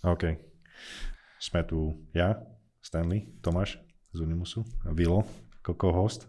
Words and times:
OK. 0.00 0.24
Sme 1.36 1.60
tu 1.68 2.08
ja, 2.16 2.40
Stanley, 2.80 3.28
Tomáš 3.44 3.80
z 4.16 4.24
Unimusu, 4.24 4.64
Vilo, 4.96 5.28
ako 5.60 5.92
host. 5.92 6.24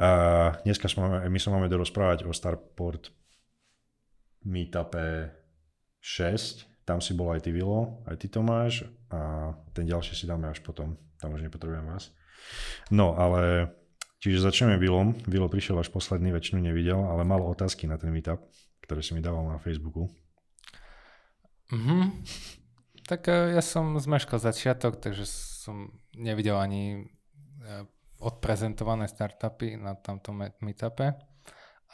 A 0.00 0.54
dneska 0.64 0.88
sme, 0.88 1.28
my 1.28 1.38
sa 1.40 1.52
máme 1.52 1.68
dorozprávať 1.68 2.24
o 2.24 2.32
Starport 2.32 3.12
meetupe 4.48 5.34
6. 6.00 6.88
Tam 6.88 7.04
si 7.04 7.12
bol 7.12 7.36
aj 7.36 7.44
ty 7.44 7.50
Vilo, 7.52 8.00
aj 8.08 8.16
ty 8.16 8.32
Tomáš 8.32 8.88
a 9.12 9.52
ten 9.76 9.84
ďalší 9.84 10.16
si 10.16 10.24
dáme 10.24 10.48
až 10.48 10.64
potom. 10.64 10.96
Tam 11.20 11.36
už 11.36 11.44
nepotrebujem 11.44 11.84
vás. 11.84 12.14
No, 12.88 13.12
ale 13.18 13.74
čiže 14.24 14.40
začneme 14.40 14.80
Vilom. 14.80 15.12
Vilo 15.28 15.52
prišiel 15.52 15.76
až 15.76 15.92
posledný, 15.92 16.32
väčšinu 16.32 16.64
nevidel, 16.64 16.96
ale 16.96 17.28
mal 17.28 17.44
otázky 17.44 17.84
na 17.84 18.00
ten 18.00 18.08
meetup, 18.08 18.40
ktoré 18.80 19.04
si 19.04 19.12
mi 19.12 19.20
dával 19.20 19.44
na 19.52 19.60
Facebooku. 19.60 20.08
Mhm. 21.72 22.24
Tak 23.08 23.28
e, 23.28 23.56
ja 23.56 23.62
som 23.64 23.96
zmeškal 23.96 24.40
začiatok, 24.40 25.00
takže 25.00 25.24
som 25.28 25.92
nevidel 26.16 26.56
ani 26.56 26.84
e, 26.96 27.00
odprezentované 28.20 29.08
startupy 29.08 29.76
na 29.76 29.96
tomto 29.96 30.32
meetupe, 30.60 31.16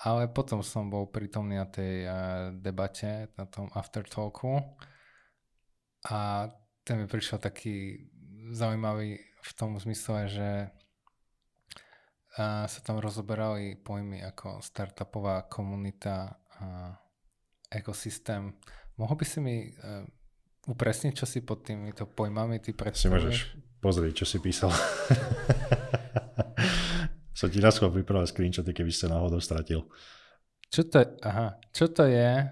ale 0.02 0.30
potom 0.30 0.62
som 0.62 0.90
bol 0.90 1.10
prítomný 1.10 1.58
na 1.58 1.66
tej 1.66 1.94
e, 2.02 2.10
debate, 2.58 3.30
na 3.38 3.46
tom 3.46 3.70
aftertalku 3.74 4.58
a 6.10 6.50
ten 6.84 7.00
mi 7.00 7.06
prišiel 7.06 7.38
taký 7.40 8.06
zaujímavý 8.52 9.18
v 9.22 9.50
tom 9.56 9.80
zmysle, 9.80 10.28
že 10.28 10.50
sa 12.68 12.80
tam 12.82 12.98
rozoberali 12.98 13.78
pojmy 13.78 14.20
ako 14.26 14.58
startupová 14.58 15.46
komunita 15.46 16.34
a 16.58 16.98
ekosystém. 17.70 18.52
Mohol 18.94 19.16
by 19.18 19.26
si 19.26 19.42
mi 19.42 19.74
upresniť, 20.64 21.12
čo 21.12 21.26
si 21.26 21.44
pod 21.44 21.66
týmito 21.66 22.06
pojmami 22.06 22.62
ty 22.62 22.72
predstavuješ? 22.72 23.02
Si 23.02 23.10
môžeš 23.10 23.38
pozrieť, 23.84 24.22
čo 24.22 24.26
si 24.26 24.38
písal. 24.40 24.72
Som 27.38 27.50
ti 27.50 27.58
naskôr 27.58 27.90
pripravil 27.90 28.30
screenshoty, 28.30 28.72
keby 28.72 28.94
ste 28.94 29.10
náhodou 29.10 29.42
stratil. 29.42 29.82
Čo 30.70 30.86
to, 30.88 31.02
je, 31.02 31.06
aha, 31.26 31.58
čo 31.74 31.90
to 31.90 32.06
je 32.06 32.46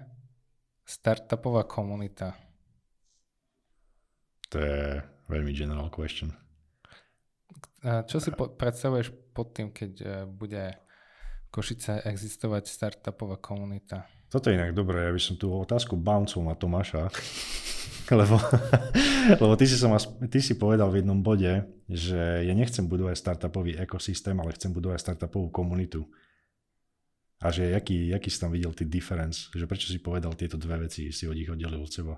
startupová 0.83 1.63
komunita? 1.65 2.35
To 4.51 4.59
je 4.59 4.99
veľmi 5.31 5.55
general 5.55 5.87
question. 5.89 6.35
Čo 7.83 8.23
si 8.23 8.31
po, 8.31 8.47
predstavuješ 8.53 9.11
pod 9.35 9.51
tým, 9.51 9.75
keď 9.75 9.91
uh, 9.99 10.23
bude 10.23 10.71
Košice 11.51 11.99
existovať 12.07 12.69
startupová 12.69 13.35
komunita? 13.43 14.07
Toto 14.33 14.49
je 14.49 14.57
inak 14.57 14.73
dobré, 14.73 15.05
ja 15.05 15.13
by 15.13 15.21
som 15.21 15.37
tú 15.37 15.53
otázku 15.53 15.93
bouncol 15.93 16.41
na 16.41 16.57
Tomáša. 16.57 17.05
lebo, 18.17 18.41
lebo 19.45 19.53
ty, 19.53 19.69
si 19.69 19.77
som, 19.77 19.93
ty 20.25 20.41
si 20.41 20.57
povedal 20.57 20.89
v 20.89 21.05
jednom 21.05 21.21
bode, 21.21 21.69
že 21.85 22.41
ja 22.41 22.53
nechcem 22.57 22.89
budovať 22.89 23.13
startupový 23.13 23.77
ekosystém, 23.77 24.33
ale 24.41 24.57
chcem 24.57 24.73
budovať 24.73 25.05
startupovú 25.05 25.53
komunitu. 25.53 26.09
A 27.45 27.53
že 27.53 27.77
jaký, 27.77 28.09
jaký 28.09 28.33
si 28.33 28.41
tam 28.41 28.49
videl 28.49 28.73
ty 28.73 28.89
difference, 28.89 29.53
že 29.53 29.69
prečo 29.69 29.93
si 29.93 30.01
povedal 30.01 30.33
tieto 30.33 30.57
dve 30.57 30.89
veci, 30.89 31.13
si 31.13 31.29
od 31.29 31.37
nich 31.37 31.53
oddelil 31.53 31.85
od 31.85 31.93
seba? 31.93 32.17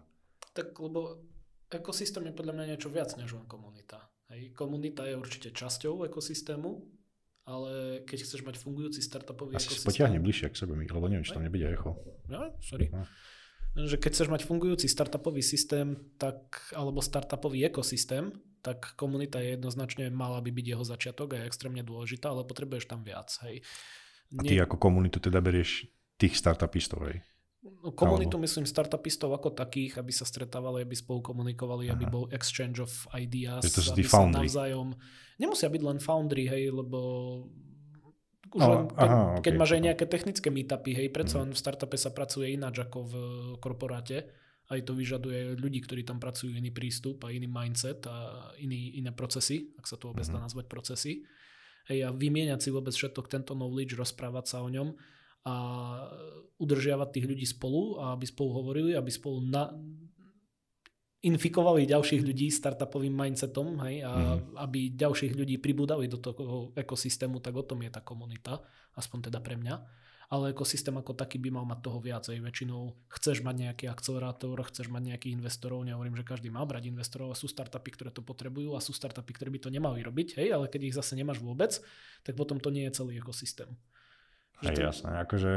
Tak 0.56 0.72
lebo 0.80 1.20
ekosystém 1.68 2.32
je 2.32 2.38
podľa 2.38 2.56
mňa 2.56 2.66
niečo 2.72 2.88
viac 2.88 3.12
než 3.20 3.36
len 3.36 3.44
komunita. 3.44 4.00
Hej. 4.32 4.56
Komunita 4.56 5.04
je 5.04 5.20
určite 5.20 5.52
časťou 5.52 6.08
ekosystému, 6.08 6.95
ale 7.46 8.02
keď 8.10 8.26
chceš 8.26 8.42
mať 8.42 8.58
fungujúci 8.58 9.00
startupový 9.06 9.54
Asi 9.56 9.70
ekosystém... 9.70 9.90
Potiahne 9.90 10.20
bližšie 10.22 10.50
k 10.50 10.56
sebe, 10.58 10.74
lebo 10.74 11.06
neviem, 11.06 11.26
či 11.26 11.34
tam 11.34 11.46
nebude 11.46 11.66
echo. 11.70 11.94
Ja, 12.26 12.50
sorry. 12.62 12.90
No 12.92 13.06
že 13.76 14.00
keď 14.00 14.12
chceš 14.16 14.32
mať 14.32 14.48
fungujúci 14.48 14.88
startupový 14.88 15.44
systém, 15.44 16.00
tak, 16.16 16.72
alebo 16.72 17.04
startupový 17.04 17.68
ekosystém, 17.68 18.32
tak 18.64 18.96
komunita 18.96 19.44
je 19.44 19.60
jednoznačne 19.60 20.08
mala 20.10 20.40
by 20.40 20.48
byť 20.50 20.66
jeho 20.66 20.86
začiatok 20.88 21.36
a 21.36 21.44
je 21.44 21.48
extrémne 21.52 21.84
dôležitá, 21.84 22.32
ale 22.32 22.48
potrebuješ 22.48 22.88
tam 22.88 23.04
viac. 23.04 23.36
Hej. 23.44 23.68
Nie... 24.32 24.40
A 24.40 24.44
ty 24.48 24.56
ako 24.64 24.80
komunitu 24.80 25.20
teda 25.20 25.44
berieš 25.44 25.92
tých 26.16 26.40
startupistov, 26.40 27.04
hej? 27.12 27.20
No, 27.66 27.90
komunitu 27.98 28.38
myslím 28.38 28.70
startupistov 28.70 29.34
ako 29.34 29.58
takých, 29.58 29.98
aby 29.98 30.14
sa 30.14 30.22
stretávali, 30.22 30.86
aby 30.86 30.94
spolu 30.94 31.26
komunikovali, 31.26 31.90
Aha. 31.90 31.98
aby 31.98 32.06
bol 32.06 32.30
exchange 32.30 32.78
of 32.78 32.94
ideas, 33.18 33.66
aby 33.66 34.06
sa 34.06 34.30
navzájom... 34.30 34.94
Nemusia 35.42 35.74
byť 35.74 35.82
len 35.82 35.98
foundry, 35.98 36.46
hej, 36.46 36.70
lebo 36.70 37.00
už 38.54 38.62
no, 38.62 38.70
len, 38.70 38.82
keď, 38.88 39.10
aha, 39.10 39.24
okay, 39.36 39.44
keď 39.50 39.54
máš 39.58 39.72
aj 39.76 39.82
nejaké 39.82 40.06
technické 40.06 40.48
meetupy, 40.54 40.92
hej, 40.94 41.08
predsa 41.10 41.42
len 41.42 41.52
v 41.52 41.60
startupe 41.60 41.98
sa 41.98 42.14
pracuje 42.14 42.54
ináč 42.54 42.86
ako 42.86 42.98
v 43.04 43.14
korporáte. 43.58 44.30
Aj 44.70 44.80
to 44.82 44.94
vyžaduje 44.94 45.58
ľudí, 45.58 45.82
ktorí 45.82 46.06
tam 46.06 46.22
pracujú 46.22 46.54
iný 46.54 46.70
prístup 46.70 47.26
a 47.26 47.34
iný 47.34 47.50
mindset 47.50 48.06
a 48.06 48.50
iný, 48.62 48.98
iné 48.98 49.10
procesy, 49.10 49.74
ak 49.78 49.86
sa 49.90 49.98
to 49.98 50.14
vôbec 50.14 50.26
dá 50.26 50.38
mhm. 50.38 50.46
nazvať 50.46 50.66
procesy. 50.70 51.26
Hej, 51.90 52.06
a 52.06 52.10
vymieňať 52.14 52.62
si 52.62 52.70
vôbec 52.70 52.94
všetok 52.94 53.26
tento 53.26 53.58
knowledge, 53.58 53.98
rozprávať 53.98 54.46
sa 54.54 54.62
o 54.62 54.70
ňom 54.70 54.94
a 55.46 55.56
udržiavať 56.58 57.10
tých 57.14 57.26
ľudí 57.30 57.46
spolu 57.46 58.02
a 58.02 58.18
aby 58.18 58.26
spolu 58.26 58.50
hovorili, 58.58 58.92
aby 58.98 59.12
spolu 59.14 59.46
na, 59.46 59.70
infikovali 61.26 61.90
ďalších 61.90 62.22
ľudí 62.22 62.54
startupovým 62.54 63.14
mindsetom, 63.14 63.82
hej, 63.90 64.06
a 64.06 64.14
mm. 64.38 64.62
aby 64.62 64.94
ďalších 64.94 65.34
ľudí 65.34 65.58
pribúdali 65.58 66.06
do 66.06 66.22
toho 66.22 66.70
ekosystému, 66.78 67.42
tak 67.42 67.58
o 67.58 67.66
tom 67.66 67.82
je 67.82 67.90
tá 67.90 68.02
komunita, 68.06 68.62
aspoň 68.94 69.34
teda 69.34 69.42
pre 69.42 69.58
mňa. 69.58 70.06
Ale 70.26 70.58
ekosystém 70.58 70.94
ako 70.98 71.14
taký 71.14 71.38
by 71.38 71.54
mal 71.54 71.70
mať 71.70 71.86
toho 71.86 72.02
viac. 72.02 72.26
Aj 72.26 72.34
väčšinou 72.34 72.98
chceš 73.14 73.46
mať 73.46 73.70
nejaký 73.70 73.86
akcelerátor, 73.86 74.58
chceš 74.66 74.90
mať 74.90 75.14
nejakých 75.14 75.38
investorov, 75.38 75.86
nehovorím, 75.86 76.18
že 76.18 76.26
každý 76.26 76.50
má 76.50 76.66
brať 76.66 76.90
investorov, 76.90 77.30
ale 77.30 77.38
sú 77.38 77.46
startupy, 77.46 77.94
ktoré 77.94 78.10
to 78.10 78.26
potrebujú 78.26 78.74
a 78.74 78.82
sú 78.82 78.90
startupy, 78.90 79.38
ktoré 79.38 79.54
by 79.54 79.60
to 79.62 79.70
nemali 79.70 80.02
robiť, 80.02 80.42
hej, 80.42 80.50
ale 80.50 80.66
keď 80.66 80.82
ich 80.90 80.98
zase 80.98 81.14
nemáš 81.14 81.46
vôbec, 81.46 81.78
tak 82.26 82.34
potom 82.34 82.58
to 82.58 82.74
nie 82.74 82.90
je 82.90 82.98
celý 82.98 83.22
ekosystém. 83.22 83.70
Hej, 84.64 84.76
to... 84.78 84.82
jasné, 84.88 85.12
akože 85.26 85.52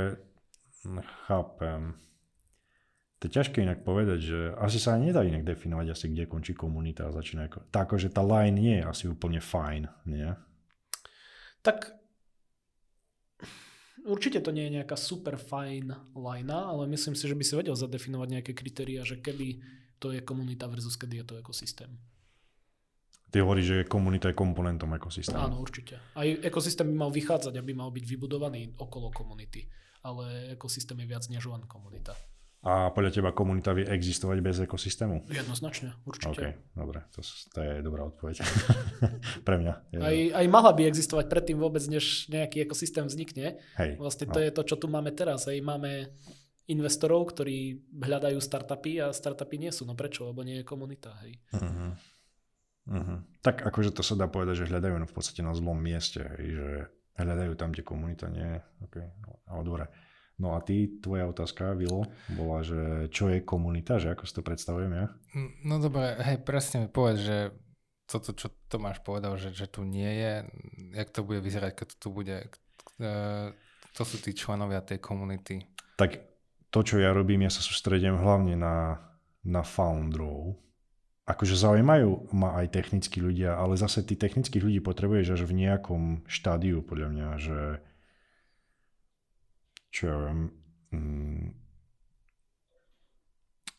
chápem 1.29 1.95
to 3.19 3.27
je 3.27 3.35
ťažké 3.35 3.67
inak 3.67 3.83
povedať, 3.83 4.19
že 4.23 4.39
asi 4.63 4.79
sa 4.79 4.95
nedá 4.95 5.27
inak 5.27 5.43
definovať 5.43 5.91
asi, 5.91 6.07
kde 6.15 6.31
končí 6.31 6.55
komunita 6.55 7.11
a 7.11 7.15
začína 7.15 7.51
ako... 7.51 7.67
Tak, 7.75 7.99
že 7.99 8.15
tá 8.15 8.23
line 8.23 8.55
nie 8.55 8.79
je 8.79 8.87
asi 8.87 9.05
úplne 9.11 9.43
fajn, 9.43 9.91
nie? 10.07 10.31
Tak 11.67 11.99
určite 14.07 14.39
to 14.39 14.55
nie 14.55 14.71
je 14.71 14.77
nejaká 14.79 14.95
super 14.95 15.35
fajn 15.35 16.15
line, 16.15 16.55
ale 16.55 16.87
myslím 16.95 17.19
si, 17.19 17.27
že 17.27 17.35
by 17.35 17.43
si 17.43 17.59
vedel 17.59 17.75
zadefinovať 17.75 18.29
nejaké 18.39 18.53
kritéria, 18.55 19.03
že 19.03 19.19
kedy 19.19 19.67
to 19.99 20.15
je 20.15 20.23
komunita 20.23 20.71
versus 20.71 20.95
kedy 20.95 21.19
je 21.19 21.27
to 21.27 21.35
ekosystém. 21.43 21.91
Ty 23.29 23.45
hovoríš, 23.45 23.67
že 23.67 23.79
komunita 23.85 24.33
je 24.33 24.37
komponentom 24.37 24.89
ekosystému. 24.97 25.37
Áno, 25.37 25.57
určite. 25.61 26.01
Aj 26.17 26.25
ekosystém 26.25 26.89
by 26.89 26.97
mal 26.97 27.11
vychádzať, 27.13 27.61
aby 27.61 27.77
mal 27.77 27.93
byť 27.93 28.05
vybudovaný 28.09 28.73
okolo 28.81 29.13
komunity. 29.13 29.69
Ale 30.01 30.57
ekosystém 30.57 30.97
je 31.05 31.07
viac 31.07 31.25
než 31.29 31.45
len 31.45 31.61
komunita. 31.69 32.17
A 32.59 32.91
podľa 32.91 33.15
teba 33.15 33.31
komunita 33.31 33.71
vie 33.71 33.87
existovať 33.87 34.39
bez 34.43 34.57
ekosystému? 34.59 35.31
Jednoznačne, 35.31 35.95
určite. 36.03 36.59
OK, 36.59 36.75
dobre, 36.75 37.07
to, 37.15 37.23
to 37.55 37.59
je 37.63 37.73
dobrá 37.87 38.03
odpoveď. 38.03 38.43
Pre 39.47 39.57
mňa. 39.63 39.73
Je 39.95 39.99
aj, 40.03 40.17
aj 40.35 40.47
mohla 40.51 40.75
by 40.75 40.91
existovať 40.91 41.31
predtým 41.31 41.55
vôbec, 41.55 41.87
než 41.87 42.27
nejaký 42.27 42.67
ekosystém 42.67 43.07
vznikne. 43.07 43.63
Hej, 43.79 43.95
vlastne 44.03 44.27
to 44.27 44.43
no. 44.43 44.45
je 44.45 44.51
to, 44.51 44.63
čo 44.67 44.75
tu 44.75 44.91
máme 44.91 45.15
teraz. 45.15 45.47
Hej. 45.47 45.63
Máme 45.63 46.11
investorov, 46.67 47.31
ktorí 47.31 47.79
hľadajú 47.95 48.43
startupy 48.43 49.07
a 49.07 49.15
startupy 49.15 49.57
nie 49.63 49.71
sú. 49.71 49.87
No 49.87 49.95
prečo? 49.95 50.27
Lebo 50.27 50.43
nie 50.43 50.61
je 50.61 50.65
komunita. 50.67 51.15
Hej. 51.23 51.39
Uh-huh. 51.55 51.95
Uh-huh. 52.89 53.21
Tak 53.45 53.63
akože 53.69 53.93
to 53.93 54.01
sa 54.01 54.17
dá 54.17 54.27
povedať, 54.27 54.65
že 54.65 54.71
hľadajú 54.73 55.05
v 55.05 55.15
podstate 55.15 55.45
na 55.45 55.53
zlom 55.53 55.77
mieste. 55.77 56.25
Hej, 56.25 56.49
že 56.57 56.69
hľadajú 57.21 57.53
tam, 57.55 57.71
kde 57.77 57.85
komunita 57.85 58.27
nie 58.33 58.59
je. 58.59 58.61
Okay. 58.89 59.07
Ale 59.47 59.63
dobre. 59.63 59.85
No 60.39 60.55
a 60.55 60.63
ty, 60.63 60.87
tvoja 61.03 61.27
otázka, 61.27 61.75
Vilo, 61.75 62.07
bola, 62.31 62.63
že 62.63 63.11
čo 63.11 63.27
je 63.27 63.43
komunita, 63.43 63.99
že 63.99 64.15
ako 64.15 64.23
si 64.23 64.33
to 64.39 64.47
predstavujem 64.47 64.93
ja? 64.95 65.07
No 65.67 65.83
dobre, 65.83 66.15
hej, 66.23 66.39
presne 66.47 66.87
mi 66.87 66.89
povedz, 66.89 67.27
že 67.27 67.39
toto, 68.07 68.31
čo 68.39 68.55
Tomáš 68.71 69.03
povedal, 69.03 69.35
že, 69.35 69.51
že 69.51 69.67
tu 69.67 69.83
nie 69.83 70.07
je, 70.07 70.47
jak 70.95 71.11
to 71.11 71.27
bude 71.27 71.43
vyzerať, 71.43 71.75
keď 71.75 71.89
tu 71.99 72.09
bude, 72.15 72.47
to 73.93 74.03
sú 74.07 74.17
tí 74.23 74.31
členovia 74.31 74.79
tej 74.79 75.03
komunity. 75.03 75.67
Tak 75.99 76.23
to, 76.71 76.87
čo 76.87 77.03
ja 77.03 77.11
robím, 77.11 77.43
ja 77.43 77.51
sa 77.51 77.59
sústredím 77.59 78.15
hlavne 78.15 78.55
na, 78.55 78.95
na 79.43 79.67
founderov. 79.67 80.55
Akože 81.29 81.61
zaujímajú 81.61 82.33
ma 82.33 82.57
aj 82.57 82.73
technickí 82.73 83.21
ľudia, 83.21 83.61
ale 83.61 83.77
zase 83.77 84.01
tí 84.01 84.17
technických 84.17 84.65
ľudí 84.65 84.81
potrebuješ 84.81 85.37
až 85.37 85.43
v 85.45 85.61
nejakom 85.61 86.25
štádiu, 86.25 86.81
podľa 86.81 87.09
mňa, 87.13 87.29
že 87.37 87.61
čo 89.93 90.03
ja 90.09 90.17
viem, 90.25 90.41
mm, 90.89 91.47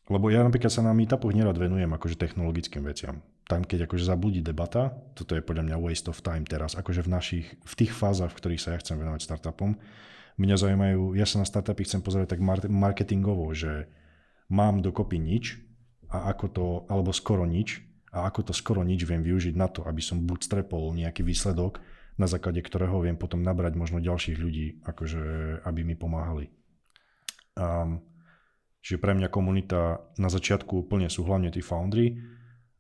lebo 0.10 0.30
ja 0.30 0.46
napríklad 0.46 0.74
sa 0.74 0.86
na 0.86 0.94
meetupoch 0.94 1.34
nerad 1.34 1.58
venujem 1.58 1.90
akože 1.90 2.18
technologickým 2.18 2.86
veciam. 2.86 3.22
Tam, 3.46 3.66
keď 3.66 3.90
akože 3.90 4.06
zabudí 4.06 4.46
debata, 4.46 4.94
toto 5.18 5.34
je 5.34 5.42
podľa 5.42 5.70
mňa 5.70 5.78
waste 5.82 6.10
of 6.10 6.22
time 6.22 6.46
teraz, 6.46 6.78
akože 6.78 7.02
v 7.06 7.10
našich, 7.10 7.46
v 7.66 7.74
tých 7.74 7.94
fázach, 7.94 8.34
v 8.34 8.40
ktorých 8.42 8.62
sa 8.62 8.70
ja 8.74 8.82
chcem 8.82 8.98
venovať 8.98 9.26
startupom, 9.26 9.78
mňa 10.38 10.56
zaujímajú, 10.58 11.18
ja 11.18 11.26
sa 11.26 11.42
na 11.42 11.50
startupy 11.50 11.82
chcem 11.86 12.02
pozerať 12.06 12.38
tak 12.38 12.42
marketingovo, 12.70 13.50
že 13.58 13.90
mám 14.50 14.82
dokopy 14.82 15.18
nič 15.18 15.69
a 16.10 16.34
ako 16.34 16.46
to, 16.50 16.66
alebo 16.90 17.14
skoro 17.14 17.46
nič, 17.46 17.86
a 18.10 18.26
ako 18.26 18.50
to 18.50 18.54
skoro 18.58 18.82
nič 18.82 19.06
viem 19.06 19.22
využiť 19.22 19.54
na 19.54 19.70
to, 19.70 19.86
aby 19.86 20.02
som 20.02 20.26
bootstrapol 20.26 20.98
nejaký 20.98 21.22
výsledok, 21.22 21.78
na 22.18 22.26
základe 22.26 22.60
ktorého 22.60 23.00
viem 23.06 23.16
potom 23.16 23.46
nabrať 23.46 23.78
možno 23.78 24.02
ďalších 24.02 24.38
ľudí, 24.42 24.82
akože, 24.84 25.24
aby 25.64 25.82
mi 25.86 25.96
pomáhali. 25.96 26.50
Um, 27.54 28.02
čiže 28.82 28.98
pre 29.00 29.14
mňa 29.14 29.30
komunita 29.30 30.04
na 30.18 30.28
začiatku 30.28 30.90
úplne 30.90 31.08
sú 31.08 31.24
hlavne 31.24 31.54
tí 31.54 31.62
foundry 31.62 32.18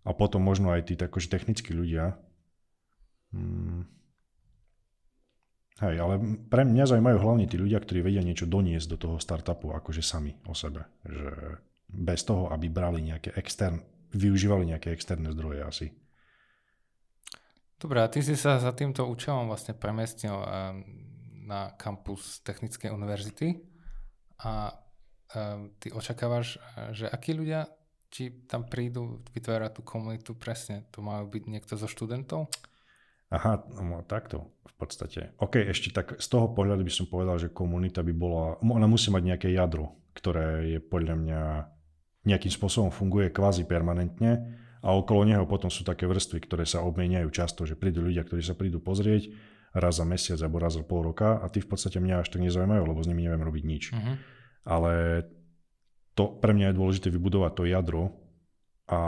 a 0.03 0.11
potom 0.17 0.41
možno 0.41 0.73
aj 0.73 0.91
tí 0.91 0.93
akože 0.97 1.29
technickí 1.29 1.71
ľudia. 1.71 2.17
Hmm. 3.29 3.85
Hej, 5.79 5.95
ale 6.03 6.19
pre 6.51 6.67
mňa 6.67 6.91
zaujímajú 6.91 7.17
hlavne 7.23 7.47
tí 7.47 7.55
ľudia, 7.55 7.79
ktorí 7.79 8.03
vedia 8.03 8.19
niečo 8.19 8.43
doniesť 8.43 8.87
do 8.91 8.97
toho 8.99 9.15
startupu, 9.21 9.71
akože 9.71 10.03
sami 10.03 10.35
o 10.43 10.51
sebe. 10.51 10.83
Že 11.07 11.23
bez 11.89 12.21
toho, 12.24 12.53
aby 12.53 12.69
brali 12.69 13.01
nejaké 13.01 13.33
extern, 13.36 13.81
využívali 14.13 14.69
nejaké 14.69 14.94
externé 14.94 15.33
zdroje 15.33 15.62
asi. 15.65 15.88
Dobre, 17.80 18.03
a 18.03 18.12
ty 18.12 18.19
si 18.19 18.36
sa 18.36 18.59
za 18.59 18.75
týmto 18.75 19.07
účelom 19.07 19.47
vlastne 19.47 19.71
premiestnil 19.74 20.36
um, 20.36 20.45
na 21.47 21.74
kampus 21.80 22.44
Technickej 22.44 22.91
univerzity 22.91 23.56
a 24.44 24.75
um, 25.33 25.71
ty 25.80 25.89
očakávaš, 25.89 26.59
že 26.91 27.07
akí 27.07 27.31
ľudia 27.33 27.71
či 28.09 28.50
tam 28.50 28.65
prídu 28.65 29.21
vytvárať 29.31 29.80
tú 29.80 29.81
komunitu 29.86 30.31
presne? 30.33 30.89
To 30.91 31.06
majú 31.06 31.30
byť 31.30 31.44
niekto 31.45 31.77
zo 31.77 31.86
študentov? 31.86 32.50
Aha, 33.30 33.62
no, 33.86 34.01
takto 34.09 34.57
v 34.65 34.74
podstate. 34.74 35.38
OK, 35.38 35.62
ešte 35.62 35.94
tak 35.94 36.18
z 36.18 36.27
toho 36.27 36.50
pohľadu 36.50 36.81
by 36.81 36.94
som 36.94 37.06
povedal, 37.06 37.38
že 37.38 37.53
komunita 37.53 38.01
by 38.01 38.13
bola, 38.18 38.57
ona 38.65 38.89
musí 38.89 39.13
mať 39.13 39.24
nejaké 39.24 39.47
jadro, 39.53 40.09
ktoré 40.18 40.65
je 40.74 40.80
podľa 40.81 41.15
mňa 41.15 41.41
nejakým 42.27 42.51
spôsobom 42.51 42.92
funguje 42.92 43.31
kvázi 43.31 43.63
permanentne 43.63 44.60
a 44.80 44.95
okolo 44.95 45.27
neho 45.27 45.44
potom 45.48 45.68
sú 45.68 45.83
také 45.83 46.07
vrstvy, 46.07 46.39
ktoré 46.44 46.63
sa 46.63 46.83
obmieniajú 46.83 47.27
často, 47.31 47.68
že 47.68 47.80
prídu 47.80 48.04
ľudia, 48.04 48.24
ktorí 48.24 48.44
sa 48.44 48.56
prídu 48.56 48.80
pozrieť 48.80 49.31
raz 49.75 50.01
za 50.01 50.06
mesiac 50.07 50.39
alebo 50.42 50.57
raz 50.57 50.75
za 50.75 50.83
pol 50.83 51.06
roka 51.06 51.39
a 51.39 51.45
ty 51.51 51.62
v 51.62 51.69
podstate 51.69 52.01
mňa 52.01 52.25
až 52.25 52.27
tak 52.33 52.42
nezaujímajú, 52.42 52.83
lebo 52.89 53.00
s 53.04 53.10
nimi 53.12 53.27
neviem 53.27 53.44
robiť 53.44 53.63
nič. 53.68 53.83
Uh-huh. 53.94 54.16
Ale 54.66 54.94
to 56.18 56.36
pre 56.42 56.51
mňa 56.57 56.74
je 56.74 56.80
dôležité 56.80 57.07
vybudovať 57.13 57.51
to 57.54 57.63
jadro 57.69 58.04
a 58.89 59.00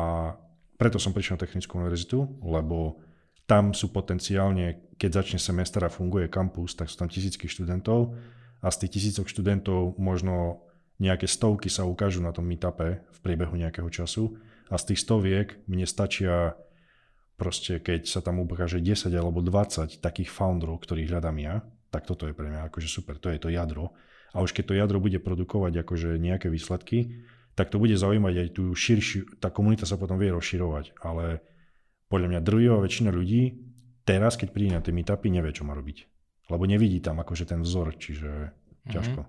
preto 0.77 0.97
som 1.01 1.13
prišiel 1.13 1.37
na 1.37 1.41
Technickú 1.45 1.77
univerzitu, 1.77 2.17
lebo 2.41 3.01
tam 3.45 3.73
sú 3.75 3.89
potenciálne, 3.91 4.95
keď 4.95 5.25
začne 5.25 5.39
semester 5.41 5.81
a 5.83 5.91
funguje 5.91 6.29
kampus, 6.31 6.77
tak 6.77 6.87
sú 6.87 6.95
tam 7.01 7.09
tisícky 7.09 7.49
študentov 7.49 8.15
a 8.61 8.67
z 8.69 8.85
tých 8.85 8.91
tisícok 8.97 9.27
študentov 9.27 9.97
možno 9.97 10.65
nejaké 11.01 11.25
stovky 11.25 11.67
sa 11.67 11.81
ukážu 11.89 12.21
na 12.21 12.29
tom 12.29 12.45
meetupe 12.45 13.01
v 13.01 13.19
priebehu 13.25 13.57
nejakého 13.57 13.89
času 13.89 14.37
a 14.69 14.77
z 14.77 14.93
tých 14.93 15.01
stoviek 15.01 15.47
mne 15.65 15.89
stačia 15.89 16.53
proste, 17.41 17.81
keď 17.81 18.05
sa 18.05 18.21
tam 18.21 18.37
ukáže 18.45 18.77
10 18.77 19.09
alebo 19.17 19.41
20 19.41 19.97
takých 19.97 20.29
founderov, 20.29 20.85
ktorých 20.85 21.09
hľadám 21.09 21.37
ja, 21.41 21.65
tak 21.89 22.05
toto 22.05 22.29
je 22.29 22.37
pre 22.37 22.53
mňa 22.53 22.69
akože 22.69 22.85
super, 22.85 23.17
to 23.17 23.33
je 23.33 23.41
to 23.41 23.49
jadro. 23.49 23.97
A 24.31 24.45
už 24.45 24.53
keď 24.53 24.63
to 24.69 24.77
jadro 24.77 25.01
bude 25.01 25.17
produkovať 25.17 25.81
akože 25.81 26.21
nejaké 26.21 26.53
výsledky, 26.53 27.25
tak 27.57 27.73
to 27.73 27.81
bude 27.81 27.97
zaujímať 27.97 28.33
aj 28.37 28.47
tú 28.55 28.71
širšiu, 28.71 29.41
tá 29.41 29.51
komunita 29.51 29.83
sa 29.89 29.99
potom 29.99 30.15
vie 30.15 30.31
rozširovať, 30.31 30.95
ale 31.03 31.43
podľa 32.07 32.37
mňa 32.37 32.45
druhého 32.45 32.79
väčšina 32.79 33.11
ľudí 33.11 33.59
teraz, 34.07 34.39
keď 34.39 34.47
príde 34.53 34.71
na 34.77 34.83
tie 34.85 34.95
meetupy, 34.95 35.27
nevie, 35.27 35.51
čo 35.51 35.67
má 35.67 35.75
robiť. 35.75 36.07
Lebo 36.47 36.63
nevidí 36.63 37.03
tam 37.03 37.19
akože 37.19 37.49
ten 37.49 37.59
vzor, 37.65 37.97
čiže 37.99 38.31
mm-hmm. 38.31 38.91
ťažko. 38.91 39.21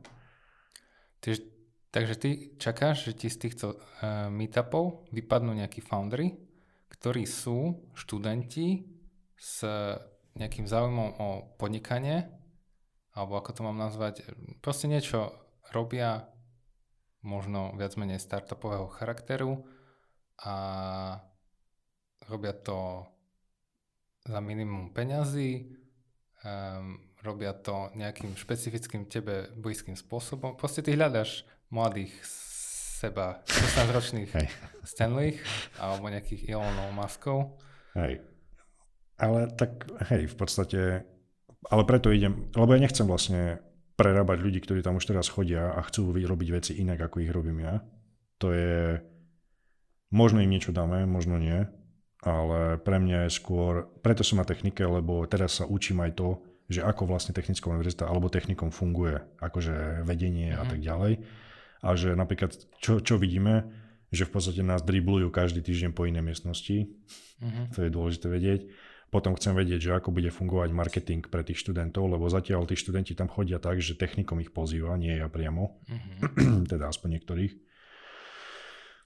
Takže 1.93 2.15
ty 2.17 2.31
čakáš, 2.57 3.13
že 3.13 3.13
ti 3.13 3.29
z 3.29 3.37
týchto 3.37 3.67
uh, 3.77 4.33
meetupov 4.33 5.05
vypadnú 5.13 5.53
nejakí 5.53 5.85
foundry, 5.85 6.41
ktorí 6.89 7.29
sú 7.29 7.85
študenti 7.93 8.89
s 9.37 9.61
nejakým 10.33 10.65
záujmom 10.65 11.09
o 11.21 11.29
podnikanie, 11.61 12.33
alebo 13.13 13.37
ako 13.37 13.51
to 13.53 13.61
mám 13.61 13.77
nazvať, 13.77 14.25
proste 14.65 14.89
niečo 14.89 15.37
robia 15.77 16.33
možno 17.21 17.77
viac 17.77 17.95
menej 18.01 18.19
startupového 18.19 18.89
charakteru 18.89 19.63
a 20.43 20.55
robia 22.27 22.57
to 22.57 23.05
za 24.25 24.41
minimum 24.41 24.95
peňazí, 24.95 25.75
um, 26.43 26.99
robia 27.23 27.55
to 27.55 27.91
nejakým 27.95 28.35
špecifickým 28.35 29.07
tebe 29.07 29.51
blízkym 29.55 29.95
spôsobom. 29.95 30.55
Proste 30.59 30.83
ty 30.83 30.95
hľadaš 30.95 31.47
mladých 31.73 32.13
seba, 33.03 33.43
16-ročných 33.49 34.31
Stanley 34.87 35.41
alebo 35.81 36.07
nejakých 36.07 36.53
Elonov 36.53 36.95
Muskov. 36.95 37.59
Hej. 37.99 38.23
Ale 39.19 39.51
tak, 39.59 39.91
hej, 40.13 40.31
v 40.31 40.37
podstate, 40.39 40.81
ale 41.67 41.83
preto 41.83 42.15
idem, 42.15 42.53
lebo 42.55 42.77
ja 42.77 42.81
nechcem 42.83 43.09
vlastne 43.09 43.59
prerábať 43.99 44.39
ľudí, 44.43 44.61
ktorí 44.63 44.81
tam 44.85 44.99
už 44.99 45.11
teraz 45.11 45.27
chodia 45.31 45.75
a 45.75 45.81
chcú 45.83 46.15
robiť 46.15 46.49
veci 46.53 46.73
inak, 46.79 47.11
ako 47.11 47.23
ich 47.23 47.31
robím 47.31 47.63
ja. 47.63 47.83
To 48.43 48.51
je, 48.51 48.99
možno 50.11 50.43
im 50.43 50.51
niečo 50.51 50.75
dáme, 50.75 51.07
možno 51.07 51.39
nie, 51.39 51.67
ale 52.23 52.79
pre 52.83 52.99
mňa 53.03 53.27
je 53.29 53.37
skôr, 53.37 53.91
preto 54.03 54.23
som 54.23 54.39
na 54.39 54.47
technike, 54.47 54.83
lebo 54.83 55.23
teraz 55.27 55.63
sa 55.63 55.67
učím 55.67 56.03
aj 56.03 56.19
to, 56.19 56.29
že 56.71 56.81
ako 56.81 57.05
vlastne 57.05 57.37
technická 57.37 57.69
univerzita 57.69 58.09
alebo 58.09 58.33
technikom 58.33 58.73
funguje, 58.73 59.21
akože 59.43 60.07
vedenie 60.07 60.55
mm-hmm. 60.55 60.63
a 60.63 60.65
mhm. 60.65 60.71
tak 60.71 60.81
ďalej. 60.81 61.13
A 61.83 61.99
že 61.99 62.15
napríklad, 62.15 62.55
čo, 62.79 63.03
čo 63.03 63.19
vidíme, 63.19 63.69
že 64.15 64.29
v 64.29 64.39
podstate 64.39 64.63
nás 64.63 64.87
driblujú 64.87 65.35
každý 65.35 65.65
týždeň 65.65 65.91
po 65.97 66.07
inej 66.07 66.23
miestnosti, 66.23 66.87
mm-hmm. 67.43 67.75
to 67.75 67.79
je 67.83 67.91
dôležité 67.91 68.27
vedieť. 68.31 68.61
Potom 69.13 69.37
chcem 69.37 69.53
vedieť, 69.53 69.81
že 69.83 69.93
ako 69.93 70.09
bude 70.09 70.33
fungovať 70.33 70.73
marketing 70.73 71.21
pre 71.29 71.45
tých 71.45 71.61
študentov, 71.61 72.09
lebo 72.09 72.33
zatiaľ 72.33 72.65
tí 72.65 72.81
študenti 72.81 73.13
tam 73.13 73.29
chodia 73.29 73.61
tak, 73.61 73.77
že 73.83 73.99
technikom 73.99 74.41
ich 74.41 74.55
pozýva, 74.55 74.97
nie 74.97 75.13
ja 75.21 75.29
priamo, 75.29 75.83
mm-hmm. 75.85 76.65
teda 76.73 76.89
aspoň 76.89 77.21
niektorých. 77.21 77.53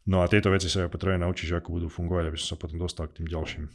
No 0.06 0.22
a 0.22 0.30
tieto 0.30 0.54
veci 0.54 0.70
sa 0.70 0.86
ja 0.86 0.88
potrebujem 0.92 1.26
naučiť, 1.26 1.46
že 1.50 1.58
ako 1.58 1.82
budú 1.82 1.88
fungovať, 1.90 2.30
aby 2.30 2.38
som 2.38 2.54
sa 2.54 2.60
potom 2.62 2.78
dostal 2.78 3.10
k 3.10 3.22
tým 3.22 3.28
ďalším. 3.30 3.66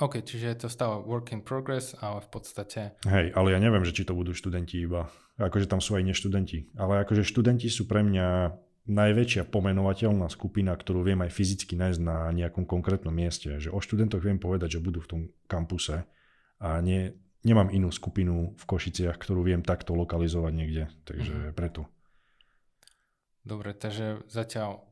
OK, 0.00 0.24
čiže 0.24 0.46
je 0.48 0.58
to 0.64 0.68
stále 0.72 1.04
work 1.04 1.36
in 1.36 1.44
progress, 1.44 1.92
ale 2.00 2.24
v 2.24 2.28
podstate... 2.32 2.80
Hej, 3.04 3.36
ale 3.36 3.52
ja 3.52 3.58
neviem, 3.60 3.84
že 3.84 3.92
či 3.92 4.08
to 4.08 4.16
budú 4.16 4.32
študenti 4.32 4.80
iba. 4.80 5.12
Akože 5.36 5.68
tam 5.68 5.84
sú 5.84 5.94
aj 5.94 6.04
neštudenti. 6.08 6.72
Ale 6.80 7.04
akože 7.04 7.22
študenti 7.22 7.68
sú 7.68 7.84
pre 7.84 8.00
mňa 8.00 8.56
najväčšia 8.88 9.46
pomenovateľná 9.46 10.26
skupina, 10.26 10.74
ktorú 10.74 11.06
viem 11.06 11.22
aj 11.22 11.30
fyzicky 11.30 11.78
nájsť 11.78 12.00
na 12.02 12.34
nejakom 12.34 12.66
konkrétnom 12.66 13.14
mieste. 13.14 13.54
Že 13.62 13.70
o 13.70 13.78
študentoch 13.78 14.24
viem 14.24 14.42
povedať, 14.42 14.78
že 14.78 14.84
budú 14.84 15.04
v 15.04 15.10
tom 15.10 15.20
kampuse 15.46 16.02
a 16.58 16.82
nie, 16.82 17.14
nemám 17.46 17.70
inú 17.70 17.94
skupinu 17.94 18.58
v 18.58 18.64
Košiciach, 18.66 19.18
ktorú 19.18 19.46
viem 19.46 19.62
takto 19.62 19.94
lokalizovať 19.94 20.52
niekde. 20.54 20.84
Takže 21.06 21.34
mm-hmm. 21.34 21.54
preto. 21.54 21.86
Dobre, 23.42 23.74
takže 23.74 24.22
zatiaľ 24.30 24.86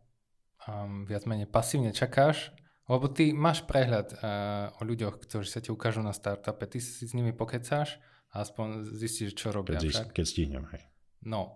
um, 0.66 1.06
viac 1.06 1.26
menej 1.26 1.46
pasívne 1.46 1.94
čakáš, 1.94 2.50
lebo 2.90 3.06
ty 3.06 3.30
máš 3.30 3.62
prehľad 3.62 4.18
uh, 4.18 4.74
o 4.76 4.82
ľuďoch, 4.82 5.22
ktorí 5.22 5.46
sa 5.46 5.62
ti 5.62 5.70
ukážu 5.70 6.02
na 6.02 6.10
startupe, 6.10 6.66
ty 6.66 6.82
si 6.82 7.06
s 7.06 7.14
nimi 7.14 7.30
pokecáš 7.30 8.02
a 8.34 8.42
aspoň 8.42 8.90
zistíš, 8.98 9.38
čo 9.38 9.54
robia. 9.54 9.78
Keď, 9.78 10.10
keď 10.10 10.24
stihnem, 10.26 10.66
hej. 10.74 10.82
No, 11.22 11.54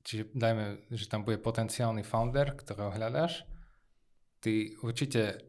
čiže 0.00 0.32
dajme, 0.32 0.88
že 0.88 1.12
tam 1.12 1.28
bude 1.28 1.36
potenciálny 1.36 2.00
founder, 2.00 2.56
ktorého 2.56 2.88
hľadáš, 2.88 3.44
ty 4.40 4.72
určite 4.80 5.44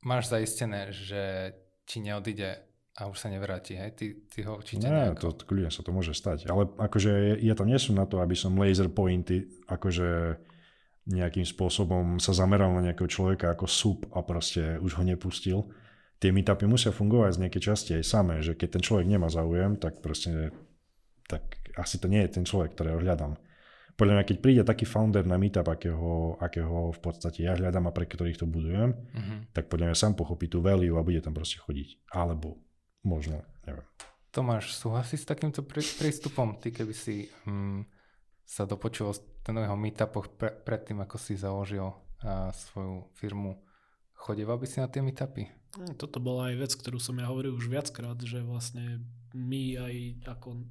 máš 0.00 0.32
zaistené, 0.32 0.96
že 0.96 1.52
ti 1.84 2.00
neodíde 2.00 2.64
a 2.98 3.06
už 3.06 3.16
sa 3.20 3.28
nevráti, 3.30 3.78
hej? 3.78 3.94
Ty, 3.94 4.06
ty 4.26 4.38
ho 4.42 4.58
určite 4.58 4.82
Nie, 4.82 5.14
nejako... 5.14 5.38
to 5.38 5.44
kľudne 5.46 5.70
sa 5.70 5.86
to 5.86 5.94
môže 5.94 6.18
stať. 6.18 6.50
Ale 6.50 6.66
akože 6.66 7.38
ja 7.38 7.54
tam 7.54 7.70
nie 7.70 7.78
som 7.78 7.94
na 7.94 8.10
to, 8.10 8.18
aby 8.18 8.34
som 8.34 8.58
laser 8.58 8.90
pointy, 8.90 9.46
akože 9.70 10.34
nejakým 11.08 11.48
spôsobom 11.48 12.20
sa 12.20 12.36
zameral 12.36 12.68
na 12.76 12.92
nejakého 12.92 13.08
človeka 13.08 13.56
ako 13.56 13.66
sub 13.66 13.98
a 14.12 14.20
proste 14.20 14.76
už 14.78 15.00
ho 15.00 15.04
nepustil. 15.04 15.72
Tie 16.20 16.34
meetupy 16.34 16.68
musia 16.68 16.92
fungovať 16.92 17.38
z 17.38 17.40
nejakej 17.46 17.62
časti 17.62 17.90
aj 17.96 18.04
samé, 18.04 18.34
že 18.44 18.52
keď 18.58 18.78
ten 18.78 18.82
človek 18.84 19.06
nemá 19.08 19.32
záujem, 19.32 19.80
tak 19.80 20.04
proste 20.04 20.52
tak 21.28 21.44
asi 21.76 22.00
to 22.00 22.08
nie 22.08 22.24
je 22.24 22.40
ten 22.40 22.44
človek, 22.44 22.74
ktorého 22.74 22.98
hľadám. 22.98 23.36
Podľa 23.98 24.14
mňa, 24.14 24.24
keď 24.30 24.36
príde 24.38 24.62
taký 24.62 24.86
founder 24.86 25.26
na 25.26 25.36
meetup, 25.42 25.66
akého, 25.66 26.38
akého 26.38 26.94
v 26.94 27.00
podstate 27.02 27.42
ja 27.42 27.58
hľadám 27.58 27.90
a 27.90 27.92
pre 27.92 28.06
ktorých 28.06 28.38
to 28.38 28.46
budujem, 28.46 28.94
uh-huh. 28.94 29.38
tak 29.50 29.66
podľa 29.66 29.90
mňa 29.90 29.96
sám 29.98 30.14
pochopí 30.14 30.46
tú 30.46 30.62
value 30.62 30.94
a 30.94 31.02
bude 31.02 31.18
tam 31.18 31.34
proste 31.34 31.58
chodiť. 31.58 32.06
Alebo 32.14 32.62
možno, 33.02 33.42
neviem. 33.66 33.82
Tomáš, 34.30 34.78
súhlasí 34.78 35.18
s 35.18 35.26
takýmto 35.26 35.66
prístupom? 35.66 36.62
Ty 36.62 36.70
keby 36.70 36.94
si 36.94 37.26
um, 37.42 37.82
sa 38.46 38.70
dopočul 38.70 39.10
o 39.38 39.40
tenového 39.46 39.78
meetupoch 39.78 40.26
pre, 40.34 40.50
predtým, 40.50 40.98
ako 41.06 41.16
si 41.16 41.38
založil 41.38 41.94
a, 42.20 42.50
svoju 42.50 43.06
firmu. 43.14 43.62
Chodeval 44.18 44.58
by 44.58 44.66
si 44.66 44.82
na 44.82 44.90
tie 44.90 44.98
meetupy? 44.98 45.46
No, 45.78 45.94
toto 45.94 46.18
bola 46.18 46.50
aj 46.50 46.56
vec, 46.58 46.72
ktorú 46.74 46.98
som 46.98 47.14
ja 47.22 47.30
hovoril 47.30 47.54
už 47.54 47.70
viackrát, 47.70 48.18
že 48.18 48.42
vlastne 48.42 49.04
my 49.36 49.78
aj 49.78 49.94
ako, 50.26 50.64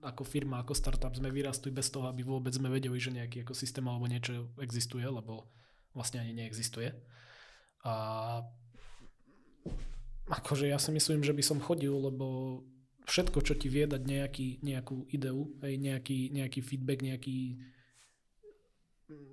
ako 0.00 0.22
firma, 0.24 0.62
ako 0.62 0.72
startup 0.72 1.12
sme 1.12 1.28
vyrastli 1.28 1.68
bez 1.74 1.92
toho, 1.92 2.08
aby 2.08 2.24
vôbec 2.24 2.54
sme 2.54 2.72
vedeli, 2.72 2.96
že 2.96 3.12
nejaký 3.12 3.44
ekosystém 3.44 3.84
alebo 3.84 4.08
niečo 4.08 4.48
existuje, 4.62 5.04
lebo 5.04 5.50
vlastne 5.92 6.24
ani 6.24 6.32
neexistuje. 6.32 6.94
A 7.84 7.94
akože 10.30 10.70
ja 10.70 10.78
si 10.78 10.90
myslím, 10.94 11.22
že 11.22 11.34
by 11.34 11.42
som 11.42 11.58
chodil, 11.62 11.92
lebo 11.92 12.60
všetko, 13.06 13.38
čo 13.46 13.54
ti 13.54 13.70
vie 13.70 13.86
dať 13.86 14.02
nejaký, 14.02 14.48
nejakú 14.62 15.06
ideu, 15.14 15.54
hej, 15.62 15.74
nejaký, 15.78 16.34
nejaký 16.34 16.60
feedback, 16.62 17.00
nejaký, 17.06 17.58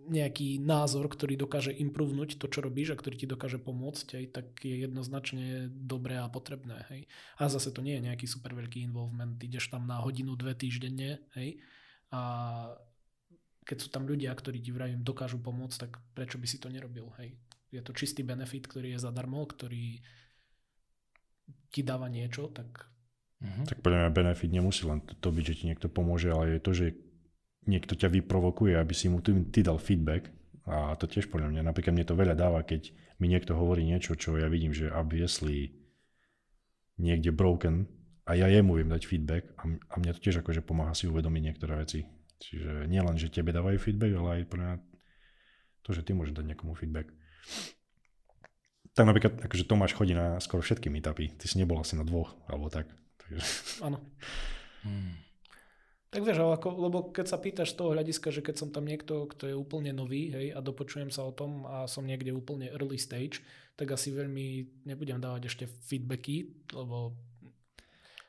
nejaký 0.06 0.62
názor, 0.62 1.10
ktorý 1.10 1.34
dokáže 1.34 1.74
improvnúť 1.74 2.38
to, 2.38 2.46
čo 2.46 2.62
robíš 2.62 2.94
a 2.94 3.00
ktorý 3.00 3.16
ti 3.18 3.26
dokáže 3.26 3.58
pomôcť, 3.58 4.08
hej, 4.22 4.26
tak 4.30 4.62
je 4.62 4.86
jednoznačne 4.86 5.74
dobré 5.74 6.22
a 6.22 6.30
potrebné. 6.30 6.86
Hej. 6.94 7.10
A 7.42 7.50
zase 7.50 7.74
to 7.74 7.82
nie 7.82 7.98
je 7.98 8.06
nejaký 8.06 8.30
super 8.30 8.54
veľký 8.54 8.86
involvement, 8.86 9.34
ideš 9.42 9.74
tam 9.74 9.90
na 9.90 9.98
hodinu, 9.98 10.38
dve 10.38 10.54
týždenne 10.54 11.26
hej, 11.34 11.58
a 12.14 12.22
keď 13.66 13.78
sú 13.82 13.90
tam 13.90 14.06
ľudia, 14.06 14.30
ktorí 14.30 14.62
ti 14.62 14.70
vravím 14.70 15.02
dokážu 15.02 15.42
pomôcť, 15.42 15.78
tak 15.90 15.92
prečo 16.14 16.38
by 16.38 16.46
si 16.46 16.62
to 16.62 16.70
nerobil? 16.70 17.10
Hej. 17.18 17.34
Je 17.74 17.82
to 17.82 17.98
čistý 17.98 18.22
benefit, 18.22 18.70
ktorý 18.70 18.94
je 18.94 19.02
zadarmo, 19.02 19.42
ktorý 19.50 19.98
ti 21.74 21.82
dáva 21.82 22.06
niečo, 22.14 22.54
tak... 22.54 22.86
Mm-hmm. 23.42 23.66
Tak 23.66 23.82
podľa 23.82 23.98
mňa 24.06 24.12
benefit 24.14 24.52
nemusí 24.54 24.86
len 24.86 25.02
to 25.02 25.34
byť, 25.34 25.44
že 25.44 25.58
ti 25.58 25.64
niekto 25.66 25.90
pomôže, 25.90 26.30
ale 26.30 26.56
je 26.56 26.62
to, 26.62 26.72
že 26.78 26.86
niekto 27.66 27.96
ťa 27.96 28.10
vyprovokuje, 28.10 28.76
aby 28.76 28.94
si 28.96 29.08
mu 29.08 29.20
ty, 29.20 29.34
ty 29.52 29.64
dal 29.64 29.80
feedback. 29.80 30.30
A 30.64 30.96
to 30.96 31.12
tiež 31.12 31.28
podľa 31.28 31.52
mňa, 31.52 31.62
napríklad 31.68 31.92
mne 31.92 32.08
to 32.08 32.16
veľa 32.16 32.36
dáva, 32.40 32.64
keď 32.64 32.96
mi 33.20 33.28
niekto 33.28 33.52
hovorí 33.56 33.84
niečo, 33.84 34.16
čo 34.16 34.40
ja 34.40 34.48
vidím, 34.48 34.72
že 34.72 34.88
obviously 34.88 35.76
niekde 36.96 37.36
broken 37.36 37.84
a 38.24 38.40
ja 38.40 38.48
jemu 38.48 38.80
viem 38.80 38.88
dať 38.88 39.04
feedback 39.04 39.44
a, 39.60 39.68
a 39.68 39.96
mňa 40.00 40.16
to 40.16 40.24
tiež 40.24 40.40
akože 40.40 40.64
pomáha 40.64 40.96
si 40.96 41.12
uvedomiť 41.12 41.44
niektoré 41.44 41.76
veci. 41.76 42.08
Čiže 42.40 42.88
nielen, 42.88 43.20
že 43.20 43.32
tebe 43.32 43.52
dávajú 43.52 43.76
feedback, 43.80 44.16
ale 44.16 44.30
aj 44.40 44.44
pre 44.48 44.60
mňa 44.60 44.74
to, 45.84 45.90
že 45.92 46.04
ty 46.08 46.16
môžeš 46.16 46.36
dať 46.36 46.46
niekomu 46.48 46.76
feedback. 46.80 47.12
Tak 48.94 49.10
napríklad, 49.10 49.42
akože 49.42 49.66
Tomáš 49.66 49.98
chodí 49.98 50.14
na 50.14 50.38
skoro 50.38 50.62
všetky 50.62 50.88
meetupy. 50.88 51.34
Ty 51.34 51.46
si 51.50 51.58
nebol 51.58 51.82
asi 51.82 51.98
na 51.98 52.06
dvoch, 52.06 52.38
alebo 52.46 52.70
tak. 52.70 52.86
Takže... 53.26 53.42
Áno. 53.82 53.98
Hmm. 54.86 55.18
Tak 56.14 56.22
vieš, 56.22 56.46
ako, 56.46 56.78
lebo 56.78 56.98
keď 57.10 57.26
sa 57.26 57.42
pýtaš 57.42 57.74
z 57.74 57.78
toho 57.82 57.98
hľadiska, 57.98 58.30
že 58.30 58.46
keď 58.46 58.56
som 58.62 58.70
tam 58.70 58.86
niekto, 58.86 59.26
kto 59.34 59.50
je 59.50 59.56
úplne 59.58 59.90
nový 59.90 60.30
hej, 60.30 60.54
a 60.54 60.62
dopočujem 60.62 61.10
sa 61.10 61.26
o 61.26 61.34
tom 61.34 61.66
a 61.66 61.90
som 61.90 62.06
niekde 62.06 62.30
úplne 62.30 62.70
early 62.70 63.02
stage, 63.02 63.42
tak 63.74 63.90
asi 63.90 64.14
veľmi 64.14 64.86
nebudem 64.86 65.18
dávať 65.18 65.50
ešte 65.50 65.66
feedbacky, 65.66 66.54
lebo 66.70 67.18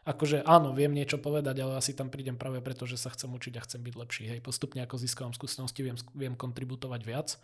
akože 0.08 0.48
áno, 0.48 0.72
viem 0.72 0.96
niečo 0.96 1.20
povedať, 1.20 1.60
ale 1.60 1.76
asi 1.76 1.92
tam 1.92 2.08
prídem 2.08 2.40
práve 2.40 2.64
preto, 2.64 2.88
že 2.88 2.96
sa 2.96 3.12
chcem 3.12 3.28
učiť 3.28 3.60
a 3.60 3.64
chcem 3.68 3.84
byť 3.84 3.94
lepší. 4.00 4.24
Hej, 4.32 4.40
postupne 4.40 4.80
ako 4.80 4.96
získavam 4.96 5.36
skúsenosti, 5.36 5.84
viem, 5.84 6.00
viem 6.16 6.32
kontributovať 6.32 7.00
viac 7.04 7.36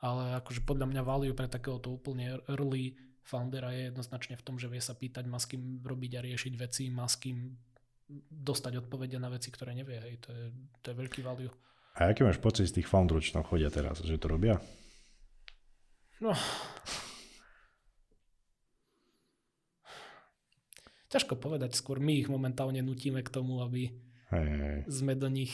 ale 0.00 0.40
akože 0.40 0.64
podľa 0.64 0.88
mňa 0.88 1.02
value 1.04 1.36
pre 1.36 1.46
takéhoto 1.46 1.92
úplne 1.92 2.40
early 2.48 2.96
foundera 3.20 3.70
je 3.76 3.92
jednoznačne 3.92 4.34
v 4.40 4.44
tom, 4.44 4.56
že 4.56 4.72
vie 4.72 4.80
sa 4.80 4.96
pýtať, 4.96 5.28
má 5.28 5.36
s 5.36 5.46
kým 5.46 5.84
robiť 5.84 6.12
a 6.18 6.24
riešiť 6.24 6.54
veci, 6.56 6.88
má 6.88 7.04
s 7.04 7.20
kým 7.20 7.52
dostať 8.28 8.86
odpovede 8.86 9.16
na 9.22 9.30
veci, 9.30 9.54
ktoré 9.54 9.72
nevie. 9.72 9.98
Hej. 10.02 10.14
To, 10.26 10.30
je, 10.34 10.44
to 10.82 10.86
je 10.90 10.96
veľký 10.98 11.20
value. 11.22 11.50
A 11.98 12.10
aký 12.10 12.22
máš 12.22 12.38
pocit 12.38 12.70
z 12.70 12.80
tých 12.80 12.90
founderov, 12.90 13.22
čo 13.22 13.34
tam 13.34 13.46
chodia 13.46 13.70
teraz, 13.70 14.02
že 14.02 14.18
to 14.18 14.30
robia? 14.30 14.62
No, 16.20 16.36
ťažko 21.10 21.34
povedať, 21.36 21.74
skôr 21.74 21.98
my 21.98 22.22
ich 22.22 22.30
momentálne 22.30 22.78
nutíme 22.80 23.20
k 23.26 23.34
tomu, 23.34 23.60
aby 23.60 23.90
hej, 24.30 24.48
hej. 24.48 24.78
sme 24.86 25.18
do 25.18 25.26
nich 25.26 25.52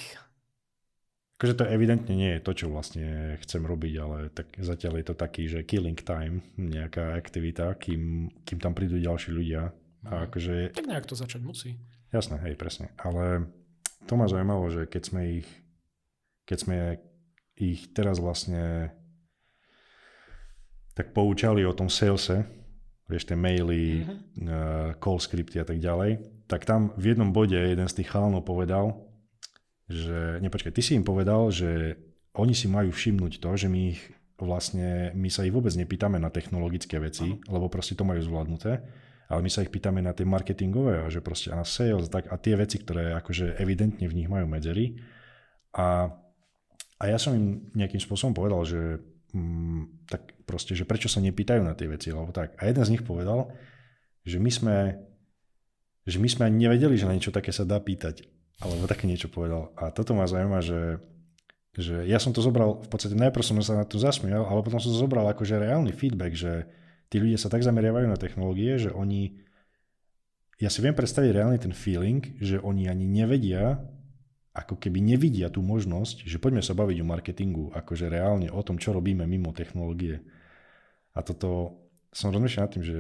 Akože 1.37 1.61
to 1.61 1.69
evidentne 1.69 2.17
nie 2.17 2.33
je 2.41 2.45
to, 2.49 2.53
čo 2.57 2.73
vlastne 2.73 3.37
chcem 3.45 3.61
robiť, 3.61 3.95
ale 4.01 4.33
tak 4.33 4.57
zatiaľ 4.57 5.05
je 5.05 5.07
to 5.13 5.15
taký, 5.21 5.45
že 5.45 5.69
killing 5.69 6.01
time, 6.01 6.41
nejaká 6.57 7.13
aktivita, 7.13 7.77
kým, 7.77 8.33
kým 8.41 8.57
tam 8.57 8.73
prídu 8.73 8.97
ďalší 8.97 9.37
ľudia. 9.37 9.69
A 10.09 10.13
mhm. 10.17 10.23
akože... 10.33 10.55
Tak 10.73 10.89
nejak 10.89 11.05
to 11.05 11.13
začať 11.13 11.45
musí. 11.45 11.77
Jasné, 12.17 12.41
hej, 12.49 12.57
presne. 12.57 12.89
Ale 12.97 13.45
to 14.09 14.17
ma 14.17 14.25
zaujímalo, 14.25 14.73
že 14.73 14.89
keď 14.89 15.03
sme 15.05 15.45
ich, 15.45 15.49
keď 16.49 16.59
sme 16.65 16.77
ich 17.61 17.93
teraz 17.93 18.17
vlastne 18.25 18.89
tak 20.97 21.13
poučali 21.13 21.61
o 21.69 21.77
tom 21.77 21.93
salese, 21.93 22.49
vieš, 23.05 23.29
tie 23.29 23.37
maily, 23.37 24.01
mm-hmm. 24.01 24.17
uh, 24.49 24.91
call 24.97 25.21
scripty 25.21 25.61
a 25.61 25.69
tak 25.69 25.77
ďalej, 25.77 26.25
tak 26.49 26.65
tam 26.65 26.97
v 26.97 27.13
jednom 27.13 27.37
bode 27.37 27.53
jeden 27.53 27.85
z 27.85 28.01
tých 28.01 28.09
chalanov 28.09 28.49
povedal, 28.49 28.97
že, 29.93 30.41
nepočkaj, 30.41 30.73
ty 30.73 30.81
si 30.81 30.97
im 30.97 31.05
povedal, 31.05 31.53
že 31.53 32.01
oni 32.33 32.57
si 32.57 32.65
majú 32.65 32.97
všimnúť 32.97 33.45
to, 33.45 33.51
že 33.61 33.69
my 33.69 33.93
ich 33.93 34.01
vlastne, 34.41 35.13
my 35.13 35.29
sa 35.29 35.45
ich 35.45 35.53
vôbec 35.53 35.77
nepýtame 35.77 36.17
na 36.17 36.33
technologické 36.33 36.97
veci, 36.97 37.29
Aha. 37.29 37.61
lebo 37.61 37.69
proste 37.69 37.93
to 37.93 38.09
majú 38.09 38.25
zvládnuté, 38.25 38.81
ale 39.27 39.41
my 39.43 39.51
sa 39.51 39.63
ich 39.67 39.75
pýtame 39.75 39.99
na 40.03 40.15
tie 40.15 40.23
marketingové 40.23 41.07
že 41.11 41.19
proste 41.19 41.51
na 41.51 41.67
sales 41.67 42.07
tak, 42.07 42.31
a 42.31 42.39
tie 42.39 42.55
veci, 42.55 42.79
ktoré 42.79 43.15
akože 43.19 43.59
evidentne 43.59 44.07
v 44.07 44.17
nich 44.23 44.29
majú 44.31 44.47
medzery. 44.47 44.99
A, 45.75 46.11
a 46.97 47.05
ja 47.05 47.19
som 47.19 47.35
im 47.35 47.69
nejakým 47.75 48.01
spôsobom 48.01 48.33
povedal, 48.33 48.63
že 48.63 49.03
mm, 49.35 50.09
tak 50.09 50.23
proste, 50.47 50.79
že 50.79 50.87
prečo 50.87 51.11
sa 51.11 51.19
nepýtajú 51.21 51.61
na 51.61 51.75
tie 51.75 51.91
veci, 51.91 52.15
lebo 52.15 52.31
tak. 52.31 52.55
A 52.57 52.71
jeden 52.71 52.85
z 52.87 52.93
nich 52.95 53.05
povedal, 53.05 53.51
že 54.23 54.39
my 54.39 54.51
sme 54.51 54.77
že 56.07 56.23
my 56.23 56.29
sme 56.31 56.47
ani 56.47 56.71
nevedeli, 56.71 56.95
že 56.95 57.11
na 57.11 57.19
niečo 57.19 57.35
také 57.35 57.51
sa 57.51 57.67
dá 57.67 57.83
pýtať 57.83 58.31
alebo 58.63 58.89
také 58.89 59.05
niečo 59.05 59.29
povedal. 59.29 59.75
A 59.77 59.93
toto 59.93 60.17
ma 60.17 60.25
zaujíma, 60.25 60.65
že, 60.65 61.03
že 61.77 62.09
ja 62.09 62.17
som 62.17 62.33
to 62.33 62.41
zobral, 62.41 62.81
v 62.81 62.89
podstate 62.89 63.13
najprv 63.13 63.45
som 63.45 63.59
sa 63.61 63.77
na 63.77 63.85
to 63.85 64.01
zasmiel, 64.01 64.49
ale 64.49 64.65
potom 64.65 64.81
som 64.81 64.89
to 64.89 64.97
zobral 64.97 65.29
ako 65.29 65.45
že 65.45 65.61
reálny 65.61 65.93
feedback, 65.93 66.33
že 66.33 66.65
tí 67.11 67.17
ľudia 67.23 67.39
sa 67.39 67.53
tak 67.53 67.63
zameriavajú 67.63 68.07
na 68.07 68.19
technológie, 68.19 68.79
že 68.79 68.91
oni, 68.91 69.39
ja 70.59 70.71
si 70.71 70.83
viem 70.83 70.97
predstaviť 70.97 71.31
reálne 71.33 71.59
ten 71.61 71.75
feeling, 71.75 72.23
že 72.43 72.59
oni 72.63 72.91
ani 72.91 73.07
nevedia, 73.07 73.79
ako 74.57 74.81
keby 74.81 75.05
nevidia 75.05 75.53
tú 75.53 75.61
možnosť, 75.61 76.25
že 76.25 76.41
poďme 76.41 76.65
sa 76.65 76.73
baviť 76.73 76.99
o 77.05 77.07
marketingu, 77.07 77.65
akože 77.77 78.09
reálne 78.09 78.49
o 78.49 78.61
tom, 78.65 78.81
čo 78.81 78.97
robíme 78.97 79.29
mimo 79.29 79.53
technológie. 79.53 80.25
A 81.13 81.21
toto, 81.21 81.77
som 82.09 82.33
rozmýšľal 82.33 82.65
nad 82.65 82.73
tým, 82.73 82.85
že 82.85 82.99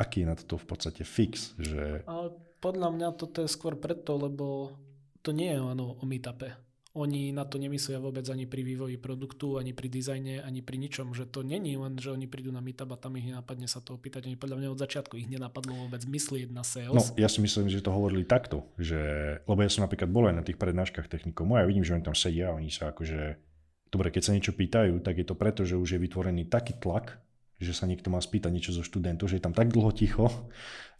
aký 0.00 0.24
je 0.24 0.30
na 0.32 0.36
toto 0.36 0.56
v 0.56 0.66
podstate 0.66 1.04
fix, 1.04 1.52
že... 1.60 2.02
Ale 2.08 2.32
podľa 2.58 2.88
mňa 2.96 3.08
toto 3.20 3.44
je 3.44 3.52
skôr 3.52 3.76
preto, 3.76 4.16
lebo 4.16 4.72
to 5.20 5.30
nie 5.36 5.52
je 5.52 5.60
len 5.60 5.78
o, 5.80 5.96
o 6.00 6.04
meetupe. 6.08 6.56
Oni 6.94 7.34
na 7.34 7.42
to 7.42 7.58
nemyslia 7.58 7.98
vôbec 7.98 8.22
ani 8.30 8.46
pri 8.46 8.62
vývoji 8.62 9.02
produktu, 9.02 9.58
ani 9.58 9.74
pri 9.74 9.90
dizajne, 9.90 10.46
ani 10.46 10.62
pri 10.62 10.78
ničom. 10.78 11.10
Že 11.10 11.26
to 11.26 11.42
není 11.42 11.74
len, 11.74 11.98
že 11.98 12.14
oni 12.14 12.30
prídu 12.30 12.54
na 12.54 12.62
meetup 12.62 12.94
a 12.94 12.96
tam 12.96 13.18
ich 13.18 13.26
nenapadne 13.26 13.66
sa 13.66 13.82
to 13.82 13.98
opýtať. 13.98 14.30
Oni 14.30 14.38
podľa 14.38 14.62
mňa 14.62 14.68
od 14.70 14.78
začiatku 14.78 15.18
ich 15.18 15.26
nenapadlo 15.26 15.74
vôbec 15.74 16.06
myslieť 16.06 16.54
na 16.54 16.62
sales. 16.62 16.94
No, 16.94 17.02
ja 17.18 17.26
si 17.26 17.42
myslím, 17.42 17.66
že 17.66 17.82
to 17.82 17.90
hovorili 17.90 18.22
takto. 18.22 18.62
Že, 18.78 19.02
lebo 19.42 19.58
ja 19.58 19.70
som 19.74 19.82
napríklad 19.82 20.06
bol 20.06 20.30
aj 20.30 20.38
na 20.38 20.46
tých 20.46 20.54
prednáškach 20.54 21.10
technikov. 21.10 21.50
Ja 21.50 21.66
vidím, 21.66 21.82
že 21.82 21.98
oni 21.98 22.06
tam 22.06 22.14
sedia 22.14 22.54
oni 22.54 22.70
sa 22.70 22.94
akože... 22.94 23.42
Dobre, 23.90 24.14
keď 24.14 24.22
sa 24.22 24.34
niečo 24.38 24.54
pýtajú, 24.54 25.02
tak 25.02 25.18
je 25.18 25.26
to 25.26 25.34
preto, 25.34 25.66
že 25.66 25.74
už 25.74 25.98
je 25.98 26.02
vytvorený 26.02 26.46
taký 26.46 26.78
tlak, 26.78 27.18
že 27.58 27.74
sa 27.74 27.90
niekto 27.90 28.06
má 28.06 28.22
spýtať 28.22 28.54
niečo 28.54 28.70
zo 28.70 28.86
študentov, 28.86 29.30
že 29.30 29.38
je 29.38 29.44
tam 29.46 29.54
tak 29.54 29.74
dlho 29.74 29.90
ticho, 29.90 30.30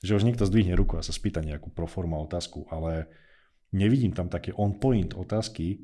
že 0.02 0.14
už 0.14 0.26
niekto 0.26 0.42
zdvihne 0.42 0.74
ruku 0.74 0.98
a 0.98 1.06
sa 1.06 1.14
spýta 1.14 1.38
nejakú 1.42 1.70
proforma 1.70 2.18
otázku. 2.18 2.66
Ale 2.70 3.06
nevidím 3.74 4.14
tam 4.14 4.30
také 4.30 4.54
on-point 4.54 5.18
otázky, 5.18 5.82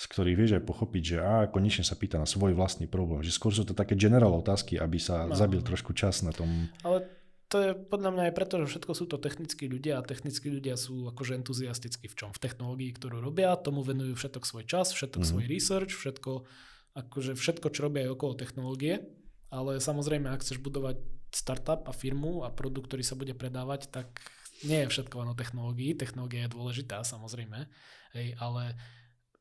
z 0.00 0.04
ktorých 0.08 0.36
vieš 0.36 0.52
aj 0.56 0.64
pochopiť, 0.64 1.02
že 1.04 1.16
a 1.20 1.48
konečne 1.48 1.84
sa 1.84 1.92
pýta 1.92 2.16
na 2.16 2.24
svoj 2.24 2.56
vlastný 2.56 2.88
problém. 2.88 3.20
Že 3.20 3.36
skôr 3.36 3.52
sú 3.52 3.68
to 3.68 3.76
také 3.76 3.96
general 3.96 4.32
otázky, 4.36 4.80
aby 4.80 4.96
sa 4.96 5.28
no. 5.28 5.36
zabil 5.36 5.60
trošku 5.60 5.92
čas 5.92 6.24
na 6.24 6.32
tom. 6.32 6.72
Ale 6.80 7.04
to 7.52 7.56
je 7.60 7.70
podľa 7.76 8.10
mňa 8.14 8.22
aj 8.30 8.34
preto, 8.38 8.54
že 8.64 8.70
všetko 8.70 8.92
sú 8.96 9.04
to 9.10 9.20
technickí 9.20 9.68
ľudia 9.68 10.00
a 10.00 10.06
technickí 10.06 10.48
ľudia 10.48 10.80
sú 10.80 11.04
akože 11.10 11.36
entuziastickí 11.42 12.08
v 12.08 12.16
čom? 12.16 12.30
V 12.32 12.40
technológii, 12.40 12.96
ktorú 12.96 13.20
robia, 13.20 13.52
tomu 13.60 13.84
venujú 13.84 14.16
všetok 14.16 14.46
svoj 14.46 14.64
čas, 14.64 14.94
všetok 14.96 15.20
mm. 15.20 15.28
svoj 15.28 15.44
research, 15.50 15.92
všetko, 15.92 16.48
akože 16.96 17.36
všetko, 17.36 17.66
čo 17.68 17.80
robia 17.84 18.08
aj 18.08 18.14
okolo 18.16 18.32
technológie. 18.40 19.04
Ale 19.50 19.82
samozrejme, 19.82 20.30
ak 20.30 20.46
chceš 20.46 20.62
budovať 20.62 21.02
startup 21.34 21.84
a 21.84 21.92
firmu 21.92 22.46
a 22.46 22.54
produkt, 22.54 22.88
ktorý 22.88 23.02
sa 23.02 23.18
bude 23.18 23.34
predávať, 23.34 23.90
tak 23.90 24.22
nie 24.66 24.84
je 24.84 24.90
všetko 24.92 25.14
len 25.24 25.32
o 25.32 25.38
technológii, 25.38 25.96
technológia 25.96 26.46
je 26.46 26.54
dôležitá 26.54 27.00
samozrejme, 27.04 27.68
hej, 28.16 28.28
ale 28.36 28.76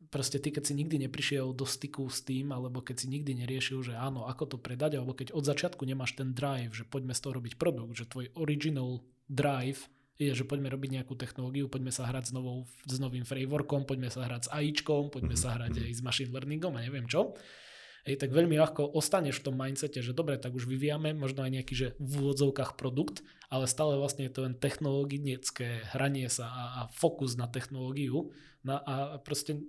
proste 0.07 0.39
ty, 0.39 0.49
keď 0.49 0.63
si 0.63 0.73
nikdy 0.73 0.95
neprišiel 1.05 1.51
do 1.51 1.67
styku 1.67 2.07
s 2.07 2.23
tým, 2.23 2.55
alebo 2.55 2.79
keď 2.79 3.05
si 3.05 3.07
nikdy 3.11 3.35
neriešil, 3.45 3.83
že 3.83 3.93
áno, 3.93 4.25
ako 4.25 4.55
to 4.55 4.57
predať, 4.57 4.97
alebo 4.97 5.13
keď 5.13 5.35
od 5.35 5.43
začiatku 5.43 5.83
nemáš 5.83 6.15
ten 6.15 6.31
drive, 6.31 6.73
že 6.73 6.87
poďme 6.87 7.13
z 7.13 7.21
toho 7.21 7.37
robiť 7.37 7.59
produkt, 7.59 7.99
že 7.99 8.09
tvoj 8.09 8.31
original 8.39 9.03
drive 9.27 9.91
je, 10.19 10.35
že 10.35 10.43
poďme 10.43 10.67
robiť 10.71 10.99
nejakú 10.99 11.15
technológiu, 11.15 11.71
poďme 11.71 11.95
sa 11.95 12.03
hrať 12.07 12.31
s, 12.31 12.33
novou, 12.35 12.67
s 12.83 12.97
novým 12.99 13.23
frameworkom, 13.23 13.87
poďme 13.87 14.11
sa 14.11 14.27
hrať 14.27 14.47
s 14.47 14.51
AIčkom, 14.51 15.11
poďme 15.15 15.35
sa 15.39 15.55
hrať 15.55 15.79
aj 15.79 15.91
s 15.95 16.01
machine 16.03 16.31
learningom 16.35 16.75
a 16.75 16.83
neviem 16.83 17.07
čo 17.07 17.35
hej, 18.09 18.17
tak 18.17 18.33
veľmi 18.33 18.57
ľahko 18.57 18.97
ostaneš 18.97 19.39
v 19.39 19.45
tom 19.45 19.55
mindsete, 19.55 20.01
že 20.01 20.17
dobre, 20.17 20.41
tak 20.41 20.57
už 20.57 20.65
vyvíjame 20.65 21.13
možno 21.13 21.45
aj 21.45 21.53
nejaký, 21.53 21.73
že 21.77 21.87
v 22.01 22.25
úvodzovkách 22.25 22.73
produkt, 22.73 23.21
ale 23.53 23.69
stále 23.69 24.01
vlastne 24.01 24.25
je 24.25 24.33
to 24.33 24.49
len 24.49 24.57
technologické 24.57 25.85
hranie 25.93 26.25
sa 26.25 26.49
a, 26.49 26.63
a 26.73 26.81
fokus 26.89 27.37
na 27.37 27.45
technológiu. 27.45 28.33
Na, 28.65 28.81
a 28.81 28.93
proste 29.21 29.61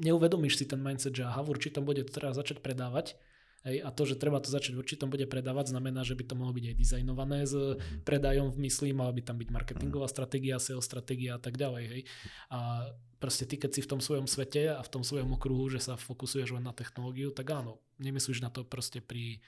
neuvedomíš 0.00 0.56
si 0.56 0.64
ten 0.64 0.80
mindset, 0.80 1.12
že 1.12 1.28
aha, 1.28 1.44
v 1.44 1.52
určitom 1.52 1.84
bude 1.84 2.00
teraz 2.08 2.40
začať 2.40 2.64
predávať 2.64 3.20
Hej, 3.62 3.78
a 3.86 3.94
to, 3.94 4.02
že 4.02 4.18
treba 4.18 4.42
to 4.42 4.50
začať 4.50 4.74
v 4.74 4.82
určitom 4.82 5.06
bude 5.06 5.22
predávať, 5.30 5.70
znamená, 5.70 6.02
že 6.02 6.18
by 6.18 6.26
to 6.26 6.34
mohlo 6.34 6.50
byť 6.50 6.74
aj 6.74 6.76
dizajnované 6.76 7.38
s 7.46 7.54
mhm. 7.54 8.02
predajom 8.02 8.50
v 8.50 8.58
mysli, 8.66 8.90
mala 8.90 9.14
by 9.14 9.22
tam 9.22 9.38
byť 9.38 9.48
marketingová 9.54 10.10
mhm. 10.10 10.14
stratégia, 10.14 10.56
sales 10.58 10.82
stratégia 10.82 11.38
a 11.38 11.40
tak 11.40 11.54
ďalej. 11.54 11.84
Hej. 11.86 12.02
A 12.50 12.90
proste 13.22 13.46
ty, 13.46 13.54
keď 13.54 13.70
si 13.78 13.80
v 13.86 13.90
tom 13.94 14.00
svojom 14.02 14.26
svete 14.26 14.74
a 14.74 14.82
v 14.82 14.90
tom 14.90 15.06
svojom 15.06 15.38
okruhu, 15.38 15.70
že 15.70 15.78
sa 15.78 15.94
fokusuješ 15.94 16.58
len 16.58 16.66
na 16.66 16.74
technológiu, 16.74 17.30
tak 17.30 17.54
áno, 17.54 17.78
nemyslíš 18.02 18.42
na 18.42 18.50
to 18.50 18.66
proste 18.66 18.98
pri 18.98 19.38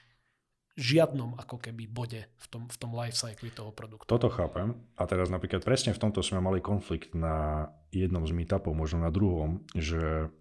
žiadnom 0.75 1.39
ako 1.39 1.59
keby 1.59 1.87
bode 1.87 2.19
v 2.19 2.45
tom, 2.51 2.67
v 2.67 2.77
tom 2.79 2.91
life 2.95 3.15
cycle 3.15 3.47
toho 3.51 3.71
produktu. 3.71 4.07
Toto 4.07 4.27
chápem. 4.27 4.75
A 4.99 5.07
teraz 5.07 5.31
napríklad 5.31 5.63
presne 5.63 5.95
v 5.95 5.99
tomto 6.03 6.19
sme 6.19 6.43
mali 6.43 6.59
konflikt 6.59 7.15
na 7.15 7.67
jednom 7.95 8.27
z 8.27 8.35
meetupov, 8.35 8.75
možno 8.75 9.03
na 9.03 9.11
druhom, 9.11 9.63
že 9.71 10.31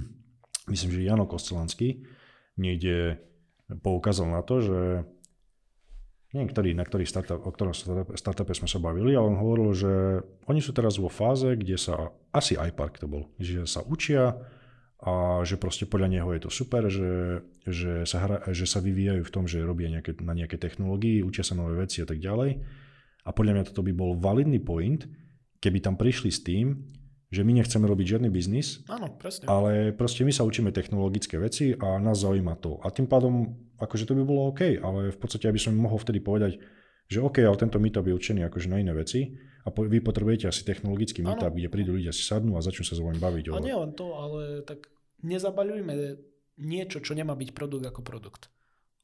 myslím, 0.72 0.90
že 0.92 1.08
Jano 1.08 1.24
Kostelanský 1.24 2.04
niekde 2.58 3.22
poukázal 3.70 4.28
na 4.28 4.42
to, 4.42 4.60
že 4.60 4.80
neviem, 6.36 6.48
ktorý, 6.52 6.70
na 6.76 6.84
ktorý 6.84 7.04
startup, 7.08 7.40
o 7.40 7.50
ktorom 7.52 7.72
startupe 8.12 8.52
sme 8.52 8.68
sa 8.68 8.76
bavili, 8.76 9.16
ale 9.16 9.32
on 9.32 9.40
hovoril, 9.40 9.72
že 9.72 9.92
oni 10.44 10.60
sú 10.60 10.76
teraz 10.76 11.00
vo 11.00 11.08
fáze, 11.08 11.48
kde 11.56 11.80
sa, 11.80 12.12
asi 12.32 12.58
iPark 12.58 13.00
to 13.00 13.08
bol, 13.08 13.32
že 13.40 13.64
sa 13.64 13.80
učia 13.80 14.36
a 14.98 15.46
že 15.46 15.56
proste 15.56 15.86
podľa 15.86 16.10
neho 16.10 16.28
je 16.34 16.40
to 16.42 16.50
super, 16.50 16.90
že, 16.90 17.46
že, 17.64 18.02
sa, 18.02 18.18
hra, 18.18 18.36
že 18.50 18.66
sa 18.66 18.82
vyvíjajú 18.82 19.22
v 19.22 19.32
tom, 19.32 19.46
že 19.46 19.62
robia 19.62 19.88
nejaké, 19.88 20.18
na 20.20 20.34
nejaké 20.34 20.58
technológii, 20.58 21.22
učia 21.22 21.46
sa 21.46 21.54
nové 21.54 21.78
veci 21.78 22.02
a 22.02 22.06
tak 22.08 22.18
ďalej. 22.18 22.60
A 23.24 23.30
podľa 23.30 23.52
mňa 23.54 23.64
toto 23.70 23.86
by 23.86 23.92
bol 23.94 24.18
validný 24.18 24.58
point, 24.58 25.06
keby 25.62 25.78
tam 25.78 25.94
prišli 25.94 26.30
s 26.34 26.42
tým, 26.42 26.82
že 27.28 27.44
my 27.44 27.60
nechceme 27.60 27.84
robiť 27.84 28.16
žiadny 28.16 28.28
biznis, 28.32 28.80
Áno, 28.88 29.12
presne. 29.20 29.44
ale 29.44 29.92
proste 29.92 30.24
my 30.24 30.32
sa 30.32 30.48
učíme 30.48 30.72
technologické 30.72 31.36
veci 31.36 31.76
a 31.76 32.00
nás 32.00 32.24
zaujíma 32.24 32.56
to. 32.56 32.80
A 32.80 32.88
tým 32.88 33.04
pádom, 33.04 33.52
akože 33.76 34.08
to 34.08 34.16
by 34.16 34.24
bolo 34.24 34.48
OK, 34.48 34.80
ale 34.80 35.12
v 35.12 35.18
podstate, 35.20 35.44
aby 35.44 35.60
som 35.60 35.76
mohol 35.76 36.00
vtedy 36.00 36.24
povedať, 36.24 36.56
že 37.08 37.20
OK, 37.20 37.44
ale 37.44 37.56
tento 37.60 37.76
meetup 37.76 38.08
je 38.08 38.16
určený 38.16 38.48
akože 38.48 38.68
na 38.72 38.80
iné 38.80 38.92
veci 38.96 39.36
a 39.64 39.68
po, 39.68 39.84
vy 39.84 40.00
potrebujete 40.00 40.48
asi 40.48 40.64
technologický 40.64 41.20
meetup, 41.20 41.52
kde 41.52 41.68
prídu 41.68 41.96
ľudia 41.96 42.12
si 42.16 42.24
sadnú 42.24 42.56
a 42.56 42.64
začnú 42.64 42.84
sa 42.84 42.96
s 42.96 43.04
vami 43.04 43.20
baviť. 43.20 43.52
A 43.52 43.60
nie 43.60 43.76
len 43.76 43.92
to, 43.92 44.16
ale 44.16 44.64
tak 44.64 44.88
nezabaľujme 45.20 45.92
niečo, 46.58 47.04
čo 47.04 47.12
nemá 47.12 47.36
byť 47.36 47.50
produkt 47.52 47.84
ako 47.84 48.00
produkt. 48.00 48.48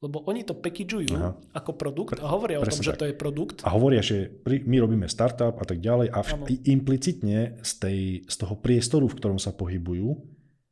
Lebo 0.04 0.20
oni 0.28 0.44
to 0.44 0.52
packageujú 0.52 1.16
Aha. 1.16 1.32
ako 1.56 1.73
produkt 1.80 2.20
a 2.20 2.28
hovoria 2.28 2.61
Pre, 2.61 2.68
o 2.68 2.73
tom, 2.76 2.80
tak. 2.84 2.88
že 2.92 3.00
to 3.00 3.04
je 3.08 3.14
produkt. 3.16 3.64
A 3.64 3.73
hovoria, 3.73 4.04
že 4.04 4.37
my 4.44 4.76
robíme 4.76 5.08
startup 5.08 5.56
a 5.56 5.64
tak 5.64 5.80
ďalej 5.80 6.12
a 6.12 6.20
vš- 6.20 6.61
implicitne 6.68 7.56
z, 7.64 7.73
tej, 7.80 7.99
z 8.28 8.37
toho 8.37 8.52
priestoru, 8.61 9.08
v 9.08 9.16
ktorom 9.16 9.40
sa 9.40 9.56
pohybujú, 9.56 10.12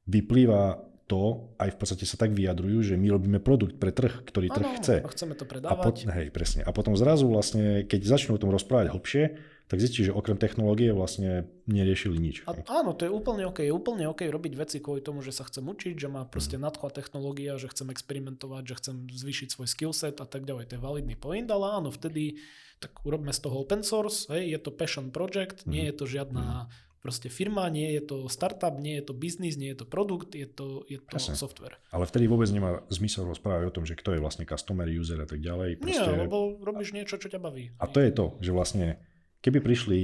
vyplýva 0.05 0.85
to, 1.09 1.53
aj 1.57 1.73
v 1.73 1.79
podstate 1.81 2.05
sa 2.05 2.17
tak 2.21 2.33
vyjadrujú, 2.33 2.93
že 2.93 2.95
my 3.01 3.09
robíme 3.09 3.39
produkt 3.41 3.77
pre 3.81 3.93
trh, 3.93 4.21
ktorý 4.25 4.53
ano, 4.53 4.57
trh 4.57 4.69
chce. 4.81 4.97
A 5.01 5.09
chceme 5.12 5.35
to 5.37 5.45
predávať. 5.49 5.73
A 5.73 5.81
pot, 5.81 5.97
hej, 5.97 6.29
presne. 6.33 6.61
A 6.65 6.71
potom 6.73 6.97
zrazu 6.97 7.29
vlastne, 7.29 7.85
keď 7.89 8.01
začnú 8.05 8.37
o 8.37 8.41
tom 8.41 8.53
rozprávať 8.53 8.93
hlbšie, 8.93 9.25
tak 9.73 9.81
zistí, 9.81 10.05
že 10.05 10.12
okrem 10.12 10.37
technológie 10.37 10.93
vlastne 10.93 11.49
neriešili 11.64 12.21
nič. 12.21 12.45
A, 12.45 12.52
áno, 12.69 12.93
to 12.93 13.09
je 13.09 13.11
úplne 13.11 13.49
OK. 13.49 13.64
Je 13.64 13.73
úplne 13.73 14.05
OK 14.05 14.29
robiť 14.29 14.52
veci 14.52 14.85
kvôli 14.85 15.00
tomu, 15.00 15.25
že 15.25 15.33
sa 15.33 15.49
chcem 15.49 15.64
učiť, 15.64 15.97
že 15.97 16.12
má 16.12 16.29
proste 16.29 16.61
mm. 16.61 16.69
nadchla 16.69 16.93
technológia, 16.93 17.57
že 17.57 17.73
chcem 17.73 17.88
experimentovať, 17.88 18.69
že 18.69 18.75
chcem 18.76 18.97
zvýšiť 19.09 19.49
svoj 19.57 19.73
skillset 19.73 20.21
a 20.21 20.29
tak 20.29 20.45
ďalej. 20.45 20.69
To 20.69 20.76
je 20.76 20.85
validný 20.85 21.17
point, 21.17 21.49
ale 21.49 21.73
áno, 21.73 21.88
vtedy 21.88 22.37
tak 22.85 23.00
urobme 23.09 23.33
z 23.33 23.41
toho 23.41 23.64
open 23.64 23.81
source, 23.81 24.29
hej, 24.29 24.52
je 24.52 24.59
to 24.61 24.76
passion 24.76 25.09
project, 25.09 25.64
mm. 25.64 25.73
nie 25.73 25.83
mhm. 25.87 25.88
je 25.88 25.95
to 25.97 26.05
žiadna 26.05 26.45
mm. 26.45 27.00
proste 27.00 27.33
firma, 27.33 27.64
nie 27.73 27.97
je 27.97 28.02
to 28.05 28.17
startup, 28.29 28.76
nie 28.76 29.00
je 29.00 29.09
to 29.09 29.17
biznis, 29.17 29.57
nie 29.57 29.73
je 29.73 29.81
to 29.81 29.87
produkt, 29.88 30.37
je 30.37 30.45
to, 30.45 30.85
je 30.85 31.00
to 31.00 31.17
software. 31.33 31.81
Ale 31.97 32.05
vtedy 32.05 32.29
vôbec 32.29 32.52
nemá 32.52 32.85
zmysel 32.93 33.25
rozprávať 33.25 33.73
o 33.73 33.75
tom, 33.81 33.88
že 33.88 33.97
kto 33.97 34.12
je 34.12 34.21
vlastne 34.21 34.45
customer, 34.45 34.85
user 34.85 35.17
a 35.17 35.25
tak 35.25 35.41
ďalej. 35.41 35.81
Proste... 35.81 35.97
Nie, 35.97 36.29
lebo 36.29 36.61
robíš 36.61 36.93
niečo, 36.93 37.17
čo 37.17 37.33
ťa 37.33 37.41
baví. 37.41 37.73
A 37.81 37.88
to 37.88 38.05
je 38.05 38.12
to, 38.12 38.37
že 38.45 38.52
vlastne 38.52 39.00
keby 39.43 39.59
prišli, 39.59 39.99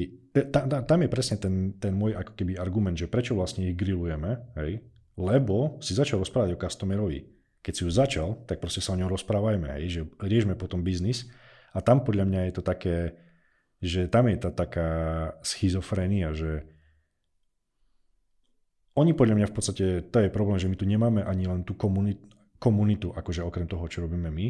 tam, 0.50 0.66
tam 0.66 0.98
je 1.00 1.08
presne 1.08 1.38
ten, 1.38 1.78
ten 1.78 1.94
môj 1.94 2.18
ako 2.18 2.34
keby 2.34 2.58
argument, 2.58 2.98
že 2.98 3.06
prečo 3.06 3.38
vlastne 3.38 3.70
ich 3.70 3.78
grillujeme, 3.78 4.58
hej, 4.58 4.82
lebo 5.14 5.78
si 5.78 5.94
začal 5.94 6.18
rozprávať 6.18 6.58
o 6.58 6.60
customerovi. 6.60 7.22
Keď 7.62 7.72
si 7.74 7.82
už 7.86 7.94
začal, 7.94 8.42
tak 8.50 8.58
proste 8.58 8.82
sa 8.82 8.94
o 8.94 9.00
ňom 9.00 9.10
rozprávajme, 9.10 9.78
hej, 9.78 9.84
že 9.88 10.00
riešme 10.18 10.58
potom 10.58 10.82
biznis. 10.82 11.30
A 11.70 11.78
tam 11.78 12.02
podľa 12.02 12.26
mňa 12.26 12.40
je 12.50 12.52
to 12.54 12.62
také, 12.66 12.96
že 13.78 14.10
tam 14.10 14.26
je 14.26 14.36
tá 14.42 14.50
taká 14.50 14.90
schizofrenia, 15.46 16.34
že 16.34 16.66
oni 18.98 19.14
podľa 19.14 19.34
mňa 19.38 19.46
v 19.46 19.54
podstate, 19.54 19.86
to 20.10 20.18
je 20.18 20.34
problém, 20.34 20.58
že 20.58 20.66
my 20.66 20.74
tu 20.74 20.82
nemáme 20.82 21.22
ani 21.22 21.46
len 21.46 21.62
tú 21.62 21.78
komunitu, 21.78 22.26
komunitu 22.58 23.14
akože 23.14 23.46
okrem 23.46 23.70
toho, 23.70 23.86
čo 23.86 24.02
robíme 24.02 24.26
my. 24.26 24.46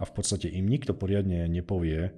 A 0.00 0.08
v 0.08 0.12
podstate 0.16 0.48
im 0.48 0.64
nikto 0.64 0.96
poriadne 0.96 1.44
nepovie, 1.44 2.08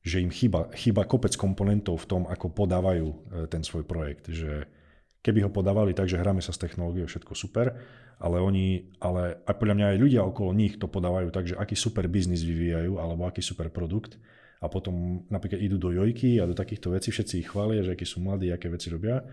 že 0.00 0.24
im 0.24 0.32
chýba, 0.32 0.72
chýba 0.72 1.04
kopec 1.04 1.36
komponentov 1.36 2.00
v 2.04 2.08
tom, 2.08 2.22
ako 2.24 2.52
podávajú 2.56 3.06
e, 3.08 3.16
ten 3.52 3.60
svoj 3.60 3.84
projekt. 3.84 4.32
Že 4.32 4.64
keby 5.20 5.44
ho 5.44 5.50
podávali 5.52 5.92
tak, 5.92 6.08
že 6.08 6.16
hráme 6.16 6.40
sa 6.40 6.56
s 6.56 6.60
technológiou, 6.60 7.04
všetko 7.04 7.36
super, 7.36 7.76
ale 8.20 8.36
oni, 8.40 8.96
ale 9.00 9.44
aj 9.44 9.54
podľa 9.56 9.76
mňa 9.76 9.86
aj 9.96 9.98
ľudia 10.00 10.20
okolo 10.24 10.56
nich 10.56 10.80
to 10.80 10.88
podávajú 10.88 11.28
tak, 11.32 11.44
že 11.52 11.54
aký 11.56 11.76
super 11.76 12.08
biznis 12.08 12.44
vyvíjajú, 12.44 12.96
alebo 12.96 13.28
aký 13.28 13.44
super 13.44 13.68
produkt 13.68 14.16
a 14.60 14.68
potom 14.68 15.24
napríklad 15.32 15.60
idú 15.60 15.80
do 15.80 15.92
jojky 15.92 16.36
a 16.36 16.44
do 16.44 16.52
takýchto 16.52 16.92
vecí, 16.92 17.08
všetci 17.08 17.40
ich 17.40 17.48
chvália, 17.48 17.80
že 17.80 17.96
akí 17.96 18.04
sú 18.04 18.20
mladí, 18.20 18.52
aké 18.52 18.68
veci 18.68 18.92
robia, 18.92 19.24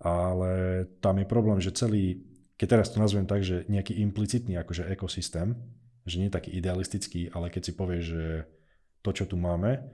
ale 0.00 0.84
tam 1.04 1.20
je 1.20 1.26
problém, 1.28 1.60
že 1.60 1.76
celý, 1.76 2.24
keď 2.56 2.80
teraz 2.80 2.88
to 2.88 2.96
nazvem 2.96 3.28
tak, 3.28 3.44
že 3.44 3.68
nejaký 3.68 4.00
implicitný 4.00 4.56
akože 4.56 4.88
ekosystém, 4.88 5.52
že 6.08 6.16
nie 6.16 6.32
taký 6.32 6.56
idealistický, 6.56 7.28
ale 7.36 7.52
keď 7.52 7.62
si 7.68 7.72
povieš, 7.76 8.04
že 8.04 8.24
to, 9.04 9.10
čo 9.12 9.28
tu 9.28 9.36
máme, 9.36 9.84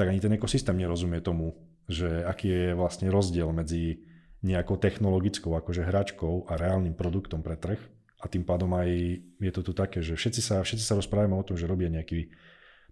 tak 0.00 0.08
ani 0.08 0.24
ten 0.24 0.32
ekosystém 0.32 0.80
nerozumie 0.80 1.20
tomu, 1.20 1.52
že 1.84 2.24
aký 2.24 2.48
je 2.48 2.66
vlastne 2.72 3.12
rozdiel 3.12 3.52
medzi 3.52 4.00
nejakou 4.40 4.80
technologickou 4.80 5.52
akože 5.52 5.84
hračkou 5.84 6.48
a 6.48 6.56
reálnym 6.56 6.96
produktom 6.96 7.44
pre 7.44 7.60
trh. 7.60 7.76
A 8.20 8.28
tým 8.28 8.48
pádom 8.48 8.72
aj 8.72 8.88
je 9.20 9.52
to 9.52 9.60
tu 9.60 9.72
také, 9.76 10.00
že 10.00 10.16
všetci 10.16 10.40
sa, 10.40 10.56
všetci 10.64 10.84
sa 10.84 10.96
rozprávame 10.96 11.36
o 11.36 11.44
tom, 11.44 11.60
že 11.60 11.68
robia 11.68 11.92
nejaký 11.92 12.32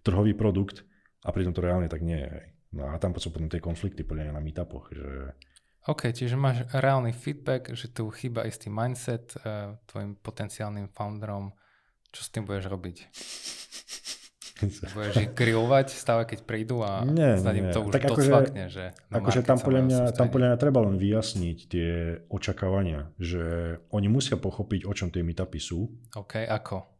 trhový 0.05 0.37
produkt 0.37 0.85
a 1.25 1.33
pritom 1.33 1.53
to 1.53 1.65
reálne 1.65 1.89
tak 1.89 2.05
nie 2.05 2.21
je. 2.21 2.53
No 2.77 2.93
a 2.93 3.01
tam 3.01 3.17
sú 3.17 3.33
potom 3.33 3.49
tie 3.49 3.57
konflikty 3.57 4.05
podľa 4.05 4.37
na 4.37 4.41
meetupoch. 4.41 4.93
Že... 4.93 5.33
OK, 5.89 6.13
čiže 6.13 6.37
máš 6.37 6.69
reálny 6.69 7.13
feedback, 7.13 7.73
že 7.73 7.89
tu 7.89 8.13
chýba 8.13 8.45
istý 8.45 8.69
mindset 8.69 9.33
uh, 9.41 9.73
tvojim 9.89 10.13
potenciálnym 10.21 10.93
founderom. 10.93 11.49
Čo 12.13 12.21
s 12.25 12.29
tým 12.29 12.45
budeš 12.45 12.69
robiť? 12.69 12.97
Budeš 14.93 15.15
ich 15.23 15.31
grillovať 15.31 15.87
stále, 15.95 16.27
keď 16.27 16.39
prídu 16.43 16.83
a 16.83 17.07
nie, 17.07 17.39
za 17.39 17.51
ním 17.55 17.71
to 17.71 17.87
už 17.87 17.93
tak 17.95 18.11
docvakne, 18.11 18.67
akože, 18.67 18.73
že... 18.73 18.85
Akože 19.09 19.39
tam 19.47 19.57
podľa, 19.57 19.81
mňa, 19.87 19.99
tam 20.11 20.27
podľa 20.27 20.47
mňa 20.51 20.57
treba 20.59 20.79
len 20.83 20.95
vyjasniť 20.99 21.57
tie 21.71 21.89
očakávania, 22.27 23.11
že 23.15 23.43
oni 23.95 24.07
musia 24.11 24.35
pochopiť, 24.35 24.83
o 24.83 24.93
čom 24.93 25.09
tie 25.09 25.23
meetupy 25.23 25.59
sú. 25.59 25.87
OK, 26.15 26.43
ako? 26.43 26.99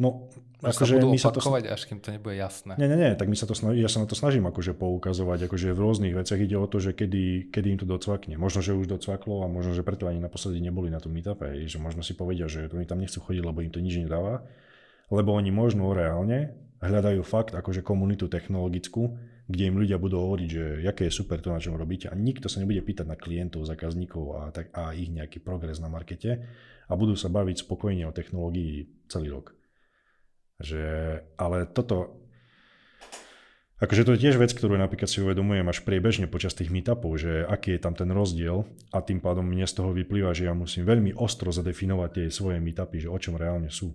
No, 0.00 0.32
akože 0.64 0.96
sa 0.96 0.96
budú 0.96 1.12
my 1.12 1.20
sa 1.20 1.28
to... 1.28 1.44
až 1.44 1.84
kým 1.84 2.00
to 2.00 2.08
nebude 2.08 2.32
jasné. 2.32 2.72
Nie, 2.80 2.88
nie, 2.88 2.96
nie, 2.96 3.12
tak 3.20 3.28
my 3.28 3.36
sa 3.36 3.44
to 3.44 3.52
snaží, 3.52 3.84
ja 3.84 3.90
sa 3.92 4.00
na 4.00 4.08
to 4.08 4.16
snažím 4.16 4.48
akože 4.48 4.72
poukazovať, 4.72 5.44
akože 5.44 5.76
v 5.76 5.80
rôznych 5.80 6.16
veciach 6.16 6.40
ide 6.40 6.56
o 6.56 6.64
to, 6.64 6.80
že 6.80 6.96
kedy, 6.96 7.52
kedy 7.52 7.76
im 7.76 7.78
to 7.78 7.84
docvakne. 7.84 8.40
Možno, 8.40 8.64
že 8.64 8.72
už 8.72 8.88
docvaklo 8.88 9.44
a 9.44 9.46
možno, 9.52 9.76
že 9.76 9.84
preto 9.84 10.08
ani 10.08 10.16
naposledy 10.16 10.56
neboli 10.64 10.88
na 10.88 11.04
tom 11.04 11.12
meetupe, 11.12 11.52
že 11.68 11.76
možno 11.76 12.00
si 12.00 12.16
povedia, 12.16 12.48
že 12.48 12.72
oni 12.72 12.88
tam 12.88 12.96
nechcú 12.96 13.20
chodiť, 13.20 13.44
lebo 13.44 13.60
im 13.60 13.68
to 13.68 13.84
nič 13.84 14.00
nedáva 14.00 14.40
lebo 15.10 15.34
oni 15.34 15.50
možno 15.50 15.90
reálne 15.90 16.54
hľadajú 16.80 17.20
fakt 17.26 17.52
akože 17.52 17.84
komunitu 17.84 18.30
technologickú, 18.30 19.18
kde 19.50 19.68
im 19.68 19.76
ľudia 19.76 19.98
budú 19.98 20.22
hovoriť, 20.22 20.48
že 20.48 20.64
aké 20.86 21.10
je 21.10 21.18
super 21.18 21.42
to, 21.42 21.52
na 21.52 21.60
čom 21.60 21.76
robíte 21.76 22.08
a 22.08 22.16
nikto 22.16 22.46
sa 22.46 22.62
nebude 22.62 22.80
pýtať 22.80 23.04
na 23.04 23.18
klientov, 23.18 23.68
zákazníkov 23.68 24.24
a, 24.38 24.40
tak, 24.54 24.72
a 24.72 24.94
ich 24.94 25.10
nejaký 25.12 25.42
progres 25.42 25.82
na 25.82 25.90
markete 25.90 26.46
a 26.88 26.92
budú 26.94 27.18
sa 27.18 27.28
baviť 27.28 27.66
spokojne 27.66 28.06
o 28.08 28.14
technológii 28.14 29.06
celý 29.10 29.34
rok. 29.34 29.52
Že, 30.62 30.84
ale 31.36 31.66
toto, 31.68 32.22
akože 33.82 34.06
to 34.06 34.14
je 34.16 34.22
tiež 34.28 34.36
vec, 34.38 34.54
ktorú 34.54 34.78
napríklad 34.78 35.10
si 35.10 35.20
uvedomujem 35.20 35.66
až 35.66 35.82
priebežne 35.84 36.30
počas 36.30 36.56
tých 36.56 36.72
meetupov, 36.72 37.18
že 37.18 37.44
aký 37.44 37.76
je 37.76 37.82
tam 37.82 37.92
ten 37.92 38.08
rozdiel 38.08 38.64
a 38.94 39.02
tým 39.04 39.20
pádom 39.20 39.44
mne 39.44 39.66
z 39.68 39.76
toho 39.76 39.90
vyplýva, 39.92 40.32
že 40.32 40.48
ja 40.48 40.54
musím 40.56 40.88
veľmi 40.88 41.12
ostro 41.18 41.52
zadefinovať 41.52 42.08
tie 42.08 42.26
svoje 42.32 42.62
meetupy, 42.62 43.02
že 43.02 43.12
o 43.12 43.18
čom 43.18 43.36
reálne 43.36 43.68
sú 43.68 43.92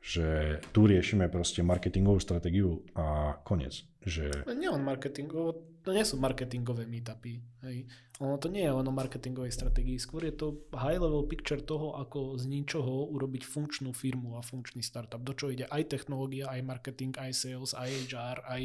že 0.00 0.58
tu 0.70 0.86
riešime 0.86 1.26
proste 1.26 1.66
marketingovú 1.66 2.22
stratégiu 2.22 2.86
a 2.94 3.38
koniec. 3.42 3.82
Že... 4.06 4.46
Nie 4.54 4.70
on 4.70 4.86
marketingovo, 4.86 5.82
to 5.82 5.90
nie 5.90 6.06
sú 6.06 6.18
marketingové 6.22 6.86
meetupy. 6.86 7.42
Hej. 7.66 7.90
Ono 8.22 8.38
to 8.38 8.46
nie 8.46 8.62
je 8.62 8.72
len 8.72 8.86
o 8.86 8.94
marketingovej 8.94 9.50
stratégii, 9.50 9.98
skôr 9.98 10.24
je 10.30 10.34
to 10.38 10.46
high 10.72 10.96
level 10.96 11.26
picture 11.26 11.58
toho, 11.58 11.98
ako 11.98 12.38
z 12.38 12.46
ničoho 12.46 13.10
urobiť 13.12 13.42
funkčnú 13.44 13.90
firmu 13.90 14.38
a 14.38 14.46
funkčný 14.46 14.80
startup. 14.80 15.20
Do 15.20 15.34
čo 15.34 15.50
ide 15.50 15.66
aj 15.66 15.90
technológia, 15.90 16.48
aj 16.48 16.62
marketing, 16.64 17.18
aj 17.18 17.34
sales, 17.34 17.74
aj 17.74 17.90
HR, 18.08 18.46
aj 18.46 18.62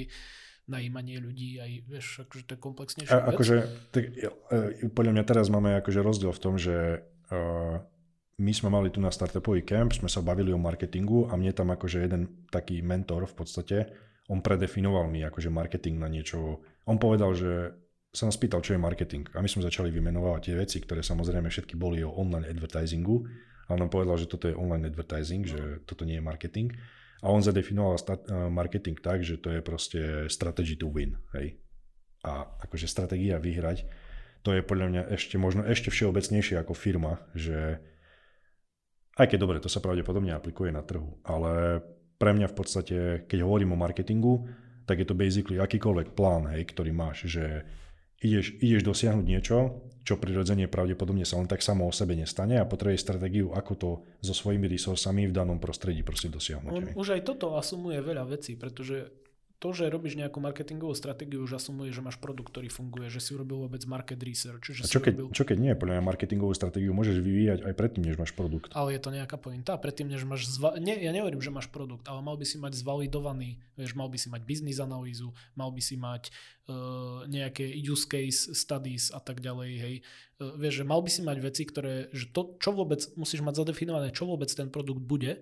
najímanie 0.72 1.20
ľudí, 1.20 1.60
aj 1.60 1.72
vieš, 1.89 2.08
akože 2.24 2.44
to 2.48 2.52
je 2.56 2.60
komplexnejšie. 2.62 3.12
Akože, 3.12 3.56
tak, 3.91 4.04
podľa 4.94 5.12
mňa 5.20 5.24
teraz 5.26 5.52
máme 5.52 5.76
akože 5.84 6.00
rozdiel 6.00 6.32
v 6.32 6.41
tom, 6.41 6.56
že 6.56 7.04
uh, 7.34 7.84
my 8.41 8.51
sme 8.58 8.73
mali 8.73 8.89
tu 8.89 8.97
na 8.97 9.13
startupový 9.13 9.62
camp, 9.62 9.93
sme 9.93 10.10
sa 10.10 10.25
bavili 10.25 10.49
o 10.49 10.58
marketingu 10.58 11.30
a 11.30 11.38
mne 11.38 11.54
tam 11.54 11.69
akože 11.69 12.01
jeden 12.01 12.49
taký 12.49 12.82
mentor 12.82 13.30
v 13.30 13.36
podstate, 13.38 13.77
on 14.34 14.41
predefinoval 14.41 15.06
mi 15.06 15.21
akože 15.21 15.54
marketing 15.54 16.01
na 16.01 16.10
niečo. 16.10 16.63
On 16.89 16.97
povedal, 16.97 17.38
že 17.38 17.77
sa 18.12 18.27
nás 18.27 18.39
pýtal, 18.39 18.63
čo 18.63 18.75
je 18.75 18.82
marketing. 18.82 19.27
A 19.36 19.43
my 19.43 19.47
sme 19.51 19.63
začali 19.63 19.91
vymenovať 19.91 20.39
tie 20.41 20.56
veci, 20.56 20.77
ktoré 20.80 21.04
samozrejme 21.04 21.51
všetky 21.51 21.75
boli 21.75 22.04
o 22.04 22.12
online 22.12 22.47
advertisingu. 22.47 23.27
A 23.67 23.75
on 23.75 23.80
nám 23.84 23.91
povedal, 23.91 24.15
že 24.19 24.32
toto 24.32 24.47
je 24.47 24.56
online 24.56 24.88
advertising, 24.88 25.47
že 25.47 25.84
toto 25.84 26.08
nie 26.08 26.19
je 26.19 26.23
marketing. 26.23 26.71
A 27.23 27.32
on 27.32 27.43
zadefinoval 27.43 27.99
marketing 28.51 28.99
tak, 28.99 29.23
že 29.23 29.39
to 29.39 29.51
je 29.51 29.60
proste 29.63 30.01
strategy 30.32 30.80
to 30.80 30.88
win. 30.88 31.19
Hej. 31.36 31.60
A 32.23 32.47
akože 32.67 32.88
stratégia 32.88 33.36
vyhrať, 33.36 33.88
to 34.41 34.56
je 34.56 34.63
podľa 34.63 34.88
mňa 34.89 35.01
ešte 35.13 35.36
možno 35.38 35.67
ešte 35.67 35.93
všeobecnejšie 35.93 36.56
ako 36.58 36.73
firma, 36.73 37.21
že 37.38 37.84
aj 39.17 39.28
keď 39.28 39.38
dobre, 39.39 39.58
to 39.60 39.67
sa 39.67 39.84
pravdepodobne 39.84 40.32
aplikuje 40.32 40.71
na 40.71 40.86
trhu, 40.86 41.19
ale 41.28 41.84
pre 42.15 42.32
mňa 42.38 42.47
v 42.47 42.56
podstate, 42.56 42.97
keď 43.26 43.39
hovorím 43.41 43.74
o 43.74 43.82
marketingu, 43.82 44.45
tak 44.86 45.02
je 45.02 45.08
to 45.10 45.17
basically 45.17 45.58
akýkoľvek 45.58 46.13
plán, 46.13 46.52
hej, 46.54 46.63
ktorý 46.69 46.91
máš, 46.93 47.28
že 47.28 47.65
ideš, 48.21 48.58
ideš 48.62 48.82
dosiahnuť 48.86 49.26
niečo, 49.26 49.58
čo 50.02 50.17
prirodzene 50.17 50.69
pravdepodobne 50.69 51.26
sa 51.26 51.38
len 51.38 51.50
tak 51.50 51.62
samo 51.62 51.89
o 51.89 51.93
sebe 51.93 52.13
nestane 52.17 52.58
a 52.58 52.69
potrebuje 52.69 53.02
stratégiu, 53.02 53.54
ako 53.54 53.74
to 53.78 53.89
so 54.21 54.34
svojimi 54.34 54.65
resursami 54.69 55.30
v 55.30 55.34
danom 55.34 55.58
prostredí 55.58 56.02
proste 56.02 56.30
dosiahnuť. 56.30 56.71
On, 56.74 56.86
už 56.97 57.17
aj 57.17 57.21
toto 57.26 57.58
asumuje 57.58 58.02
veľa 58.02 58.26
vecí, 58.30 58.58
pretože 58.58 59.20
to, 59.62 59.78
že 59.78 59.93
robíš 59.93 60.17
nejakú 60.17 60.41
marketingovú 60.41 60.97
stratégiu, 60.97 61.45
už 61.45 61.62
asumuje, 61.62 61.93
že 61.93 62.02
máš 62.02 62.17
produkt, 62.17 62.50
ktorý 62.50 62.74
funguje, 62.74 63.13
že 63.13 63.21
si 63.21 63.38
urobil 63.38 63.69
vôbec 63.69 63.86
market 63.86 64.17
research. 64.17 64.74
Že 64.74 64.82
a 64.82 64.89
čo, 64.89 64.97
keď, 64.97 65.13
urobil... 65.13 65.38
čo 65.38 65.43
keď 65.45 65.58
nie? 65.62 65.78
Podľa 65.78 66.02
mňa 66.02 66.10
marketingovú 66.10 66.54
stratégiu 66.58 66.89
môžeš 66.97 67.21
vyvíjať 67.21 67.60
aj 67.69 67.74
predtým, 67.78 68.02
než 68.10 68.17
máš 68.17 68.34
produkt. 68.34 68.74
Ale 68.74 68.97
je 68.97 69.02
to 69.06 69.13
nejaká 69.13 69.38
pointa. 69.38 69.78
Predtým, 69.78 70.10
než 70.10 70.26
máš... 70.26 70.50
Zva... 70.50 70.82
Nie, 70.82 70.97
ja 70.97 71.13
nehovorím, 71.13 71.45
že 71.45 71.54
máš 71.54 71.69
produkt, 71.69 72.10
ale 72.10 72.26
mal 72.26 72.41
by 72.41 72.45
si 72.50 72.58
mať 72.58 72.74
zvalidovaný, 72.82 73.62
vieš, 73.78 73.93
mal 73.93 74.10
by 74.10 74.17
si 74.17 74.34
mať 74.34 74.41
biznis 74.50 74.82
analýzu, 74.82 75.30
mal 75.54 75.69
by 75.69 75.82
si 75.86 75.93
mať 75.93 76.34
uh, 76.65 77.30
nejaké 77.30 77.69
use 77.86 78.10
case 78.10 78.50
studies 78.58 79.13
a 79.13 79.21
tak 79.21 79.45
ďalej, 79.45 79.71
hej. 79.78 79.95
Uh, 80.41 80.58
vieš, 80.58 80.82
že 80.82 80.89
mal 80.89 81.06
by 81.06 81.10
si 81.13 81.21
mať 81.21 81.38
veci, 81.38 81.69
ktoré, 81.69 82.10
že 82.10 82.34
to, 82.34 82.58
čo 82.58 82.74
vôbec, 82.74 83.06
musíš 83.13 83.45
mať 83.45 83.62
zadefinované, 83.62 84.10
čo 84.10 84.26
vôbec 84.26 84.50
ten 84.50 84.74
produkt 84.74 85.06
bude, 85.06 85.38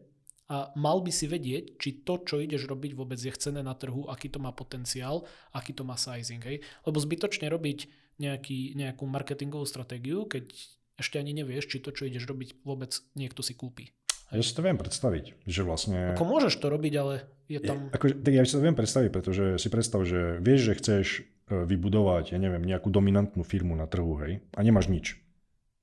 a 0.50 0.74
mal 0.74 1.06
by 1.06 1.14
si 1.14 1.30
vedieť, 1.30 1.78
či 1.78 2.02
to, 2.02 2.26
čo 2.26 2.42
ideš 2.42 2.66
robiť, 2.66 2.98
vôbec 2.98 3.22
je 3.22 3.30
chcené 3.30 3.62
na 3.62 3.78
trhu, 3.78 4.10
aký 4.10 4.34
to 4.34 4.42
má 4.42 4.50
potenciál, 4.50 5.30
aký 5.54 5.78
to 5.78 5.86
má 5.86 5.94
sizing. 5.94 6.42
Hej? 6.42 6.66
Lebo 6.90 6.98
zbytočne 6.98 7.54
robiť 7.54 7.86
nejaký, 8.18 8.74
nejakú 8.74 9.06
marketingovú 9.06 9.70
stratégiu, 9.70 10.26
keď 10.26 10.50
ešte 10.98 11.22
ani 11.22 11.38
nevieš, 11.38 11.70
či 11.70 11.78
to, 11.80 11.94
čo 11.94 12.10
ideš 12.10 12.26
robiť, 12.26 12.66
vôbec 12.66 12.92
niekto 13.14 13.46
si 13.46 13.54
kúpi. 13.54 13.94
Ja 14.30 14.46
si 14.46 14.54
to 14.54 14.62
viem 14.62 14.78
predstaviť, 14.78 15.46
že 15.46 15.62
vlastne... 15.66 16.14
Ako 16.14 16.26
môžeš 16.26 16.62
to 16.62 16.70
robiť, 16.70 16.94
ale 16.98 17.14
je 17.50 17.62
tam... 17.62 17.90
Ja, 17.90 17.98
ako, 17.98 18.06
tak 18.22 18.34
ja 18.34 18.46
si 18.46 18.54
to 18.54 18.62
viem 18.62 18.78
predstaviť, 18.78 19.10
pretože 19.10 19.46
si 19.58 19.68
predstav, 19.74 20.06
že 20.06 20.38
vieš, 20.42 20.70
že 20.70 20.74
chceš 20.78 21.06
e, 21.18 21.22
vybudovať, 21.66 22.34
ja 22.34 22.38
neviem, 22.38 22.62
nejakú 22.62 22.94
dominantnú 22.94 23.42
firmu 23.42 23.74
na 23.74 23.90
trhu, 23.90 24.22
hej, 24.22 24.46
a 24.54 24.60
nemáš 24.62 24.90
nič. 24.94 25.18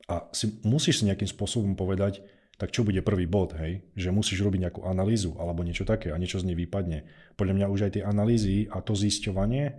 A 0.06 0.30
si, 0.30 0.62
musíš 0.62 1.02
si 1.02 1.10
nejakým 1.10 1.26
spôsobom 1.26 1.74
povedať, 1.74 2.22
tak 2.56 2.72
čo 2.72 2.88
bude 2.88 3.04
prvý 3.04 3.28
bod, 3.28 3.52
hej? 3.60 3.84
Že 3.92 4.16
musíš 4.16 4.40
robiť 4.40 4.68
nejakú 4.68 4.80
analýzu 4.88 5.36
alebo 5.36 5.60
niečo 5.60 5.84
také 5.84 6.08
a 6.12 6.16
niečo 6.16 6.40
z 6.40 6.52
nej 6.52 6.56
vypadne. 6.56 7.04
Podľa 7.36 7.54
mňa 7.56 7.66
už 7.68 7.80
aj 7.88 7.92
tie 8.00 8.04
analýzy 8.04 8.64
a 8.72 8.80
to 8.80 8.96
zisťovanie, 8.96 9.76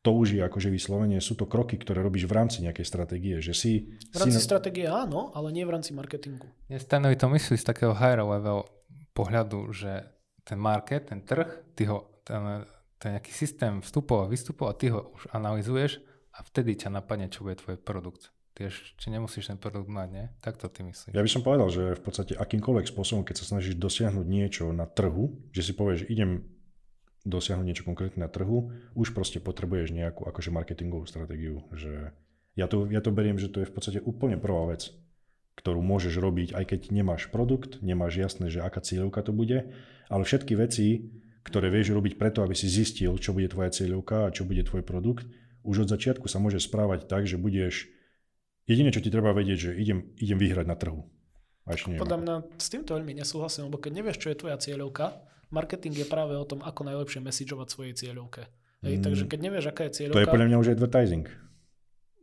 to 0.00 0.16
už 0.16 0.36
je 0.36 0.40
akože 0.40 0.72
vyslovene, 0.72 1.20
sú 1.20 1.36
to 1.36 1.44
kroky, 1.44 1.76
ktoré 1.76 2.00
robíš 2.00 2.24
v 2.24 2.36
rámci 2.36 2.64
nejakej 2.64 2.86
stratégie. 2.88 3.36
Že 3.40 3.52
si, 3.56 3.72
v 4.12 4.16
rámci 4.16 4.40
si... 4.40 4.44
stratégie 4.44 4.88
áno, 4.88 5.32
ale 5.36 5.52
nie 5.52 5.64
v 5.64 5.72
rámci 5.76 5.92
marketingu. 5.92 6.48
Ja 6.72 6.80
Stanovi 6.80 7.16
to 7.16 7.28
myslí 7.28 7.56
z 7.60 7.64
takého 7.64 7.92
higher 7.92 8.24
level 8.24 8.64
pohľadu, 9.12 9.72
že 9.72 10.08
ten 10.44 10.56
market, 10.56 11.12
ten 11.12 11.20
trh, 11.24 11.76
ty 11.76 11.84
ho, 11.88 12.20
ten, 12.24 12.64
ten 12.96 13.16
nejaký 13.16 13.32
systém 13.32 13.84
vstupov 13.84 14.24
a 14.24 14.30
výstupov 14.32 14.72
a 14.72 14.76
ty 14.76 14.88
ho 14.88 15.12
už 15.16 15.32
analizuješ 15.36 16.00
a 16.32 16.44
vtedy 16.48 16.80
ťa 16.80 16.96
napadne, 16.96 17.28
čo 17.28 17.44
bude 17.44 17.60
tvoj 17.60 17.76
produkt 17.80 18.32
či 18.68 19.06
nemusíš 19.08 19.48
ten 19.48 19.56
produkt 19.56 19.88
mať, 19.88 20.08
nie? 20.12 20.26
Tak 20.44 20.60
to 20.60 20.68
ty 20.68 20.84
myslíš. 20.84 21.16
Ja 21.16 21.24
by 21.24 21.30
som 21.32 21.40
povedal, 21.40 21.72
že 21.72 21.96
v 21.96 22.02
podstate 22.04 22.36
akýmkoľvek 22.36 22.92
spôsobom, 22.92 23.24
keď 23.24 23.40
sa 23.40 23.56
snažíš 23.56 23.80
dosiahnuť 23.80 24.26
niečo 24.28 24.68
na 24.76 24.84
trhu, 24.84 25.32
že 25.56 25.64
si 25.64 25.72
povieš, 25.72 26.10
idem 26.12 26.44
dosiahnuť 27.24 27.66
niečo 27.66 27.84
konkrétne 27.88 28.26
na 28.26 28.30
trhu, 28.32 28.72
už 28.92 29.16
proste 29.16 29.40
potrebuješ 29.40 29.96
nejakú 29.96 30.28
akože 30.28 30.52
marketingovú 30.52 31.08
stratégiu. 31.08 31.64
Že 31.72 32.12
ja, 32.56 32.66
to, 32.68 32.88
ja 32.92 33.00
to 33.00 33.12
beriem, 33.12 33.40
že 33.40 33.48
to 33.48 33.64
je 33.64 33.68
v 33.68 33.74
podstate 33.76 34.00
úplne 34.04 34.36
prvá 34.36 34.72
vec, 34.72 34.92
ktorú 35.60 35.84
môžeš 35.84 36.16
robiť, 36.16 36.56
aj 36.56 36.64
keď 36.76 36.80
nemáš 36.92 37.28
produkt, 37.28 37.84
nemáš 37.84 38.16
jasné, 38.16 38.48
že 38.48 38.64
aká 38.64 38.80
cieľovka 38.80 39.20
to 39.28 39.32
bude, 39.36 39.68
ale 40.08 40.22
všetky 40.24 40.56
veci, 40.56 41.12
ktoré 41.44 41.68
vieš 41.68 41.92
robiť 41.92 42.16
preto, 42.16 42.40
aby 42.40 42.56
si 42.56 42.68
zistil, 42.68 43.16
čo 43.20 43.36
bude 43.36 43.48
tvoja 43.52 43.72
cieľovka 43.72 44.28
a 44.28 44.32
čo 44.32 44.48
bude 44.48 44.64
tvoj 44.64 44.80
produkt, 44.84 45.28
už 45.60 45.84
od 45.84 45.92
začiatku 45.92 46.24
sa 46.24 46.40
môže 46.40 46.60
správať 46.60 47.04
tak, 47.04 47.28
že 47.28 47.36
budeš 47.36 47.92
Jediné, 48.68 48.92
čo 48.92 49.02
ti 49.02 49.12
treba 49.12 49.32
vedieť, 49.32 49.58
že 49.58 49.70
idem, 49.76 50.12
idem 50.20 50.38
vyhrať 50.38 50.66
na 50.68 50.76
trhu. 50.76 51.06
Podľa 51.70 52.18
mňa 52.18 52.34
s 52.58 52.68
týmto 52.72 52.96
veľmi 52.98 53.14
nesúhlasím, 53.20 53.70
lebo 53.70 53.78
keď 53.78 53.92
nevieš, 53.94 54.18
čo 54.18 54.28
je 54.32 54.40
tvoja 54.40 54.56
cieľovka, 54.58 55.22
marketing 55.54 55.94
je 56.02 56.06
práve 56.06 56.34
o 56.34 56.44
tom, 56.46 56.64
ako 56.66 56.86
najlepšie 56.86 57.22
messageovať 57.22 57.68
svojej 57.70 57.94
cieľovke. 57.94 58.48
Hej, 58.82 58.94
mm. 58.98 59.02
Takže 59.04 59.24
keď 59.28 59.38
nevieš, 59.38 59.64
aká 59.70 59.86
je 59.86 59.92
cieľovka... 60.02 60.18
To 60.18 60.24
je 60.24 60.32
podľa 60.32 60.48
mňa 60.50 60.56
už 60.58 60.68
advertising. 60.74 61.26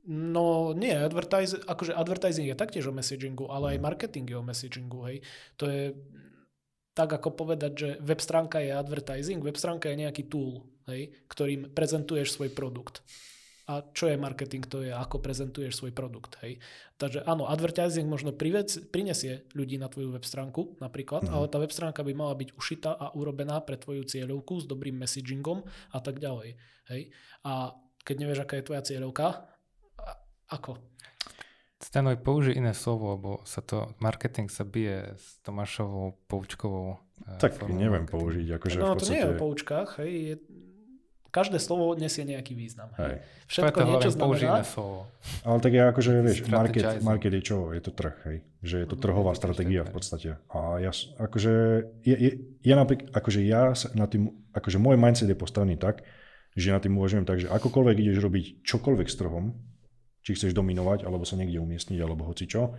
No 0.08 0.72
nie, 0.72 0.96
advertise, 0.96 1.60
akože 1.68 1.92
advertising 1.92 2.48
je 2.48 2.56
taktiež 2.56 2.88
o 2.88 2.96
messagingu, 2.96 3.48
ale 3.52 3.66
mm. 3.68 3.72
aj 3.76 3.80
marketing 3.84 4.26
je 4.28 4.38
o 4.40 4.44
messagingu. 4.44 5.00
Hej. 5.08 5.18
To 5.60 5.66
je 5.68 5.84
tak 6.98 7.14
ako 7.14 7.30
povedať, 7.38 7.72
že 7.78 7.90
web 8.02 8.18
stránka 8.18 8.58
je 8.58 8.74
advertising, 8.74 9.38
web 9.46 9.54
stránka 9.54 9.94
je 9.94 10.02
nejaký 10.02 10.26
tool, 10.26 10.66
hej, 10.90 11.14
ktorým 11.30 11.70
prezentuješ 11.70 12.34
svoj 12.34 12.50
produkt. 12.58 13.06
A 13.68 13.84
čo 13.92 14.08
je 14.08 14.16
marketing? 14.16 14.64
To 14.72 14.80
je, 14.80 14.96
ako 14.96 15.20
prezentuješ 15.20 15.76
svoj 15.76 15.92
produkt. 15.92 16.40
Hej. 16.40 16.64
Takže 16.96 17.28
áno, 17.28 17.52
advertising 17.52 18.08
možno 18.08 18.32
privec, 18.32 18.72
prinesie 18.96 19.44
ľudí 19.52 19.76
na 19.76 19.92
tvoju 19.92 20.16
web 20.16 20.24
stránku 20.24 20.80
napríklad, 20.80 21.28
mm-hmm. 21.28 21.36
ale 21.36 21.52
tá 21.52 21.60
web 21.60 21.76
stránka 21.76 22.00
by 22.00 22.16
mala 22.16 22.32
byť 22.40 22.56
ušitá 22.56 22.96
a 22.96 23.12
urobená 23.12 23.60
pre 23.60 23.76
tvoju 23.76 24.08
cieľovku 24.08 24.64
s 24.64 24.66
dobrým 24.72 24.96
messagingom 24.96 25.68
a 25.92 26.00
tak 26.00 26.24
ďalej. 26.24 26.56
Hej. 26.88 27.12
A 27.44 27.76
keď 28.08 28.16
nevieš, 28.24 28.48
aká 28.48 28.56
je 28.56 28.68
tvoja 28.72 28.82
cieľovka, 28.88 29.52
ako? 30.48 30.80
Stanoj, 31.78 32.18
použij 32.24 32.58
iné 32.58 32.74
slovo, 32.74 33.14
lebo 33.14 33.32
sa 33.46 33.62
to, 33.62 33.94
marketing 34.02 34.50
sa 34.50 34.66
bije 34.66 35.14
s 35.14 35.38
Tomášovou 35.46 36.18
poučkovou 36.26 36.98
e, 37.22 37.38
Tak 37.38 37.70
neviem 37.70 38.08
marketing. 38.08 38.16
použiť. 38.16 38.48
Akože 38.58 38.78
no, 38.82 38.88
v 38.88 38.92
podstate... 38.96 39.06
to 39.06 39.12
nie 39.14 39.22
je 39.22 39.30
o 39.30 39.36
poučkách, 39.38 39.90
hej, 40.02 40.12
je, 40.16 40.36
každé 41.38 41.62
slovo 41.62 41.94
nesie 41.94 42.26
nejaký 42.26 42.58
význam. 42.58 42.90
Hej. 42.98 43.22
Všetko 43.46 43.78
Preto 43.78 43.90
niečo 43.94 44.10
znamená. 44.10 44.66
slovo. 44.66 45.06
Ale 45.46 45.58
tak 45.62 45.72
ja 45.78 45.84
akože, 45.94 46.12
vieš, 46.26 46.38
market, 46.50 46.86
market 47.06 47.32
je 47.38 47.42
čo? 47.46 47.70
Je 47.78 47.82
to 47.86 47.94
trh, 47.94 48.18
hej. 48.26 48.38
Že 48.66 48.76
je 48.82 48.88
to 48.90 48.98
trhová 48.98 49.38
stratégia 49.38 49.86
v 49.86 49.94
podstate. 49.94 50.30
A 50.50 50.82
ja, 50.82 50.90
akože, 51.22 51.54
je, 52.02 52.16
je, 52.18 52.32
ja 52.66 52.76
napríklad, 52.82 53.14
akože 53.14 53.46
ja 53.46 53.78
na 53.94 54.10
tým, 54.10 54.34
akože 54.58 54.82
môj 54.82 54.98
mindset 54.98 55.30
je 55.30 55.38
postavený 55.38 55.78
tak, 55.78 56.02
že 56.58 56.74
na 56.74 56.82
tým 56.82 56.98
uvažujem 56.98 57.30
tak, 57.30 57.38
že 57.38 57.54
akokoľvek 57.54 58.02
ideš 58.02 58.18
robiť 58.26 58.46
čokoľvek 58.66 59.08
s 59.08 59.16
trhom, 59.22 59.54
či 60.26 60.34
chceš 60.34 60.58
dominovať, 60.58 61.06
alebo 61.06 61.22
sa 61.22 61.38
niekde 61.38 61.62
umiestniť, 61.62 62.02
alebo 62.02 62.26
hoci 62.26 62.50
čo, 62.50 62.74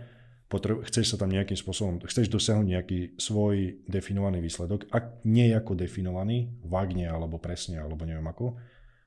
potreb, 0.49 0.81
chceš 0.83 1.13
sa 1.13 1.17
tam 1.21 1.29
nejakým 1.29 1.55
spôsobom, 1.55 2.01
chceš 2.09 2.27
dosiahnuť 2.33 2.67
nejaký 2.67 2.99
svoj 3.21 3.85
definovaný 3.85 4.41
výsledok, 4.41 4.89
ak 4.89 5.21
nie 5.23 5.53
ako 5.53 5.77
definovaný, 5.77 6.49
vágne 6.65 7.05
alebo 7.05 7.37
presne, 7.37 7.77
alebo 7.77 8.03
neviem 8.03 8.25
ako, 8.25 8.57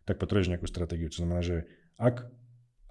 tak 0.06 0.22
potrebuješ 0.22 0.54
nejakú 0.54 0.70
stratégiu. 0.70 1.10
To 1.10 1.26
znamená, 1.26 1.42
že 1.42 1.66
ak, 1.98 2.30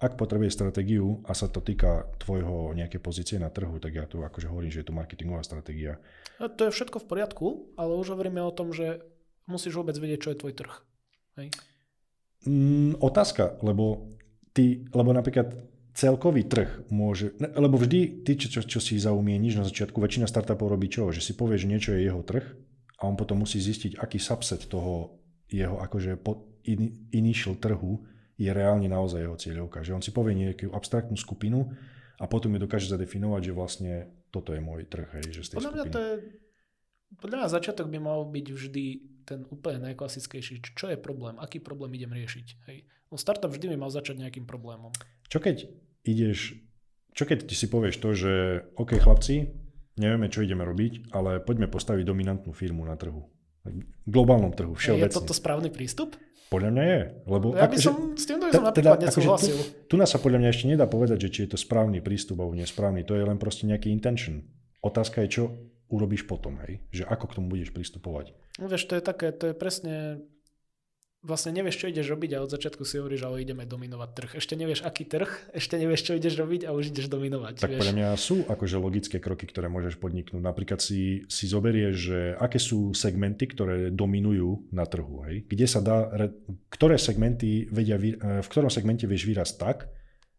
ak 0.04 0.20
potrebuješ 0.20 0.60
stratégiu 0.60 1.24
a 1.24 1.32
sa 1.32 1.48
to 1.48 1.64
týka 1.64 2.12
tvojho 2.20 2.76
nejaké 2.76 3.00
pozície 3.00 3.40
na 3.40 3.48
trhu, 3.48 3.80
tak 3.80 3.96
ja 3.96 4.04
tu 4.04 4.20
akože 4.20 4.52
hovorím, 4.52 4.68
že 4.68 4.84
je 4.84 4.88
to 4.92 4.96
marketingová 4.96 5.40
stratégia. 5.40 5.96
A 6.36 6.52
to 6.52 6.68
je 6.68 6.74
všetko 6.76 7.00
v 7.00 7.08
poriadku, 7.08 7.46
ale 7.80 7.96
už 7.96 8.12
hovoríme 8.12 8.44
o 8.44 8.52
tom, 8.52 8.76
že 8.76 9.00
musíš 9.48 9.80
vôbec 9.80 9.96
vedieť, 9.96 10.28
čo 10.28 10.30
je 10.36 10.40
tvoj 10.44 10.54
trh. 10.54 10.74
Hej? 11.40 11.48
Mm, 12.44 13.00
otázka, 13.00 13.56
lebo 13.64 14.12
ty, 14.52 14.84
lebo 14.92 15.14
napríklad 15.16 15.71
celkový 15.92 16.48
trh 16.48 16.88
môže, 16.88 17.36
lebo 17.38 17.76
vždy 17.76 18.24
ty, 18.24 18.32
čo, 18.36 18.48
čo, 18.48 18.60
čo 18.64 18.80
si 18.80 18.96
zaumieníš 18.96 19.60
na 19.60 19.64
začiatku, 19.68 20.00
väčšina 20.00 20.24
startupov 20.24 20.72
robí 20.72 20.88
čo? 20.88 21.12
Že 21.12 21.20
si 21.20 21.32
povie, 21.36 21.60
že 21.60 21.68
niečo 21.68 21.92
je 21.92 22.08
jeho 22.08 22.24
trh 22.24 22.44
a 23.00 23.02
on 23.04 23.16
potom 23.16 23.44
musí 23.44 23.60
zistiť, 23.60 24.00
aký 24.00 24.16
subset 24.16 24.64
toho 24.66 25.20
jeho 25.52 25.76
akože 25.84 26.16
in, 26.64 27.08
initial 27.12 27.60
trhu 27.60 28.00
je 28.40 28.48
reálne 28.48 28.88
naozaj 28.88 29.20
jeho 29.20 29.36
cieľovka. 29.36 29.84
Že 29.84 30.00
on 30.00 30.02
si 30.02 30.10
povie 30.10 30.32
nejakú 30.32 30.72
abstraktnú 30.72 31.14
skupinu 31.20 31.68
a 32.16 32.24
potom 32.24 32.56
ju 32.56 32.58
dokáže 32.64 32.88
zadefinovať, 32.88 33.52
že 33.52 33.52
vlastne 33.52 33.92
toto 34.32 34.56
je 34.56 34.64
môj 34.64 34.88
trh. 34.88 35.08
Hej, 35.20 35.26
že 35.36 35.40
z 35.44 35.48
tej 35.52 35.56
podľa 35.60 35.74
mňa 35.76 35.84
to 35.92 36.00
je, 36.00 36.14
podľa 37.20 37.36
mňa 37.36 37.48
začiatok 37.52 37.86
by 37.92 37.98
mal 38.00 38.24
byť 38.24 38.46
vždy 38.48 38.84
ten 39.24 39.46
úplne 39.48 39.82
najklasickejší. 39.90 40.74
Čo 40.74 40.92
je 40.92 40.98
problém? 40.98 41.38
Aký 41.38 41.58
problém 41.62 41.94
idem 41.96 42.12
riešiť? 42.12 42.46
Hej. 42.68 42.86
No 43.12 43.20
startup 43.20 43.52
vždy 43.52 43.72
by 43.72 43.76
mal 43.76 43.90
začať 43.92 44.18
nejakým 44.18 44.48
problémom. 44.48 44.92
Čo 45.28 45.38
keď 45.40 45.68
ideš, 46.04 46.56
čo 47.12 47.24
keď 47.28 47.46
ti 47.46 47.54
si 47.56 47.66
povieš 47.68 47.96
to, 48.00 48.10
že 48.16 48.32
OK 48.76 48.96
chlapci, 48.98 49.52
nevieme, 50.00 50.32
čo 50.32 50.44
ideme 50.44 50.64
robiť, 50.64 51.12
ale 51.12 51.38
poďme 51.40 51.68
postaviť 51.68 52.04
dominantnú 52.08 52.56
firmu 52.56 52.82
na 52.88 52.96
trhu. 52.96 53.28
Globálnom 54.08 54.50
trhu, 54.56 54.74
všeobecne. 54.74 55.12
Je 55.12 55.18
toto 55.22 55.34
správny 55.36 55.70
prístup? 55.70 56.18
Podľa 56.52 56.70
mňa 56.74 56.84
je. 56.84 57.00
Lebo 57.24 57.46
ja 57.56 57.64
by 57.64 57.76
som 57.80 58.12
s 58.12 58.28
týmto 58.28 58.44
by 58.44 58.52
som 58.52 58.64
napríklad 58.68 59.00
teda, 59.00 59.08
nesúhlasil. 59.08 59.56
Akože 59.56 59.88
tu, 59.88 59.88
tu 59.88 59.94
nás 59.96 60.08
sa 60.12 60.20
podľa 60.20 60.38
mňa 60.44 60.50
ešte 60.52 60.66
nedá 60.68 60.84
povedať, 60.84 61.18
že 61.24 61.28
či 61.32 61.38
je 61.46 61.56
to 61.56 61.58
správny 61.60 62.04
prístup 62.04 62.44
alebo 62.44 62.52
nesprávny. 62.58 63.08
To 63.08 63.16
je 63.16 63.24
len 63.24 63.40
proste 63.40 63.64
nejaký 63.64 63.88
intention. 63.88 64.44
Otázka 64.84 65.24
je, 65.24 65.28
čo 65.32 65.42
urobíš 65.88 66.28
potom, 66.28 66.60
hej? 66.66 66.84
Že 66.92 67.08
ako 67.08 67.24
k 67.24 67.34
tomu 67.40 67.46
budeš 67.56 67.70
pristupovať. 67.72 68.36
No 68.60 68.68
vieš, 68.68 68.84
to 68.90 68.98
je 68.98 69.02
také, 69.04 69.32
to 69.32 69.52
je 69.52 69.54
presne 69.56 70.20
vlastne 71.22 71.54
nevieš, 71.54 71.78
čo 71.78 71.86
ideš 71.86 72.10
robiť 72.10 72.34
a 72.34 72.42
od 72.42 72.50
začiatku 72.50 72.82
si 72.82 72.98
hovoríš, 72.98 73.22
ale 73.22 73.46
ideme 73.46 73.62
dominovať 73.62 74.10
trh. 74.10 74.30
Ešte 74.42 74.58
nevieš, 74.58 74.82
aký 74.82 75.06
trh, 75.06 75.30
ešte 75.54 75.78
nevieš, 75.78 76.02
čo 76.10 76.12
ideš 76.18 76.34
robiť 76.34 76.66
a 76.66 76.74
už 76.74 76.90
ideš 76.90 77.06
dominovať. 77.06 77.62
Tak 77.62 77.70
vieš. 77.70 77.78
podľa 77.78 77.96
mňa 77.96 78.08
sú 78.18 78.36
akože 78.50 78.76
logické 78.82 79.16
kroky, 79.22 79.46
ktoré 79.46 79.70
môžeš 79.70 80.02
podniknúť. 80.02 80.42
Napríklad 80.42 80.82
si, 80.82 81.22
si 81.30 81.44
zoberieš, 81.46 81.94
že 81.94 82.18
aké 82.42 82.58
sú 82.58 82.90
segmenty, 82.90 83.46
ktoré 83.46 83.94
dominujú 83.94 84.66
na 84.74 84.82
trhu. 84.82 85.22
Hej? 85.30 85.46
Kde 85.46 85.66
sa 85.70 85.78
dá, 85.78 86.10
ktoré 86.74 86.98
segmenty 86.98 87.70
vedia, 87.70 87.96
v 88.42 88.48
ktorom 88.50 88.68
segmente 88.68 89.06
vieš 89.06 89.30
výraz 89.30 89.54
tak, 89.54 89.86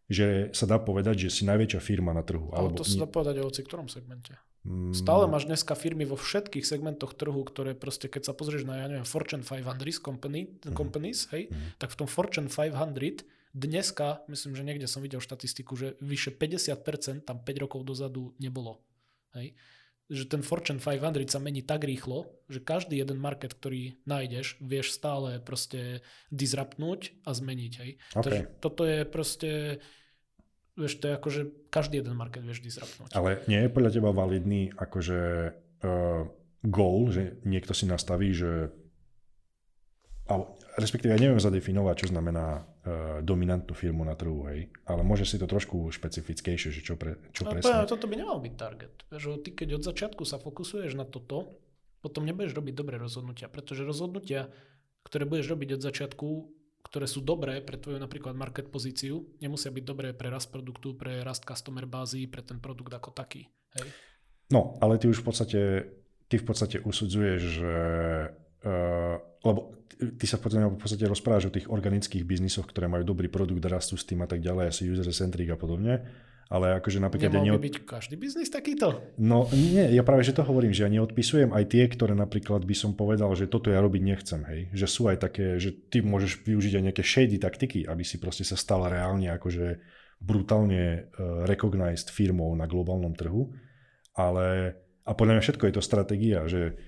že 0.08 0.52
sa 0.52 0.68
dá 0.68 0.76
povedať, 0.76 1.28
že 1.28 1.40
si 1.40 1.42
najväčšia 1.48 1.80
firma 1.80 2.12
na 2.12 2.20
trhu. 2.20 2.52
Ale 2.52 2.76
to 2.76 2.84
sa 2.84 3.04
dá 3.04 3.08
povedať 3.08 3.40
o 3.40 3.48
ktorom 3.48 3.88
segmente. 3.88 4.36
Mm. 4.64 4.96
Stále 4.96 5.28
máš 5.28 5.44
dneska 5.44 5.76
firmy 5.76 6.08
vo 6.08 6.16
všetkých 6.16 6.64
segmentoch 6.64 7.12
trhu, 7.12 7.36
ktoré 7.44 7.76
proste, 7.76 8.08
keď 8.08 8.32
sa 8.32 8.32
pozrieš 8.32 8.64
na, 8.64 8.80
ja 8.80 8.86
neviem, 8.88 9.04
Fortune 9.04 9.44
500 9.44 10.00
company, 10.00 10.48
mm. 10.48 10.72
companies, 10.72 11.28
hej, 11.36 11.52
mm. 11.52 11.76
tak 11.76 11.92
v 11.92 11.96
tom 12.00 12.08
Fortune 12.08 12.48
500 12.48 13.28
dneska, 13.52 14.24
myslím, 14.26 14.52
že 14.56 14.66
niekde 14.66 14.88
som 14.88 15.04
videl 15.04 15.20
štatistiku, 15.20 15.76
že 15.76 16.00
vyše 16.00 16.32
50% 16.32 17.28
tam 17.28 17.44
5 17.44 17.62
rokov 17.64 17.84
dozadu 17.84 18.32
nebolo. 18.40 18.80
Hej. 19.36 19.52
Že 20.12 20.24
ten 20.28 20.42
Fortune 20.44 20.80
500 20.84 21.32
sa 21.32 21.40
mení 21.40 21.64
tak 21.64 21.88
rýchlo, 21.88 22.28
že 22.52 22.60
každý 22.60 23.00
jeden 23.00 23.16
market, 23.16 23.56
ktorý 23.56 23.96
nájdeš, 24.04 24.60
vieš 24.60 24.92
stále 24.92 25.40
proste 25.40 26.04
disruptnúť 26.28 27.24
a 27.24 27.32
zmeniť. 27.32 27.72
Hej. 27.80 27.90
Okay. 28.12 28.20
Takže 28.20 28.42
toto 28.60 28.82
je 28.84 28.98
proste 29.08 29.50
vieš, 30.74 30.98
to 30.98 31.08
je 31.08 31.16
ako, 31.16 31.28
že 31.30 31.42
každý 31.70 32.02
jeden 32.02 32.18
market 32.18 32.42
vieš 32.42 32.60
disruptnúť. 32.60 33.14
Ale 33.14 33.46
nie 33.46 33.62
je 33.64 33.72
podľa 33.72 33.90
teba 33.94 34.10
validný 34.10 34.74
akože 34.74 35.20
uh, 35.50 36.26
goal, 36.66 36.98
že 37.14 37.38
niekto 37.46 37.72
si 37.72 37.86
nastaví, 37.86 38.34
že 38.34 38.74
alebo, 40.24 40.56
respektíve 40.74 41.14
ja 41.14 41.20
neviem 41.20 41.38
zadefinovať, 41.38 41.94
čo 42.04 42.06
znamená 42.10 42.60
uh, 42.60 42.62
dominantnú 43.22 43.74
firmu 43.74 44.02
na 44.02 44.18
trhu, 44.18 44.46
hej, 44.50 44.70
ale 44.86 45.06
môže 45.06 45.26
si 45.26 45.38
to 45.38 45.46
trošku 45.46 45.90
špecifickejšie, 45.94 46.70
že 46.74 46.80
čo, 46.82 46.94
pre, 46.98 47.18
čo 47.30 47.46
no, 47.46 47.54
presne. 47.54 47.86
Toto 47.86 48.10
by 48.10 48.14
nemal 48.18 48.38
byť 48.42 48.54
target. 48.58 48.94
Vieš, 49.10 49.42
ty 49.46 49.54
keď 49.54 49.78
od 49.78 49.86
začiatku 49.86 50.22
sa 50.26 50.42
fokusuješ 50.42 50.98
na 50.98 51.06
toto, 51.06 51.62
potom 52.02 52.26
nebudeš 52.26 52.52
robiť 52.52 52.74
dobré 52.74 53.00
rozhodnutia, 53.00 53.48
pretože 53.48 53.86
rozhodnutia, 53.86 54.52
ktoré 55.06 55.24
budeš 55.24 55.54
robiť 55.54 55.80
od 55.80 55.82
začiatku, 55.82 56.28
ktoré 56.84 57.08
sú 57.08 57.24
dobré 57.24 57.64
pre 57.64 57.80
tvoju 57.80 57.96
napríklad 57.96 58.36
market 58.36 58.68
pozíciu, 58.68 59.24
nemusia 59.40 59.72
byť 59.72 59.84
dobré 59.88 60.12
pre 60.12 60.28
rast 60.28 60.52
produktu, 60.52 60.92
pre 60.92 61.24
rast 61.24 61.48
customer 61.48 61.88
bázy, 61.88 62.28
pre 62.28 62.44
ten 62.44 62.60
produkt 62.60 62.92
ako 62.92 63.08
taký. 63.16 63.48
Hej? 63.80 63.88
No, 64.52 64.76
ale 64.84 65.00
ty 65.00 65.08
už 65.08 65.24
v 65.24 65.26
podstate, 65.32 65.60
ty 66.28 66.36
v 66.36 66.44
podstate 66.44 66.84
usudzuješ, 66.84 67.40
že 67.40 67.74
uh, 68.68 69.16
lebo 69.44 69.72
ty 69.94 70.24
sa 70.26 70.36
v 70.38 70.42
podstate, 70.46 70.64
v 70.66 70.80
podstate 70.80 71.04
rozprávaš 71.06 71.44
o 71.48 71.54
tých 71.54 71.66
organických 71.70 72.26
biznisoch, 72.26 72.66
ktoré 72.68 72.90
majú 72.90 73.06
dobrý 73.06 73.30
produkt, 73.30 73.62
rastú 73.66 73.94
s 73.94 74.06
tým 74.06 74.22
a 74.22 74.28
tak 74.28 74.42
ďalej, 74.42 74.70
asi 74.70 74.90
user-centric 74.90 75.48
a 75.50 75.58
podobne 75.58 76.04
ale 76.52 76.76
akože 76.76 77.00
napríklad... 77.00 77.32
Nemal 77.32 77.46
ja 77.46 77.48
neod... 77.56 77.62
byť 77.64 77.76
každý 77.88 78.14
biznis 78.20 78.52
takýto? 78.52 79.00
No 79.16 79.48
nie, 79.50 79.80
ja 79.96 80.04
práve 80.04 80.26
že 80.26 80.36
to 80.36 80.44
hovorím, 80.44 80.76
že 80.76 80.84
ja 80.84 80.90
neodpisujem 80.92 81.56
aj 81.56 81.64
tie, 81.72 81.84
ktoré 81.88 82.12
napríklad 82.12 82.68
by 82.68 82.76
som 82.76 82.92
povedal, 82.92 83.32
že 83.32 83.48
toto 83.48 83.72
ja 83.72 83.80
robiť 83.80 84.02
nechcem, 84.04 84.40
hej. 84.44 84.60
Že 84.76 84.86
sú 84.86 85.02
aj 85.08 85.24
také, 85.24 85.56
že 85.56 85.72
ty 85.72 86.04
môžeš 86.04 86.44
využiť 86.44 86.72
aj 86.76 86.84
nejaké 86.90 87.02
shady 87.02 87.40
taktiky, 87.40 87.88
aby 87.88 88.04
si 88.04 88.20
proste 88.20 88.44
sa 88.44 88.60
stal 88.60 88.84
reálne 88.84 89.32
akože 89.32 89.80
brutálne 90.20 91.10
uh, 91.16 91.48
recognized 91.48 92.12
firmou 92.12 92.52
na 92.54 92.68
globálnom 92.68 93.16
trhu, 93.16 93.50
ale 94.14 94.78
a 95.04 95.12
podľa 95.12 95.36
mňa 95.36 95.44
všetko 95.44 95.64
je 95.68 95.74
to 95.74 95.82
stratégia, 95.84 96.40
že 96.48 96.80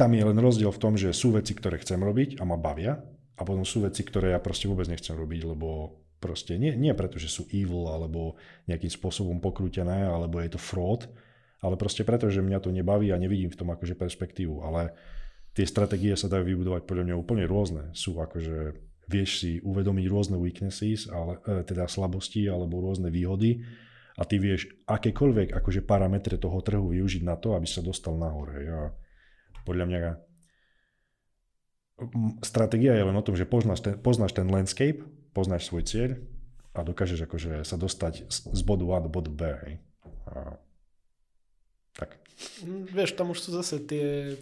tam 0.00 0.16
je 0.16 0.24
len 0.24 0.38
rozdiel 0.40 0.72
v 0.72 0.80
tom, 0.80 0.96
že 0.96 1.12
sú 1.12 1.36
veci, 1.36 1.52
ktoré 1.52 1.76
chcem 1.76 2.00
robiť 2.00 2.40
a 2.40 2.48
ma 2.48 2.56
bavia 2.56 2.96
a 3.36 3.42
potom 3.44 3.68
sú 3.68 3.84
veci, 3.84 4.00
ktoré 4.00 4.32
ja 4.32 4.40
proste 4.40 4.64
vôbec 4.64 4.88
nechcem 4.88 5.12
robiť, 5.12 5.44
lebo 5.44 6.00
Proste 6.20 6.60
nie, 6.60 6.76
nie 6.76 6.92
preto, 6.92 7.16
že 7.16 7.32
sú 7.32 7.48
evil 7.48 7.88
alebo 7.88 8.36
nejakým 8.68 8.92
spôsobom 8.92 9.40
pokrútené, 9.40 10.04
alebo 10.04 10.36
je 10.44 10.52
to 10.52 10.60
fraud, 10.60 11.08
ale 11.64 11.80
proste 11.80 12.04
preto, 12.04 12.28
že 12.28 12.44
mňa 12.44 12.60
to 12.60 12.68
nebaví 12.76 13.08
a 13.08 13.16
nevidím 13.16 13.48
v 13.48 13.56
tom 13.56 13.72
akože 13.72 13.96
perspektívu. 13.96 14.60
Ale 14.60 14.92
tie 15.56 15.64
stratégie 15.64 16.12
sa 16.20 16.28
dajú 16.28 16.44
vybudovať 16.44 16.84
podľa 16.84 17.04
mňa 17.08 17.16
úplne 17.16 17.48
rôzne. 17.48 17.88
Sú 17.96 18.20
akože, 18.20 18.76
vieš 19.08 19.40
si 19.40 19.52
uvedomiť 19.64 20.06
rôzne 20.12 20.36
weaknesses, 20.36 21.08
ale, 21.08 21.40
e, 21.48 21.64
teda 21.64 21.88
slabosti 21.88 22.52
alebo 22.52 22.84
rôzne 22.84 23.08
výhody 23.08 23.64
a 24.20 24.22
ty 24.28 24.36
vieš 24.36 24.68
akékoľvek 24.84 25.56
akože 25.56 25.88
parametre 25.88 26.36
toho 26.36 26.60
trhu 26.60 26.92
využiť 26.92 27.24
na 27.24 27.40
to, 27.40 27.56
aby 27.56 27.64
sa 27.64 27.80
dostal 27.80 28.12
nahor. 28.20 28.52
Hej. 28.52 28.92
Podľa 29.64 29.84
mňa 29.86 30.00
stratégia 32.40 32.96
je 32.96 33.04
len 33.04 33.16
o 33.16 33.24
tom, 33.24 33.36
že 33.36 33.44
poznáš 33.44 33.84
ten, 33.84 33.94
poznáš 34.00 34.32
ten 34.32 34.48
landscape, 34.48 35.04
poznáš 35.36 35.68
svoj 35.68 35.84
cieľ 35.84 36.10
a 36.72 36.86
dokážeš 36.86 37.26
akože 37.28 37.52
sa 37.66 37.76
dostať 37.76 38.30
z 38.30 38.62
bodu 38.64 38.86
A 38.96 38.98
do 39.04 39.10
bodu 39.12 39.28
B. 39.28 39.42
Hej. 39.66 39.74
A... 40.30 40.56
Tak. 41.92 42.16
Vieš, 42.64 43.18
tam 43.18 43.34
už 43.34 43.38
sú 43.42 43.50
zase 43.52 43.82
tie 43.84 44.38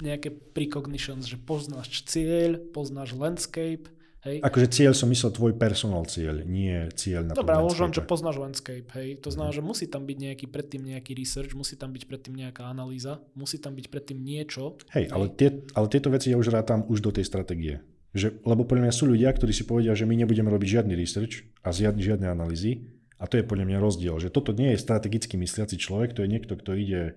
nejaké 0.00 0.32
precognitions, 0.32 1.28
že 1.28 1.40
poznáš 1.40 2.04
cieľ, 2.04 2.60
poznáš 2.72 3.16
landscape, 3.16 3.88
Hej. 4.26 4.42
Akože 4.42 4.66
cieľ 4.74 4.92
som 4.92 5.06
myslel 5.06 5.30
tvoj 5.30 5.52
personal 5.54 6.02
cieľ, 6.10 6.42
nie 6.42 6.74
cieľ 6.98 7.30
na 7.30 7.38
Dobre, 7.38 7.54
ale 7.54 7.70
už 7.70 7.78
len, 7.78 7.94
že 7.94 8.02
poznáš 8.02 8.42
landscape, 8.42 8.90
hej. 8.98 9.22
To 9.22 9.30
znamená, 9.30 9.54
mm. 9.54 9.58
že 9.58 9.62
musí 9.62 9.86
tam 9.86 10.02
byť 10.02 10.18
nejaký 10.18 10.46
predtým 10.50 10.82
nejaký 10.82 11.14
research, 11.14 11.54
musí 11.54 11.78
tam 11.78 11.94
byť 11.94 12.10
predtým 12.10 12.34
nejaká 12.34 12.66
analýza, 12.66 13.22
musí 13.38 13.62
tam 13.62 13.78
byť 13.78 13.86
predtým 13.86 14.18
niečo. 14.18 14.82
Hej, 14.90 15.06
hej. 15.06 15.14
Ale, 15.14 15.26
tie, 15.30 15.62
ale 15.78 15.86
tieto 15.86 16.10
veci 16.10 16.34
ja 16.34 16.36
už 16.42 16.50
rátam 16.50 16.82
už 16.90 16.98
do 17.06 17.14
tej 17.14 17.22
stratégie. 17.22 17.86
Že, 18.18 18.42
lebo 18.42 18.66
podľa 18.66 18.90
mňa 18.90 18.94
sú 18.98 19.06
ľudia, 19.06 19.30
ktorí 19.30 19.54
si 19.54 19.62
povedia, 19.62 19.94
že 19.94 20.10
my 20.10 20.18
nebudeme 20.18 20.50
robiť 20.50 20.82
žiadny 20.82 20.98
research 20.98 21.46
a 21.62 21.70
žiadne, 21.70 22.02
žiadne 22.02 22.26
analýzy. 22.26 22.82
A 23.22 23.30
to 23.30 23.38
je 23.38 23.46
podľa 23.46 23.70
mňa 23.70 23.78
rozdiel, 23.78 24.18
že 24.18 24.34
toto 24.34 24.50
nie 24.50 24.74
je 24.74 24.82
strategicky 24.82 25.38
mysliaci 25.38 25.78
človek, 25.78 26.18
to 26.18 26.26
je 26.26 26.32
niekto, 26.34 26.58
kto 26.58 26.74
ide, 26.74 27.14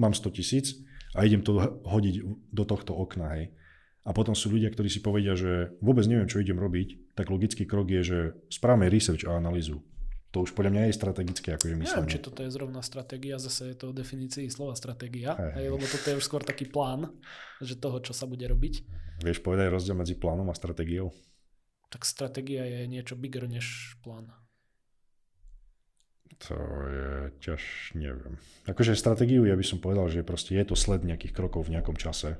mám 0.00 0.16
100 0.16 0.32
tisíc 0.34 0.80
a 1.12 1.22
idem 1.22 1.44
to 1.44 1.60
hodiť 1.84 2.14
do 2.50 2.64
tohto 2.66 2.96
okna, 2.96 3.28
hej 3.36 3.44
a 4.06 4.14
potom 4.14 4.38
sú 4.38 4.54
ľudia, 4.54 4.70
ktorí 4.70 4.86
si 4.86 5.02
povedia, 5.02 5.34
že 5.34 5.74
vôbec 5.82 6.06
neviem, 6.06 6.30
čo 6.30 6.38
idem 6.38 6.54
robiť, 6.54 7.18
tak 7.18 7.26
logický 7.26 7.66
krok 7.66 7.90
je, 7.90 8.02
že 8.06 8.18
správame 8.46 8.86
research 8.86 9.26
a 9.26 9.34
analýzu. 9.34 9.82
To 10.30 10.46
už 10.46 10.54
podľa 10.54 10.78
mňa 10.78 10.82
je 10.86 10.94
strategické, 10.94 11.48
akože 11.58 11.74
myslím. 11.74 12.06
Neviem, 12.06 12.14
či 12.14 12.22
toto 12.22 12.46
je 12.46 12.50
zrovna 12.54 12.86
stratégia, 12.86 13.42
zase 13.42 13.74
je 13.74 13.76
to 13.76 13.90
o 13.90 13.96
definícii 13.96 14.46
slova 14.46 14.78
stratégia, 14.78 15.34
hey. 15.34 15.64
Hej, 15.64 15.66
lebo 15.74 15.84
toto 15.90 16.06
je 16.06 16.18
už 16.22 16.24
skôr 16.24 16.42
taký 16.46 16.70
plán, 16.70 17.10
že 17.58 17.74
toho, 17.74 17.98
čo 17.98 18.14
sa 18.14 18.30
bude 18.30 18.46
robiť. 18.46 18.86
Vieš 19.26 19.42
povedať 19.42 19.74
rozdiel 19.74 19.98
medzi 19.98 20.14
plánom 20.14 20.46
a 20.46 20.54
stratégiou? 20.54 21.10
Tak 21.90 22.06
stratégia 22.06 22.62
je 22.62 22.86
niečo 22.86 23.18
bigger 23.18 23.50
než 23.50 23.98
plán. 24.06 24.30
To 26.46 26.58
je 26.84 27.10
ťaž, 27.40 27.96
neviem. 27.96 28.36
Akože 28.68 28.92
stratégiu 28.92 29.48
ja 29.48 29.56
by 29.56 29.64
som 29.64 29.80
povedal, 29.80 30.06
že 30.12 30.20
proste 30.20 30.52
je 30.52 30.68
to 30.68 30.76
sled 30.76 31.00
nejakých 31.00 31.32
krokov 31.32 31.66
v 31.66 31.80
nejakom 31.80 31.96
čase 31.96 32.36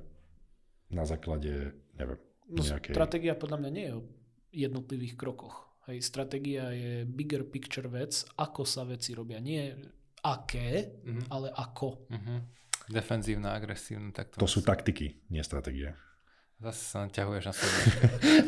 na 0.90 1.04
základe, 1.04 1.74
neviem, 1.98 2.18
no, 2.50 2.62
nejakej... 2.62 2.94
Stratégia 2.94 3.34
podľa 3.34 3.58
mňa 3.62 3.70
nie 3.70 3.84
je 3.86 3.94
o 3.94 4.02
jednotlivých 4.54 5.14
krokoch. 5.18 5.66
Hej, 5.86 6.02
stratégia 6.02 6.74
je 6.74 7.06
bigger 7.06 7.46
picture 7.46 7.86
vec, 7.86 8.26
ako 8.34 8.66
sa 8.66 8.82
veci 8.82 9.14
robia. 9.14 9.38
Nie 9.38 9.78
aké, 10.26 10.98
mm-hmm. 11.06 11.30
ale 11.30 11.54
ako. 11.54 12.10
Mm-hmm. 12.10 12.38
Defenzívna, 12.90 13.54
agresívna. 13.54 14.10
Tak 14.10 14.34
to, 14.34 14.42
to 14.42 14.50
sú 14.50 14.66
taktiky, 14.66 15.22
nie 15.30 15.42
stratégie. 15.46 15.94
Zase 16.58 16.82
sa 16.82 16.98
naťahuješ 17.06 17.44
na 17.46 17.54
sebe. 17.58 17.78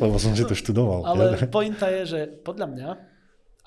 Lebo 0.03 0.16
som 0.18 0.35
si 0.35 0.42
to 0.42 0.57
študoval. 0.57 1.07
Ale 1.07 1.38
pointa 1.46 1.92
je, 1.92 2.03
že 2.09 2.20
podľa 2.42 2.66
mňa, 2.74 2.88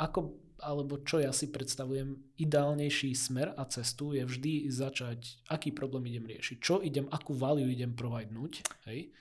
ako 0.02 0.41
alebo 0.62 1.02
čo 1.02 1.20
ja 1.20 1.34
si 1.34 1.50
predstavujem, 1.50 2.38
ideálnejší 2.38 3.18
smer 3.18 3.58
a 3.58 3.66
cestu 3.68 4.14
je 4.14 4.24
vždy 4.24 4.70
začať, 4.70 5.44
aký 5.50 5.74
problém 5.74 6.14
idem 6.14 6.30
riešiť, 6.30 6.58
čo 6.62 6.80
idem, 6.80 7.10
akú 7.10 7.34
value 7.34 7.68
idem 7.68 7.98
providenúť, 7.98 8.62
hej, 8.88 9.12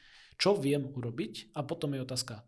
čo 0.41 0.57
viem 0.57 0.89
urobiť? 0.89 1.57
A 1.57 1.65
potom 1.65 1.93
je 1.97 2.05
otázka, 2.05 2.45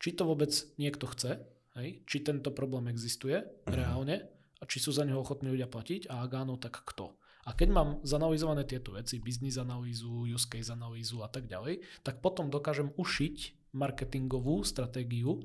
či 0.00 0.16
to 0.16 0.28
vôbec 0.28 0.52
niekto 0.80 1.08
chce, 1.08 1.40
hej, 1.76 2.00
či 2.08 2.24
tento 2.24 2.52
problém 2.52 2.88
existuje 2.88 3.40
uh-huh. 3.40 3.72
reálne? 3.72 4.28
A 4.56 4.64
či 4.64 4.80
sú 4.80 4.88
za 4.88 5.04
neho 5.04 5.20
ochotní 5.20 5.52
ľudia 5.52 5.68
platiť? 5.68 6.08
A 6.08 6.24
ak 6.24 6.32
áno, 6.32 6.56
tak 6.56 6.80
kto. 6.80 7.12
A 7.46 7.52
keď 7.52 7.68
mám 7.70 7.88
zanalizované 8.02 8.64
tieto 8.64 8.96
veci, 8.96 9.20
biznis 9.20 9.60
analýzu, 9.60 10.26
use 10.26 10.48
case 10.48 10.72
analýzu 10.72 11.20
a 11.22 11.28
tak 11.28 11.46
ďalej, 11.46 11.84
tak 12.02 12.24
potom 12.24 12.48
dokážem 12.48 12.90
ušiť 12.96 13.68
marketingovú 13.76 14.64
stratégiu, 14.64 15.44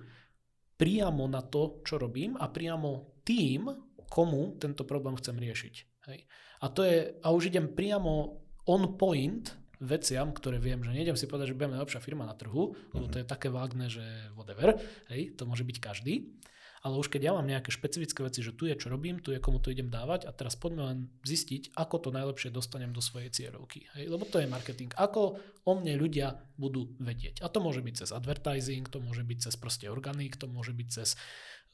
priamo 0.81 1.29
na 1.29 1.45
to, 1.45 1.85
čo 1.85 2.01
robím 2.01 2.33
a 2.41 2.49
priamo 2.49 3.21
tým, 3.21 3.69
komu 4.09 4.57
tento 4.57 4.81
problém 4.89 5.13
chcem 5.21 5.37
riešiť. 5.37 5.75
Hej. 6.09 6.25
A 6.61 6.65
to 6.73 6.81
je, 6.81 7.21
a 7.21 7.27
už 7.29 7.53
idem 7.53 7.69
priamo 7.69 8.41
on 8.65 8.97
point 8.97 9.45
veciam, 9.81 10.33
ktoré 10.33 10.57
viem, 10.57 10.81
že 10.81 10.93
nejdem 10.93 11.17
si 11.17 11.29
povedať, 11.29 11.53
že 11.53 11.57
budem 11.57 11.77
najlepšia 11.77 12.01
firma 12.01 12.25
na 12.25 12.33
trhu, 12.33 12.73
lebo 12.93 13.05
to 13.09 13.21
je 13.21 13.25
také 13.25 13.49
vágne, 13.49 13.89
že 13.89 14.01
whatever, 14.37 14.77
hej, 15.09 15.37
to 15.37 15.45
môže 15.45 15.65
byť 15.65 15.77
každý. 15.77 16.33
Ale 16.81 16.97
už 16.97 17.13
keď 17.13 17.29
ja 17.29 17.31
mám 17.37 17.45
nejaké 17.45 17.69
špecifické 17.69 18.25
veci, 18.25 18.41
že 18.41 18.57
tu 18.57 18.65
je 18.65 18.73
čo 18.73 18.89
robím, 18.89 19.21
tu 19.21 19.29
je 19.29 19.37
komu 19.37 19.61
to 19.61 19.69
idem 19.69 19.93
dávať 19.93 20.25
a 20.25 20.33
teraz 20.33 20.57
poďme 20.57 20.81
len 20.81 20.99
zistiť, 21.21 21.77
ako 21.77 21.95
to 22.01 22.09
najlepšie 22.09 22.49
dostanem 22.49 22.89
do 22.89 23.05
svojej 23.05 23.29
cieľovky. 23.29 23.85
Hej, 23.93 24.09
lebo 24.09 24.25
to 24.25 24.41
je 24.41 24.49
marketing. 24.49 24.89
Ako 24.97 25.37
o 25.61 25.71
mne 25.77 25.93
ľudia 26.01 26.41
budú 26.57 26.89
vedieť. 26.97 27.45
A 27.45 27.53
to 27.53 27.61
môže 27.61 27.85
byť 27.85 28.05
cez 28.05 28.09
advertising, 28.09 28.89
to 28.89 28.97
môže 28.97 29.21
byť 29.21 29.37
cez 29.45 29.55
proste 29.61 29.85
organik, 29.93 30.41
to 30.41 30.49
môže 30.49 30.73
byť 30.73 30.87
cez 30.89 31.13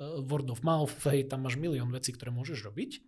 uh, 0.04 0.20
word 0.28 0.52
of 0.52 0.67
mouth, 0.67 0.91
hej, 1.08 1.32
tam 1.32 1.48
máš 1.48 1.56
milión 1.56 1.88
vecí, 1.88 2.12
ktoré 2.12 2.36
môžeš 2.36 2.67
robiť. 2.67 3.00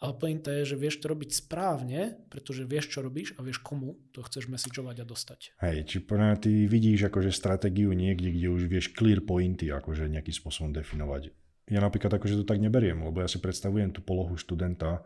Ale 0.00 0.16
pointa 0.16 0.48
je, 0.56 0.72
že 0.72 0.80
vieš 0.80 1.04
to 1.04 1.12
robiť 1.12 1.44
správne, 1.44 2.16
pretože 2.32 2.64
vieš, 2.64 2.96
čo 2.96 3.04
robíš 3.04 3.36
a 3.36 3.44
vieš, 3.44 3.60
komu 3.60 4.00
to 4.16 4.24
chceš 4.24 4.48
messageovať 4.48 4.96
a 4.96 5.04
dostať. 5.04 5.40
Hej, 5.60 5.78
či 5.92 5.96
podľa 6.00 6.40
ty 6.40 6.64
vidíš 6.64 7.12
akože 7.12 7.28
stratégiu 7.28 7.92
niekde, 7.92 8.32
kde 8.32 8.48
už 8.48 8.64
vieš 8.64 8.96
clear 8.96 9.20
pointy 9.20 9.68
akože 9.68 10.08
nejakým 10.08 10.32
spôsobom 10.32 10.72
definovať. 10.72 11.36
Ja 11.68 11.84
napríklad 11.84 12.16
akože 12.16 12.40
to 12.40 12.48
tak 12.48 12.64
neberiem, 12.64 13.04
lebo 13.04 13.20
ja 13.20 13.28
si 13.28 13.44
predstavujem 13.44 13.92
tú 13.92 14.00
polohu 14.00 14.40
študenta, 14.40 15.04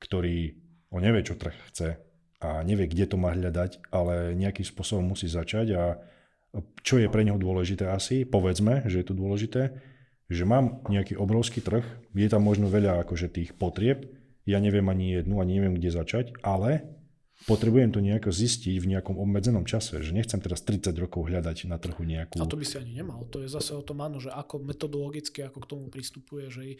ktorý 0.00 0.56
on 0.88 1.04
nevie, 1.04 1.20
čo 1.20 1.36
trh 1.36 1.54
chce 1.68 2.00
a 2.40 2.64
nevie, 2.64 2.88
kde 2.88 3.12
to 3.12 3.16
má 3.20 3.36
hľadať, 3.36 3.92
ale 3.92 4.32
nejakým 4.40 4.64
spôsobom 4.64 5.12
musí 5.12 5.28
začať 5.28 5.66
a 5.76 6.00
čo 6.82 6.98
je 6.98 7.12
pre 7.12 7.22
neho 7.22 7.38
dôležité 7.38 7.92
asi, 7.92 8.24
povedzme, 8.24 8.88
že 8.88 9.04
je 9.04 9.06
to 9.06 9.14
dôležité, 9.14 9.70
že 10.26 10.42
mám 10.48 10.82
nejaký 10.88 11.14
obrovský 11.14 11.62
trh, 11.62 11.84
je 12.16 12.28
tam 12.32 12.42
možno 12.42 12.66
veľa 12.66 13.06
akože 13.06 13.30
tých 13.30 13.54
potrieb, 13.54 14.19
ja 14.50 14.58
neviem 14.58 14.86
ani 14.90 15.22
jednu, 15.22 15.38
ani 15.38 15.62
neviem, 15.62 15.78
kde 15.78 15.94
začať, 15.94 16.34
ale 16.42 17.00
potrebujem 17.48 17.88
to 17.94 18.04
nejako 18.04 18.28
zistiť 18.28 18.76
v 18.76 18.90
nejakom 18.96 19.16
obmedzenom 19.16 19.64
čase, 19.64 20.04
že 20.04 20.12
nechcem 20.12 20.42
teraz 20.42 20.60
30 20.60 20.92
rokov 21.00 21.32
hľadať 21.32 21.70
na 21.70 21.80
trhu 21.80 22.04
nejakú... 22.04 22.42
A 22.42 22.50
to 22.50 22.60
by 22.60 22.66
si 22.68 22.76
ani 22.76 23.00
nemal, 23.00 23.24
to 23.32 23.40
je 23.40 23.48
zase 23.48 23.72
o 23.72 23.80
tom 23.80 24.04
áno, 24.04 24.20
že 24.20 24.28
ako 24.28 24.60
metodologicky, 24.60 25.40
ako 25.46 25.58
k 25.64 25.70
tomu 25.70 25.84
pristupuje, 25.88 26.52
že 26.52 26.62
e, 26.68 26.76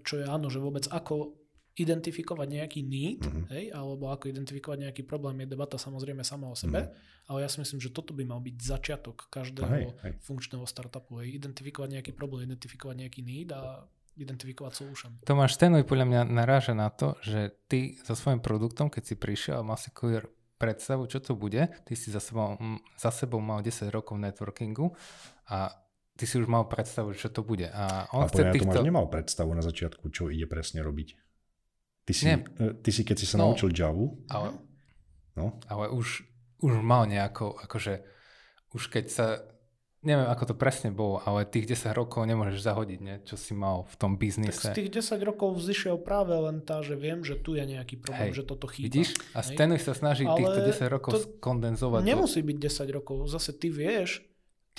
čo 0.00 0.14
je 0.16 0.24
áno, 0.24 0.48
že 0.48 0.62
vôbec 0.62 0.88
ako 0.88 1.36
identifikovať 1.76 2.48
nejaký 2.50 2.80
need, 2.82 3.22
mm-hmm. 3.24 3.46
hej, 3.52 3.64
alebo 3.72 4.10
ako 4.10 4.32
identifikovať 4.32 4.90
nejaký 4.90 5.02
problém, 5.06 5.44
je 5.44 5.52
debata 5.54 5.76
samozrejme 5.78 6.24
sama 6.26 6.50
o 6.50 6.56
sebe, 6.56 6.88
mm-hmm. 6.88 7.28
ale 7.30 7.38
ja 7.44 7.48
si 7.48 7.60
myslím, 7.62 7.80
že 7.80 7.94
toto 7.94 8.16
by 8.16 8.24
mal 8.26 8.40
byť 8.42 8.56
začiatok 8.58 9.28
každého 9.28 9.70
hej, 9.70 9.84
hej. 10.08 10.12
funkčného 10.24 10.66
startupu, 10.66 11.20
hej, 11.22 11.36
identifikovať 11.36 12.00
nejaký 12.00 12.12
problém, 12.16 12.48
identifikovať 12.48 12.96
nejaký 13.06 13.20
need 13.22 13.52
a 13.54 13.86
identifikovať 14.18 14.72
solution. 14.74 15.10
Tomáš 15.22 15.54
Stenuj 15.58 15.86
podľa 15.86 16.06
mňa 16.06 16.20
naráža 16.26 16.74
na 16.74 16.90
to, 16.90 17.14
že 17.22 17.54
ty 17.70 17.96
so 18.02 18.18
svojím 18.18 18.42
produktom, 18.42 18.90
keď 18.90 19.02
si 19.02 19.14
prišiel 19.14 19.62
a 19.62 19.66
mal 19.66 19.78
si 19.78 19.92
predstavu, 20.60 21.08
čo 21.08 21.24
to 21.24 21.32
bude, 21.32 21.72
ty 21.88 21.94
si 21.96 22.12
za 22.12 22.20
sebou, 22.20 22.60
za 23.00 23.08
sebou 23.08 23.40
mal 23.40 23.64
10 23.64 23.88
rokov 23.88 24.20
networkingu 24.20 24.92
a 25.48 25.72
ty 26.20 26.28
si 26.28 26.36
už 26.36 26.44
mal 26.44 26.68
predstavu, 26.68 27.16
čo 27.16 27.32
to 27.32 27.40
bude. 27.40 27.64
A 27.72 28.12
on 28.12 28.24
a 28.24 28.28
chce 28.28 28.52
týchto... 28.52 28.68
Tomáš 28.68 28.84
nemal 28.84 29.08
predstavu 29.08 29.56
na 29.56 29.64
začiatku, 29.64 30.12
čo 30.12 30.28
ide 30.28 30.44
presne 30.44 30.84
robiť. 30.84 31.08
Ty 32.04 32.12
si, 32.12 32.24
Nie. 32.28 32.44
Ty 32.58 32.90
si 32.92 33.02
keď 33.08 33.16
si 33.16 33.26
sa 33.28 33.40
no, 33.40 33.48
naučil 33.48 33.72
Java, 33.72 34.12
ale, 34.28 34.48
no? 35.40 35.56
ale 35.64 35.88
už, 35.88 36.26
už 36.60 36.72
mal 36.84 37.08
nejako, 37.08 37.56
akože 37.56 38.04
už 38.76 38.82
keď 38.92 39.04
sa 39.08 39.26
neviem, 40.00 40.28
ako 40.28 40.52
to 40.52 40.54
presne 40.56 40.88
bolo, 40.92 41.20
ale 41.28 41.44
tých 41.44 41.76
10 41.76 41.92
rokov 41.92 42.24
nemôžeš 42.24 42.64
zahodiť, 42.64 42.98
nie? 43.04 43.16
čo 43.28 43.36
si 43.36 43.52
mal 43.52 43.84
v 43.84 43.94
tom 44.00 44.16
biznise. 44.16 44.56
Tak 44.56 44.72
z 44.72 44.78
tých 44.86 44.90
10 44.96 45.20
rokov 45.28 45.60
vzýšiel 45.60 46.00
práve 46.00 46.32
len 46.32 46.64
tá, 46.64 46.80
že 46.80 46.96
viem, 46.96 47.20
že 47.20 47.36
tu 47.36 47.52
je 47.56 47.64
nejaký 47.68 48.00
problém, 48.00 48.32
Hej. 48.32 48.40
že 48.40 48.44
toto 48.48 48.66
chýba. 48.68 48.88
Vidíš? 48.88 49.12
A 49.36 49.44
Stanley 49.44 49.80
sa 49.80 49.92
snaží 49.92 50.24
ale 50.24 50.40
týchto 50.40 50.60
10 50.64 50.88
rokov 50.88 51.12
skondenzovať. 51.40 52.00
Nemusí 52.00 52.40
byť 52.40 52.56
10 52.56 52.96
rokov. 52.96 53.28
Zase 53.28 53.52
ty 53.52 53.68
vieš, 53.68 54.24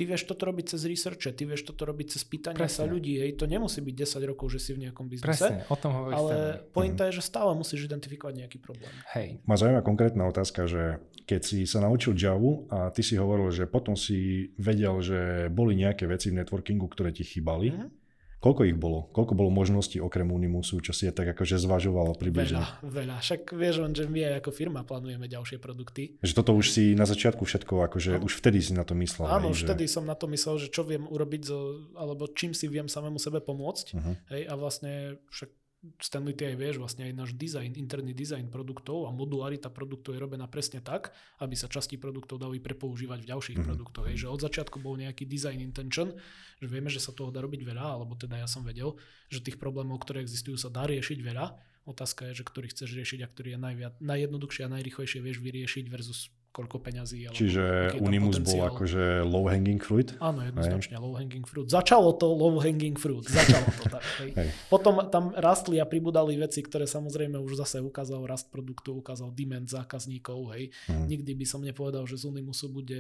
ty 0.02 0.10
vieš 0.10 0.26
toto 0.26 0.50
robiť 0.50 0.74
cez 0.74 0.82
researche, 0.90 1.30
ty 1.30 1.46
vieš 1.46 1.62
toto 1.62 1.86
robiť 1.86 2.18
cez 2.18 2.26
pýtania 2.26 2.66
Presne. 2.66 2.74
sa 2.74 2.90
ľudí. 2.90 3.22
Hej. 3.22 3.38
To 3.38 3.46
nemusí 3.46 3.86
byť 3.86 4.18
10 4.18 4.32
rokov, 4.34 4.50
že 4.50 4.58
si 4.58 4.74
v 4.74 4.90
nejakom 4.90 5.06
biznise. 5.06 5.30
Presne, 5.30 5.62
o 5.70 5.78
tom 5.78 5.94
hovoríš. 5.94 6.18
Ale 6.18 6.36
pointa 6.74 7.06
mhm. 7.06 7.08
je, 7.14 7.22
že 7.22 7.24
stále 7.30 7.54
musíš 7.54 7.86
identifikovať 7.86 8.34
nejaký 8.42 8.58
problém. 8.58 8.90
Hej. 9.14 9.38
Ma 9.46 9.54
zaujíma 9.62 9.86
konkrétna 9.86 10.26
otázka, 10.26 10.66
že 10.66 10.98
keď 11.30 11.42
si 11.46 11.70
sa 11.70 11.86
naučil 11.86 12.18
Java 12.18 12.66
a 12.74 12.78
ty 12.90 13.06
si 13.06 13.14
hovoril, 13.14 13.54
že 13.54 13.70
potom 13.70 13.94
si 13.94 14.50
vedel, 14.58 15.06
že 15.06 15.54
boli 15.54 15.78
nejaké 15.78 16.10
veci 16.10 16.34
v 16.34 16.42
networkingu, 16.42 16.90
ktoré 16.90 17.14
ti 17.14 17.22
chýbali, 17.22 17.70
mm-hmm 17.70 18.01
Koľko 18.42 18.66
ich 18.66 18.74
bolo? 18.74 19.06
Koľko 19.14 19.38
bolo 19.38 19.54
možností 19.54 20.02
okrem 20.02 20.26
Unimusu, 20.34 20.82
čo 20.82 20.98
si 20.98 21.06
je 21.06 21.14
tak 21.14 21.30
akože 21.38 21.62
zvažovalo 21.62 22.18
približne? 22.18 22.58
Veľa, 22.82 22.90
veľa. 22.90 23.16
Však 23.22 23.54
vieš 23.54 23.86
len, 23.86 23.94
že 23.94 24.10
my 24.10 24.42
ako 24.42 24.50
firma 24.50 24.82
plánujeme 24.82 25.30
ďalšie 25.30 25.62
produkty. 25.62 26.18
Že 26.26 26.42
toto 26.42 26.58
už 26.58 26.74
si 26.74 26.98
na 26.98 27.06
začiatku 27.06 27.46
všetko, 27.46 27.86
akože 27.86 28.18
no. 28.18 28.26
už 28.26 28.42
vtedy 28.42 28.58
si 28.66 28.74
na 28.74 28.82
to 28.82 28.98
myslel. 28.98 29.30
Áno, 29.30 29.54
že... 29.54 29.70
vtedy 29.70 29.86
som 29.86 30.10
na 30.10 30.18
to 30.18 30.26
myslel, 30.26 30.58
že 30.58 30.74
čo 30.74 30.82
viem 30.82 31.06
urobiť, 31.06 31.42
zo, 31.46 31.86
alebo 31.94 32.26
čím 32.34 32.58
si 32.58 32.66
viem 32.66 32.90
samému 32.90 33.22
sebe 33.22 33.46
pomôcť. 33.46 33.86
Uh-huh. 33.94 34.18
Hej, 34.34 34.50
a 34.50 34.54
vlastne 34.58 35.22
však 35.30 35.61
Stanley, 35.98 36.38
ty 36.38 36.46
aj 36.46 36.62
vieš, 36.62 36.78
vlastne 36.78 37.10
aj 37.10 37.14
náš 37.18 37.32
design, 37.34 37.74
interný 37.74 38.14
dizajn 38.14 38.54
produktov 38.54 39.10
a 39.10 39.12
modularita 39.14 39.74
produktov 39.74 40.14
je 40.14 40.22
robená 40.22 40.46
presne 40.46 40.78
tak, 40.78 41.10
aby 41.42 41.58
sa 41.58 41.66
časti 41.66 41.98
produktov 41.98 42.38
dali 42.38 42.62
prepoužívať 42.62 43.26
v 43.26 43.30
ďalších 43.34 43.58
mm-hmm. 43.58 43.66
produktoch. 43.66 44.06
Hej, 44.06 44.18
že 44.22 44.28
od 44.30 44.46
začiatku 44.46 44.78
bol 44.78 44.94
nejaký 45.02 45.26
design 45.26 45.58
intention, 45.58 46.14
že 46.62 46.70
vieme, 46.70 46.94
že 46.94 47.02
sa 47.02 47.10
toho 47.10 47.34
dá 47.34 47.42
robiť 47.42 47.66
veľa, 47.66 47.98
alebo 47.98 48.14
teda 48.14 48.38
ja 48.38 48.46
som 48.46 48.62
vedel, 48.62 48.94
že 49.34 49.42
tých 49.42 49.58
problémov, 49.58 50.06
ktoré 50.06 50.22
existujú, 50.22 50.54
sa 50.54 50.70
dá 50.70 50.86
riešiť 50.86 51.18
veľa. 51.18 51.46
Otázka 51.90 52.30
je, 52.30 52.38
že 52.38 52.44
ktorý 52.46 52.70
chceš 52.70 52.94
riešiť 52.94 53.20
a 53.26 53.32
ktorý 53.34 53.58
je 53.58 53.60
najviac, 53.66 53.94
najjednoduchšie 54.06 54.70
a 54.70 54.74
najrychlejšie 54.78 55.18
vieš 55.18 55.42
vyriešiť 55.42 55.86
versus 55.90 56.30
koľko 56.52 56.84
peňazí. 56.84 57.32
Alebo 57.32 57.40
Čiže 57.40 57.64
Unimus 58.04 58.38
bol 58.44 58.68
akože 58.68 59.24
low 59.24 59.48
hanging 59.48 59.80
fruit? 59.80 60.16
Áno, 60.20 60.44
jednoznačne 60.44 61.00
low 61.00 61.16
hanging 61.16 61.48
fruit. 61.48 61.72
Začalo 61.72 62.12
to 62.20 62.28
low 62.28 62.60
hanging 62.60 63.00
fruit. 63.00 63.24
Začalo 63.24 63.68
to 63.80 63.84
tak. 63.88 64.04
Hej. 64.20 64.32
Hej. 64.36 64.50
Potom 64.68 65.00
tam 65.08 65.32
rastli 65.32 65.80
a 65.80 65.88
pribudali 65.88 66.36
veci, 66.36 66.60
ktoré 66.60 66.84
samozrejme 66.84 67.40
už 67.40 67.64
zase 67.64 67.80
ukázal 67.80 68.28
rast 68.28 68.52
produktu, 68.52 69.00
ukázal 69.00 69.32
demand 69.32 69.72
zákazníkov. 69.72 70.52
Hej. 70.52 70.76
Hmm. 70.92 71.08
Nikdy 71.08 71.32
by 71.40 71.46
som 71.48 71.64
nepovedal, 71.64 72.04
že 72.04 72.20
z 72.20 72.28
Unimusu 72.28 72.68
bude 72.68 73.00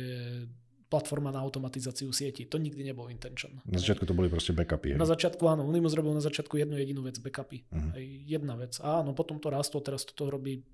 platforma 0.91 1.31
na 1.31 1.39
automatizáciu 1.39 2.11
sieti. 2.11 2.43
To 2.51 2.59
nikdy 2.59 2.83
nebol 2.83 3.07
intention. 3.07 3.63
Na 3.63 3.79
začiatku 3.79 4.03
to 4.03 4.11
boli 4.11 4.27
proste 4.27 4.51
backupy. 4.51 4.95
Hej. 4.95 4.99
Na 4.99 5.07
začiatku 5.07 5.43
áno, 5.47 5.63
Unimus 5.63 5.95
robil 5.95 6.11
na 6.11 6.23
začiatku 6.23 6.59
jednu 6.59 6.75
jedinú 6.75 7.03
vec, 7.07 7.15
backupy. 7.19 7.63
Uh-huh. 7.71 7.95
Jedna 8.27 8.59
vec. 8.59 8.75
Áno, 8.83 9.15
potom 9.15 9.39
to 9.39 9.47
rastlo, 9.47 9.79
teraz 9.79 10.03
toto 10.03 10.27
robí 10.27 10.67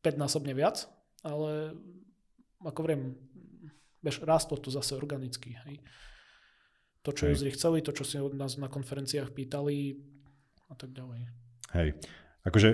5 0.00 0.16
násobne 0.16 0.56
viac, 0.56 0.88
ale 1.20 1.76
ako 2.62 2.80
vriem, 2.86 3.02
vieš, 4.02 4.22
rástlo 4.22 4.58
to 4.58 4.70
zase 4.70 4.94
organicky. 4.94 5.58
Hej. 5.66 5.82
To, 7.02 7.10
čo 7.10 7.26
hej. 7.26 7.34
Jozri 7.34 7.50
chceli, 7.54 7.82
to, 7.82 7.90
čo 7.90 8.06
si 8.06 8.16
od 8.18 8.34
nás 8.34 8.58
na 8.58 8.70
konferenciách 8.70 9.34
pýtali 9.34 9.98
a 10.70 10.74
tak 10.78 10.94
ďalej. 10.94 11.26
Hej, 11.74 11.88
akože 12.46 12.70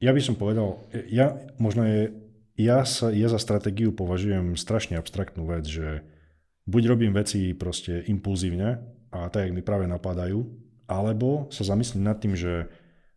ja 0.00 0.12
by 0.12 0.20
som 0.20 0.36
povedal, 0.36 0.84
ja 1.08 1.36
možno 1.56 1.88
je, 1.88 2.12
ja, 2.60 2.84
sa, 2.84 3.08
ja 3.12 3.32
za 3.32 3.40
stratégiu 3.40 3.96
považujem 3.96 4.56
strašne 4.56 5.00
abstraktnú 5.00 5.48
vec, 5.48 5.64
že 5.64 6.04
buď 6.68 6.82
robím 6.92 7.12
veci 7.16 7.56
proste 7.56 8.04
impulzívne 8.04 8.80
a 9.12 9.32
tak, 9.32 9.48
jak 9.48 9.56
mi 9.56 9.64
práve 9.64 9.88
napadajú, 9.88 10.44
alebo 10.84 11.48
sa 11.48 11.64
zamyslím 11.64 12.04
nad 12.04 12.20
tým, 12.20 12.36
že 12.36 12.68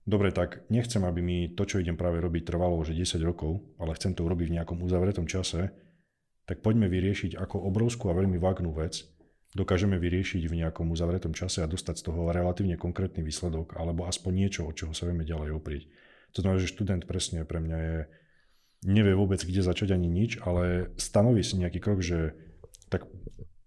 dobre, 0.10 0.34
tak 0.34 0.65
nechcem, 0.74 1.00
aby 1.06 1.22
mi 1.22 1.38
to, 1.54 1.63
čo 1.69 1.78
idem 1.78 1.95
práve 1.95 2.17
robiť, 2.17 2.50
trvalo 2.50 2.82
už 2.82 2.98
10 2.98 3.22
rokov, 3.22 3.62
ale 3.78 3.93
chcem 3.95 4.17
to 4.17 4.26
urobiť 4.26 4.50
v 4.50 4.56
nejakom 4.58 4.82
uzavretom 4.82 5.30
čase, 5.30 5.69
tak 6.50 6.65
poďme 6.65 6.89
vyriešiť 6.89 7.38
ako 7.38 7.62
obrovskú 7.69 8.10
a 8.10 8.17
veľmi 8.17 8.41
vágnú 8.41 8.74
vec, 8.74 9.06
dokážeme 9.54 10.02
vyriešiť 10.02 10.50
v 10.50 10.58
nejakom 10.65 10.89
uzavretom 10.89 11.38
čase 11.38 11.62
a 11.62 11.69
dostať 11.69 12.02
z 12.02 12.06
toho 12.10 12.34
relatívne 12.34 12.74
konkrétny 12.74 13.22
výsledok, 13.22 13.78
alebo 13.78 14.10
aspoň 14.10 14.32
niečo, 14.34 14.66
od 14.66 14.74
čoho 14.74 14.93
sa 14.97 15.05
vieme 15.05 15.26
ďalej 15.26 15.53
oprieť. 15.53 15.86
To 16.34 16.41
znamená, 16.41 16.62
že 16.62 16.70
študent 16.70 17.05
presne 17.05 17.45
pre 17.45 17.62
mňa 17.62 17.78
je, 17.78 17.97
nevie 18.86 19.14
vôbec, 19.14 19.41
kde 19.41 19.66
začať 19.66 19.93
ani 19.93 20.10
nič, 20.10 20.41
ale 20.41 20.93
stanoví 20.97 21.41
si 21.41 21.57
nejaký 21.57 21.82
krok, 21.82 22.01
že 22.01 22.38
tak 22.89 23.05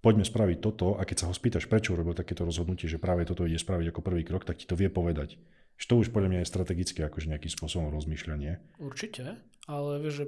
poďme 0.03 0.27
spraviť 0.27 0.59
toto 0.59 0.99
a 0.99 1.07
keď 1.07 1.17
sa 1.23 1.29
ho 1.31 1.35
spýtaš, 1.35 1.71
prečo 1.71 1.95
urobil 1.95 2.19
takéto 2.19 2.43
rozhodnutie, 2.43 2.91
že 2.91 3.03
práve 3.03 3.23
toto 3.23 3.47
ide 3.47 3.59
spraviť 3.59 3.95
ako 3.95 4.01
prvý 4.03 4.23
krok, 4.27 4.43
tak 4.43 4.59
ti 4.59 4.67
to 4.67 4.75
vie 4.75 4.91
povedať. 4.91 5.39
Že 5.83 5.91
to 5.91 5.95
už 5.99 6.09
podľa 6.15 6.31
mňa 6.31 6.41
je 6.47 6.53
strategické 6.55 7.03
akože 7.03 7.27
nejakým 7.27 7.51
spôsobom 7.51 7.91
rozmýšľanie. 7.91 8.63
Určite, 8.79 9.43
ale 9.67 9.99
vieš, 9.99 10.15
že 10.15 10.27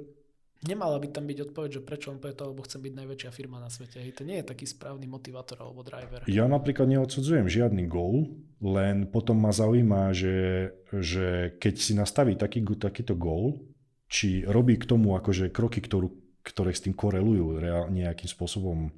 nemala 0.67 0.99
by 0.99 1.07
tam 1.15 1.31
byť 1.31 1.47
odpoveď, 1.47 1.79
že 1.79 1.85
prečo 1.87 2.11
on 2.11 2.19
povie 2.19 2.35
to, 2.35 2.51
lebo 2.51 2.59
chcem 2.67 2.83
byť 2.83 2.93
najväčšia 2.99 3.31
firma 3.31 3.63
na 3.63 3.71
svete. 3.71 4.03
Hej, 4.03 4.19
to 4.19 4.27
nie 4.27 4.43
je 4.43 4.51
taký 4.51 4.67
správny 4.67 5.07
motivátor 5.07 5.63
alebo 5.63 5.79
driver. 5.87 6.27
Ja 6.27 6.51
napríklad 6.51 6.91
neodsudzujem 6.91 7.47
žiadny 7.47 7.87
goal, 7.87 8.35
len 8.59 9.07
potom 9.07 9.39
ma 9.39 9.55
zaujíma, 9.55 10.11
že, 10.11 10.75
že 10.91 11.55
keď 11.55 11.73
si 11.79 11.95
nastaví 11.95 12.35
taký, 12.35 12.59
takýto 12.75 13.15
goal, 13.15 13.63
či 14.11 14.43
robí 14.43 14.75
k 14.75 14.91
tomu 14.91 15.15
akože 15.15 15.55
kroky, 15.55 15.79
ktorú, 15.79 16.11
ktoré 16.43 16.75
s 16.75 16.83
tým 16.83 16.91
korelujú 16.91 17.63
reál, 17.63 17.87
nejakým 17.87 18.27
spôsobom 18.27 18.91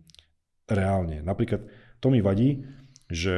reálne. 0.65 1.21
Napríklad 1.21 1.69
to 2.01 2.09
mi 2.09 2.19
vadí, 2.19 2.65
že 3.07 3.37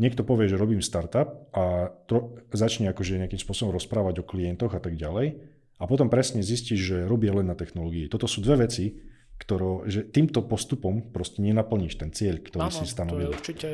niekto 0.00 0.24
povie, 0.24 0.48
že 0.48 0.56
robím 0.56 0.80
startup 0.80 1.52
a 1.52 1.92
to, 2.08 2.40
začne 2.50 2.88
akože 2.88 3.20
nejakým 3.20 3.38
spôsobom 3.38 3.76
rozprávať 3.76 4.24
o 4.24 4.28
klientoch 4.28 4.72
a 4.72 4.80
tak 4.80 4.96
ďalej 4.96 5.36
a 5.76 5.84
potom 5.84 6.08
presne 6.08 6.40
zistíš, 6.40 6.80
že 6.80 6.96
robí 7.04 7.28
len 7.28 7.46
na 7.46 7.54
technológii. 7.54 8.08
Toto 8.08 8.24
sú 8.24 8.40
dve 8.40 8.64
veci, 8.66 8.96
ktoré, 9.40 9.88
že 9.88 10.00
týmto 10.08 10.44
postupom 10.44 11.12
proste 11.12 11.40
nenaplníš 11.40 12.00
ten 12.00 12.10
cieľ, 12.12 12.40
ktorý 12.40 12.68
ano, 12.68 12.76
si 12.76 12.84
stanovil. 12.88 13.28
To 13.28 13.32
je 13.32 13.38
určite... 13.38 13.68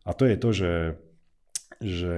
A 0.00 0.10
to 0.16 0.24
je 0.24 0.36
to, 0.40 0.48
že 0.52 0.70
že 1.80 2.14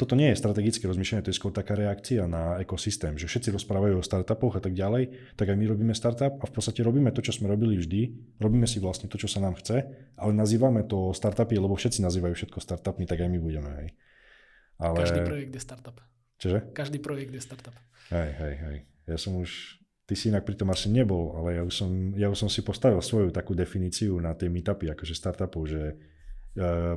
toto 0.00 0.16
nie 0.16 0.32
je 0.32 0.40
strategické 0.40 0.88
rozmýšľanie, 0.88 1.28
to 1.28 1.28
je 1.28 1.36
skôr 1.36 1.52
taká 1.52 1.76
reakcia 1.76 2.24
na 2.24 2.56
ekosystém, 2.56 3.20
že 3.20 3.28
všetci 3.28 3.52
rozprávajú 3.52 4.00
o 4.00 4.06
startupoch 4.06 4.56
a 4.56 4.64
tak 4.64 4.72
ďalej, 4.72 5.36
tak 5.36 5.52
aj 5.52 5.56
my 5.60 5.66
robíme 5.68 5.92
startup 5.92 6.40
a 6.40 6.48
v 6.48 6.52
podstate 6.56 6.80
robíme 6.80 7.12
to, 7.12 7.20
čo 7.20 7.36
sme 7.36 7.52
robili 7.52 7.76
vždy, 7.76 8.00
robíme 8.40 8.64
si 8.64 8.80
vlastne 8.80 9.12
to, 9.12 9.20
čo 9.20 9.28
sa 9.28 9.44
nám 9.44 9.60
chce, 9.60 9.84
ale 10.16 10.32
nazývame 10.32 10.88
to 10.88 11.12
startupy, 11.12 11.60
lebo 11.60 11.76
všetci 11.76 12.00
nazývajú 12.00 12.32
všetko 12.32 12.58
startupmi, 12.64 13.04
tak 13.04 13.20
aj 13.20 13.28
my 13.28 13.38
budeme. 13.44 13.70
Hej. 13.84 13.88
Ale... 14.80 14.96
Každý 15.04 15.20
projekt 15.28 15.52
je 15.52 15.60
startup. 15.60 15.96
Čože? 16.40 16.58
Každý 16.72 16.98
projekt 17.04 17.32
je 17.36 17.42
startup. 17.44 17.76
Hej, 18.08 18.30
hej, 18.40 18.54
hej. 18.56 18.76
Ja 19.04 19.20
som 19.20 19.36
už, 19.36 19.84
ty 20.08 20.16
si 20.16 20.32
inak 20.32 20.48
pri 20.48 20.56
tom 20.56 20.72
asi 20.72 20.88
nebol, 20.88 21.36
ale 21.36 21.60
ja 21.60 21.62
už 21.68 21.74
som, 21.76 21.92
ja 22.16 22.32
už 22.32 22.40
som 22.40 22.48
si 22.48 22.64
postavil 22.64 23.04
svoju 23.04 23.28
takú 23.36 23.52
definíciu 23.52 24.16
na 24.16 24.32
tie 24.32 24.48
meetupy, 24.48 24.88
akože 24.88 25.12
startupov, 25.12 25.68
že 25.68 25.92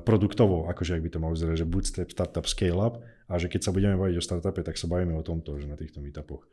produktovo, 0.06 0.70
akože 0.70 0.98
ak 0.98 1.04
by 1.04 1.10
to 1.10 1.22
malo 1.22 1.34
vyzerať, 1.34 1.66
že 1.66 1.70
bootstrap, 1.70 2.10
startup, 2.14 2.46
scale 2.46 2.78
up 2.78 3.02
a 3.26 3.34
že 3.42 3.50
keď 3.50 3.62
sa 3.66 3.72
budeme 3.74 3.98
baviť 3.98 4.16
o 4.18 4.24
startupe, 4.24 4.62
tak 4.62 4.78
sa 4.78 4.86
bavíme 4.86 5.18
o 5.18 5.26
tomto, 5.26 5.58
že 5.58 5.66
na 5.66 5.74
týchto 5.74 5.98
meetupoch. 5.98 6.46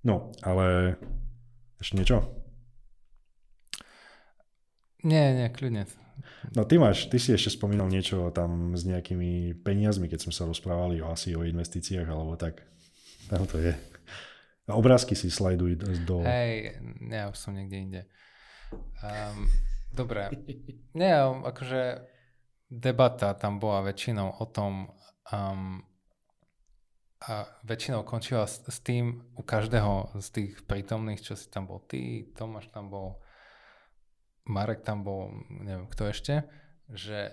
No, 0.00 0.32
ale 0.40 0.96
ešte 1.76 2.00
niečo? 2.00 2.24
Nie, 5.04 5.36
nie, 5.36 5.48
kľudne. 5.52 5.84
No 6.56 6.64
ty 6.64 6.80
máš, 6.80 7.12
ty 7.12 7.20
si 7.20 7.36
ešte 7.36 7.52
spomínal 7.52 7.92
niečo 7.92 8.32
tam 8.32 8.72
s 8.72 8.88
nejakými 8.88 9.60
peniazmi, 9.60 10.08
keď 10.08 10.26
sme 10.26 10.32
sa 10.32 10.48
rozprávali 10.48 11.04
o 11.04 11.12
asi 11.12 11.36
o 11.36 11.44
investíciách 11.44 12.08
alebo 12.08 12.40
tak. 12.40 12.64
Tam 13.28 13.44
to 13.44 13.60
je. 13.60 13.76
A 14.66 14.74
obrázky 14.74 15.14
si 15.14 15.30
slajduj 15.30 15.78
do... 16.08 16.24
Hej, 16.24 16.80
ja 17.06 17.28
už 17.30 17.36
som 17.38 17.54
niekde 17.54 17.76
inde. 17.76 18.02
Um, 19.04 19.46
Dobre. 19.96 20.28
Nie, 21.00 21.24
akože 21.24 22.04
debata 22.68 23.32
tam 23.32 23.56
bola 23.56 23.80
väčšinou 23.88 24.36
o 24.36 24.46
tom, 24.46 24.92
um, 25.32 25.80
a 27.26 27.48
väčšinou 27.64 28.04
končila 28.04 28.44
s, 28.44 28.60
s 28.60 28.78
tým 28.84 29.24
u 29.34 29.42
každého 29.42 30.20
z 30.20 30.28
tých 30.30 30.52
prítomných, 30.68 31.24
čo 31.24 31.32
si 31.32 31.48
tam 31.48 31.64
bol 31.64 31.80
ty, 31.80 32.28
Tomáš 32.36 32.68
tam 32.68 32.92
bol, 32.92 33.16
Marek 34.44 34.84
tam 34.84 35.00
bol, 35.00 35.32
neviem 35.48 35.88
kto 35.88 36.12
ešte, 36.12 36.44
že 36.92 37.32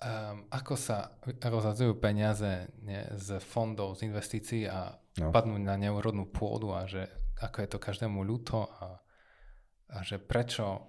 um, 0.00 0.48
ako 0.48 0.74
sa 0.80 1.12
rozhadzujú 1.28 2.00
peniaze 2.00 2.72
nie, 2.80 3.04
z 3.20 3.36
fondov, 3.44 4.00
z 4.00 4.08
investícií 4.08 4.64
a 4.64 4.96
no. 5.20 5.28
padnú 5.28 5.60
na 5.60 5.76
neúrodnú 5.76 6.32
pôdu 6.32 6.72
a 6.72 6.88
že 6.88 7.06
ako 7.36 7.56
je 7.60 7.68
to 7.68 7.78
každému 7.78 8.24
ľúto 8.24 8.64
a, 8.64 8.96
a 9.92 9.96
že 10.02 10.16
prečo 10.16 10.88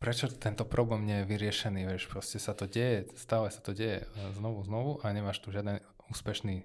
prečo 0.00 0.32
tento 0.32 0.64
problém 0.64 1.04
nie 1.04 1.22
je 1.22 1.28
vyriešený, 1.28 1.84
vieš, 1.84 2.08
proste 2.08 2.40
sa 2.40 2.56
to 2.56 2.64
deje, 2.64 3.12
stále 3.20 3.52
sa 3.52 3.60
to 3.60 3.76
deje 3.76 4.08
znovu, 4.32 4.64
znovu 4.64 4.90
a 5.04 5.12
nemáš 5.12 5.44
tu 5.44 5.52
žiaden 5.52 5.76
úspešný 6.08 6.64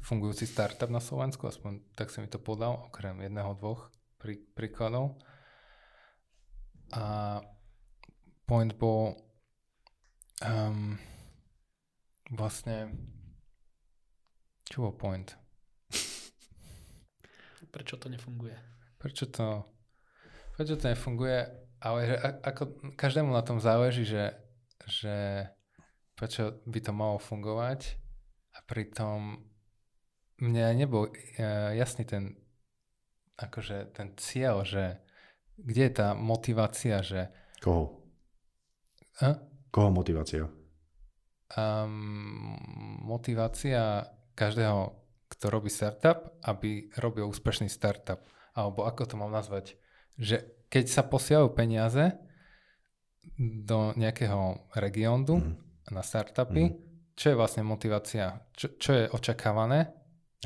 fungujúci 0.00 0.48
startup 0.48 0.88
na 0.88 1.04
Slovensku, 1.04 1.44
aspoň 1.44 1.84
tak 1.92 2.08
si 2.08 2.24
mi 2.24 2.28
to 2.28 2.40
podal, 2.40 2.88
okrem 2.88 3.20
jedného, 3.20 3.52
dvoch 3.52 3.92
prí, 4.16 4.40
príkladov. 4.56 5.20
A 6.96 7.40
point 8.48 8.72
bol 8.80 9.12
um, 10.40 10.96
vlastne 12.32 12.96
čo 14.68 14.84
bol 14.84 14.92
point? 14.96 15.36
Prečo 17.68 18.00
to 18.00 18.08
nefunguje? 18.08 18.56
Prečo 18.96 19.28
to, 19.28 19.68
prečo 20.56 20.76
to 20.80 20.88
nefunguje? 20.88 21.67
Ale 21.78 21.98
že 22.10 22.16
ako 22.42 22.62
každému 22.98 23.30
na 23.30 23.42
tom 23.46 23.62
záleží, 23.62 24.02
že, 24.02 24.34
že 24.86 25.46
prečo 26.18 26.58
by 26.66 26.78
to 26.82 26.92
malo 26.94 27.22
fungovať 27.22 27.94
a 28.54 28.58
pritom 28.66 29.46
mne 30.38 30.66
nebol 30.74 31.10
e, 31.10 31.14
jasný 31.78 32.06
ten 32.06 32.34
akože 33.38 33.94
ten 33.94 34.18
cieľ, 34.18 34.66
že 34.66 34.98
kde 35.58 35.90
je 35.90 35.92
tá 35.94 36.14
motivácia, 36.14 37.02
že... 37.02 37.30
Koho? 37.62 38.02
A? 39.22 39.38
Koho 39.70 39.90
motivácia? 39.90 40.46
Um, 41.54 42.54
motivácia 43.02 44.06
každého, 44.34 44.94
kto 45.30 45.44
robí 45.50 45.70
startup, 45.70 46.38
aby 46.46 46.90
robil 46.98 47.26
úspešný 47.26 47.66
startup. 47.66 48.22
Alebo 48.54 48.86
ako 48.86 49.02
to 49.06 49.14
mám 49.18 49.34
nazvať? 49.34 49.74
Že 50.18 50.46
keď 50.68 50.84
sa 50.88 51.02
posielajú 51.04 51.48
peniaze 51.56 52.16
do 53.38 53.92
nejakého 53.96 54.68
regiónu 54.76 55.40
mm. 55.40 55.54
na 55.92 56.02
startupy, 56.04 56.72
mm. 56.72 56.74
čo 57.16 57.32
je 57.32 57.36
vlastne 57.36 57.64
motivácia? 57.64 58.44
Čo, 58.52 58.76
čo 58.76 58.90
je 58.92 59.04
očakávané? 59.08 59.92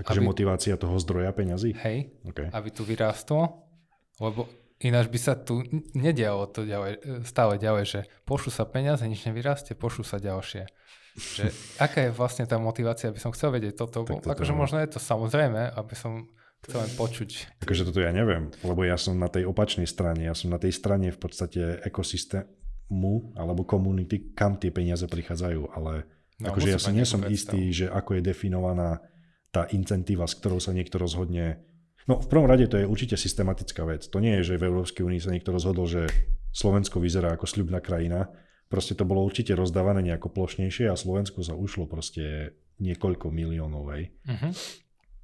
Akože 0.01 0.25
motivácia 0.25 0.81
toho 0.81 0.97
zdroja 0.97 1.37
peňazí? 1.37 1.77
Hej, 1.77 2.16
okay. 2.25 2.49
aby 2.49 2.68
tu 2.73 2.81
vyrástlo, 2.81 3.68
lebo 4.16 4.49
ináč 4.81 5.12
by 5.12 5.18
sa 5.20 5.37
tu 5.37 5.61
nedialo 5.93 6.49
to 6.49 6.64
ďalej, 6.64 7.25
stále 7.29 7.61
ďalej, 7.61 7.85
že 7.85 8.01
pošlu 8.25 8.49
sa 8.49 8.64
peniaze, 8.64 9.05
nič 9.05 9.29
nevyrastie, 9.29 9.77
pošlu 9.77 10.03
sa 10.03 10.16
ďalšie. 10.16 10.64
Že, 11.12 11.45
aká 11.85 12.09
je 12.09 12.11
vlastne 12.16 12.49
tá 12.49 12.57
motivácia, 12.57 13.12
aby 13.12 13.20
som 13.20 13.37
chcel 13.37 13.53
vedieť 13.53 13.85
toto, 13.85 14.09
tak 14.09 14.25
toto 14.25 14.33
akože 14.33 14.53
možno 14.57 14.81
je 14.81 14.97
to 14.97 15.01
samozrejme, 15.01 15.77
aby 15.77 15.95
som 15.95 16.33
Chcem 16.63 16.95
počuť. 16.95 17.59
Takže 17.59 17.91
toto 17.91 17.99
ja 17.99 18.15
neviem, 18.15 18.55
lebo 18.63 18.87
ja 18.87 18.95
som 18.95 19.19
na 19.19 19.27
tej 19.27 19.51
opačnej 19.51 19.91
strane, 19.91 20.31
ja 20.31 20.35
som 20.35 20.47
na 20.55 20.63
tej 20.63 20.71
strane 20.71 21.11
v 21.11 21.19
podstate 21.19 21.83
ekosystému 21.83 23.35
alebo 23.35 23.67
komunity, 23.67 24.31
kam 24.31 24.63
tie 24.63 24.71
peniaze 24.71 25.03
prichádzajú, 25.11 25.75
ale 25.75 26.07
no, 26.39 26.55
akože 26.55 26.71
ja 26.71 26.79
si 26.79 26.95
nie 26.95 27.03
som 27.03 27.27
istý, 27.27 27.75
že 27.75 27.91
ako 27.91 28.19
je 28.19 28.23
definovaná 28.23 29.03
tá 29.51 29.67
incentíva, 29.75 30.31
s 30.31 30.39
ktorou 30.39 30.63
sa 30.63 30.71
niekto 30.71 31.03
rozhodne. 31.03 31.67
No 32.07 32.23
v 32.23 32.31
prvom 32.31 32.47
rade 32.47 32.71
to 32.71 32.79
je 32.79 32.87
určite 32.87 33.19
systematická 33.19 33.83
vec. 33.83 34.07
To 34.07 34.23
nie 34.23 34.39
je, 34.41 34.55
že 34.55 34.59
v 34.63 34.71
Európskej 34.71 35.03
únii 35.03 35.19
sa 35.19 35.35
niekto 35.35 35.51
rozhodol, 35.51 35.91
že 35.91 36.07
Slovensko 36.55 37.03
vyzerá 37.03 37.35
ako 37.35 37.51
sľubná 37.51 37.83
krajina. 37.83 38.31
Proste 38.71 38.95
to 38.95 39.03
bolo 39.03 39.27
určite 39.27 39.53
rozdávané 39.53 40.01
nejako 40.01 40.31
plošnejšie 40.31 40.89
a 40.89 40.97
Slovensko 40.97 41.43
sa 41.43 41.59
ušlo 41.59 41.91
proste 41.91 42.55
niekoľko 42.79 43.29
miliónov. 43.35 43.93
Uh-huh. 43.93 44.53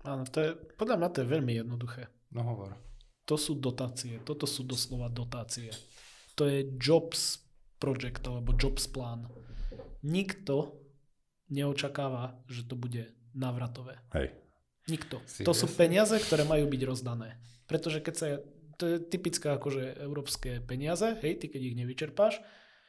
Áno, 0.07 0.23
to 0.29 0.39
je, 0.39 0.51
podľa 0.79 0.97
mňa 1.01 1.09
to 1.11 1.19
je 1.25 1.33
veľmi 1.33 1.53
jednoduché. 1.59 2.03
No 2.31 2.47
hovor. 2.47 2.77
To 3.29 3.37
sú 3.37 3.59
dotácie, 3.59 4.23
toto 4.25 4.49
sú 4.49 4.65
doslova 4.65 5.13
dotácie. 5.13 5.75
To 6.39 6.47
je 6.47 6.65
jobs 6.79 7.43
project 7.83 8.23
alebo 8.25 8.55
jobs 8.55 8.87
plán. 8.89 9.29
Nikto 10.07 10.79
neočakáva, 11.51 12.39
že 12.47 12.65
to 12.65 12.79
bude 12.79 13.11
návratové. 13.35 13.99
Hej. 14.15 14.33
Nikto. 14.89 15.21
Si 15.29 15.45
to 15.45 15.53
sú 15.53 15.69
peniaze, 15.69 16.17
ktoré 16.17 16.49
majú 16.49 16.65
byť 16.71 16.83
rozdané. 16.89 17.37
Pretože 17.69 18.01
keď 18.01 18.15
sa, 18.17 18.27
to 18.81 18.85
je 18.89 18.97
typické 19.05 19.53
akože 19.53 20.01
európske 20.01 20.65
peniaze, 20.65 21.21
hej, 21.21 21.37
ty 21.37 21.53
keď 21.53 21.61
ich 21.61 21.77
nevyčerpáš, 21.77 22.41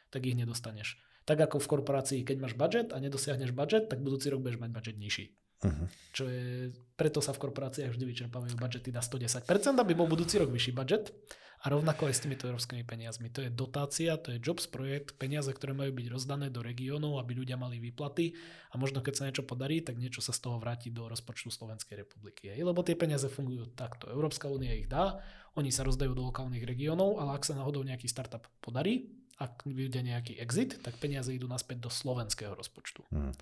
tak 0.08 0.24
ich 0.24 0.40
nedostaneš. 0.40 0.96
Tak 1.28 1.44
ako 1.46 1.60
v 1.60 1.72
korporácii, 1.78 2.20
keď 2.24 2.38
máš 2.40 2.56
budget 2.56 2.96
a 2.96 2.98
nedosiahneš 2.98 3.52
budget, 3.52 3.92
tak 3.92 4.00
budúci 4.00 4.32
rok 4.32 4.42
budeš 4.42 4.64
mať 4.64 4.72
budget 4.72 4.98
nižší. 4.98 5.26
Uh-huh. 5.60 5.88
Čo 6.16 6.32
je, 6.32 6.72
preto 6.96 7.20
sa 7.20 7.36
v 7.36 7.42
korporáciách 7.44 7.92
vždy 7.92 8.06
vyčerpávajú 8.08 8.56
budžety 8.56 8.96
na 8.96 9.04
110%, 9.04 9.44
aby 9.76 9.92
bol 9.92 10.08
budúci 10.08 10.40
rok 10.40 10.48
vyšší 10.48 10.72
budget. 10.72 11.12
A 11.60 11.76
rovnako 11.76 12.08
aj 12.08 12.16
s 12.16 12.24
týmito 12.24 12.48
európskymi 12.48 12.88
peniazmi. 12.88 13.28
To 13.36 13.44
je 13.44 13.52
dotácia, 13.52 14.16
to 14.16 14.32
je 14.32 14.40
jobs 14.40 14.64
projekt, 14.72 15.20
peniaze, 15.20 15.52
ktoré 15.52 15.76
majú 15.76 15.92
byť 15.92 16.08
rozdané 16.08 16.48
do 16.48 16.64
regiónov, 16.64 17.20
aby 17.20 17.36
ľudia 17.36 17.60
mali 17.60 17.84
výplaty 17.84 18.32
a 18.72 18.80
možno 18.80 19.04
keď 19.04 19.14
sa 19.20 19.28
niečo 19.28 19.44
podarí, 19.44 19.84
tak 19.84 20.00
niečo 20.00 20.24
sa 20.24 20.32
z 20.32 20.40
toho 20.40 20.56
vráti 20.56 20.88
do 20.88 21.12
rozpočtu 21.12 21.52
Slovenskej 21.52 22.00
republiky. 22.00 22.48
Lebo 22.56 22.80
tie 22.80 22.96
peniaze 22.96 23.28
fungujú 23.28 23.76
takto. 23.76 24.08
Európska 24.08 24.48
únia 24.48 24.72
ich 24.72 24.88
dá, 24.88 25.20
oni 25.60 25.68
sa 25.68 25.84
rozdajú 25.84 26.16
do 26.16 26.32
lokálnych 26.32 26.64
regiónov, 26.64 27.20
ale 27.20 27.36
ak 27.36 27.44
sa 27.44 27.60
náhodou 27.60 27.84
nejaký 27.84 28.08
startup 28.08 28.48
podarí, 28.64 29.12
ak 29.36 29.68
vyjde 29.68 30.00
nejaký 30.00 30.40
exit, 30.40 30.80
tak 30.80 30.96
peniaze 30.96 31.28
idú 31.36 31.52
naspäť 31.52 31.84
do 31.84 31.92
slovenského 31.92 32.56
rozpočtu. 32.56 33.04
Hmm. 33.12 33.36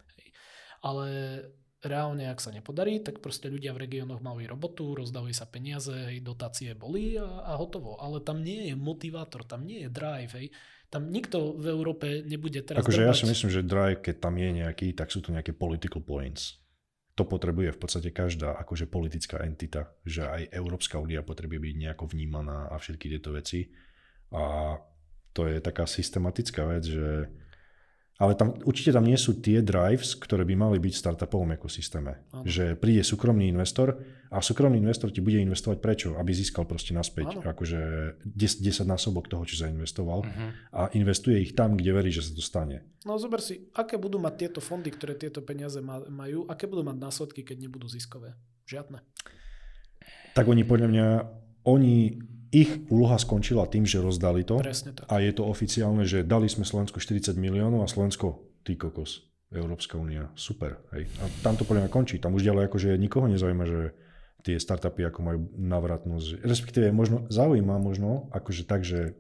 Ale 0.82 1.06
reálne, 1.88 2.28
ak 2.28 2.44
sa 2.44 2.52
nepodarí, 2.52 3.00
tak 3.00 3.24
proste 3.24 3.48
ľudia 3.48 3.72
v 3.72 3.88
regiónoch 3.88 4.20
mali 4.20 4.44
robotu, 4.46 4.94
rozdávajú 4.94 5.36
sa 5.36 5.48
peniaze, 5.48 5.96
dotácie 6.20 6.76
boli 6.76 7.16
a, 7.18 7.48
a 7.48 7.54
hotovo. 7.56 7.98
Ale 7.98 8.20
tam 8.22 8.44
nie 8.44 8.70
je 8.70 8.76
motivátor, 8.76 9.48
tam 9.48 9.64
nie 9.64 9.88
je 9.88 9.90
drive, 9.90 10.34
hej. 10.38 10.48
Tam 10.88 11.12
nikto 11.12 11.60
v 11.60 11.68
Európe 11.68 12.24
nebude 12.24 12.64
teraz... 12.64 12.80
Akože 12.80 13.04
ja 13.04 13.12
si 13.12 13.28
myslím, 13.28 13.52
že 13.52 13.68
drive, 13.68 14.00
keď 14.00 14.16
tam 14.24 14.40
je 14.40 14.50
nejaký, 14.64 14.96
tak 14.96 15.12
sú 15.12 15.20
to 15.20 15.36
nejaké 15.36 15.52
political 15.52 16.00
points. 16.00 16.64
To 17.20 17.28
potrebuje 17.28 17.76
v 17.76 17.80
podstate 17.82 18.14
každá 18.14 18.56
akože 18.62 18.88
politická 18.88 19.44
entita, 19.44 19.92
že 20.08 20.24
aj 20.24 20.54
Európska 20.54 21.02
únia 21.02 21.26
potrebuje 21.26 21.60
byť 21.60 21.76
nejako 21.76 22.06
vnímaná 22.08 22.72
a 22.72 22.80
všetky 22.80 23.10
tieto 23.10 23.36
veci. 23.36 23.68
A 24.32 24.78
to 25.36 25.50
je 25.50 25.60
taká 25.60 25.90
systematická 25.90 26.64
vec, 26.70 26.88
že 26.88 27.28
ale 28.18 28.34
tam, 28.34 28.58
určite 28.66 28.90
tam 28.90 29.06
nie 29.06 29.18
sú 29.18 29.38
tie 29.38 29.62
drives, 29.62 30.18
ktoré 30.18 30.42
by 30.42 30.58
mali 30.58 30.78
byť 30.82 30.94
v 30.98 31.04
startupovom 31.06 31.54
ekosystéme. 31.54 32.26
Ano. 32.34 32.42
Že 32.50 32.74
príde 32.82 33.06
súkromný 33.06 33.46
investor 33.46 33.94
a 34.34 34.42
súkromný 34.42 34.82
investor 34.82 35.14
ti 35.14 35.22
bude 35.22 35.38
investovať 35.38 35.78
prečo? 35.78 36.18
Aby 36.18 36.34
získal 36.34 36.66
proste 36.66 36.98
naspäť 36.98 37.38
ano. 37.38 37.46
akože 37.46 37.80
10, 38.26 38.66
10 38.66 38.90
násobok 38.90 39.30
toho, 39.30 39.46
čo 39.46 39.62
zainvestoval 39.62 40.26
uh-huh. 40.26 40.50
a 40.74 40.82
investuje 40.98 41.46
ich 41.46 41.54
tam, 41.54 41.78
kde 41.78 41.94
verí, 41.94 42.10
že 42.10 42.26
sa 42.26 42.34
to 42.34 42.42
stane. 42.42 42.82
No 43.06 43.22
zober 43.22 43.38
si, 43.38 43.70
aké 43.78 44.02
budú 44.02 44.18
mať 44.18 44.34
tieto 44.50 44.60
fondy, 44.66 44.90
ktoré 44.90 45.14
tieto 45.14 45.46
peniaze 45.46 45.78
majú, 46.10 46.50
aké 46.50 46.66
budú 46.66 46.82
mať 46.82 46.98
následky, 46.98 47.46
keď 47.46 47.70
nebudú 47.70 47.86
ziskové? 47.86 48.34
Žiadne. 48.66 48.98
Tak 50.34 50.50
oni 50.50 50.66
podľa 50.66 50.88
mňa, 50.90 51.08
oni 51.70 52.18
ich 52.52 52.88
úloha 52.88 53.20
skončila 53.20 53.68
tým, 53.68 53.84
že 53.84 54.00
rozdali 54.00 54.48
to. 54.48 54.60
Presne 54.60 54.96
tak. 54.96 55.08
A 55.12 55.20
je 55.20 55.32
to 55.36 55.44
oficiálne, 55.48 56.08
že 56.08 56.24
dali 56.24 56.48
sme 56.48 56.64
Slovensku 56.64 57.00
40 57.00 57.36
miliónov 57.36 57.84
a 57.84 57.92
Slovensko, 57.92 58.44
ty 58.64 58.80
kokos, 58.80 59.28
Európska 59.52 60.00
únia, 60.00 60.32
super. 60.36 60.80
Hej. 60.96 61.12
A 61.20 61.28
tam 61.44 61.60
to 61.60 61.68
podľa 61.68 61.88
mňa 61.88 61.92
končí. 61.92 62.16
Tam 62.20 62.36
už 62.36 62.44
ďalej 62.44 62.72
akože 62.72 62.90
nikoho 62.96 63.28
nezaujíma, 63.28 63.66
že 63.68 63.80
tie 64.48 64.56
startupy 64.56 65.04
ako 65.08 65.20
majú 65.24 65.40
navratnosť. 65.60 66.46
Respektíve 66.48 66.88
možno 66.96 67.28
zaujíma 67.28 67.76
možno, 67.84 68.32
akože 68.32 68.64
tak, 68.64 68.88
že 68.88 69.20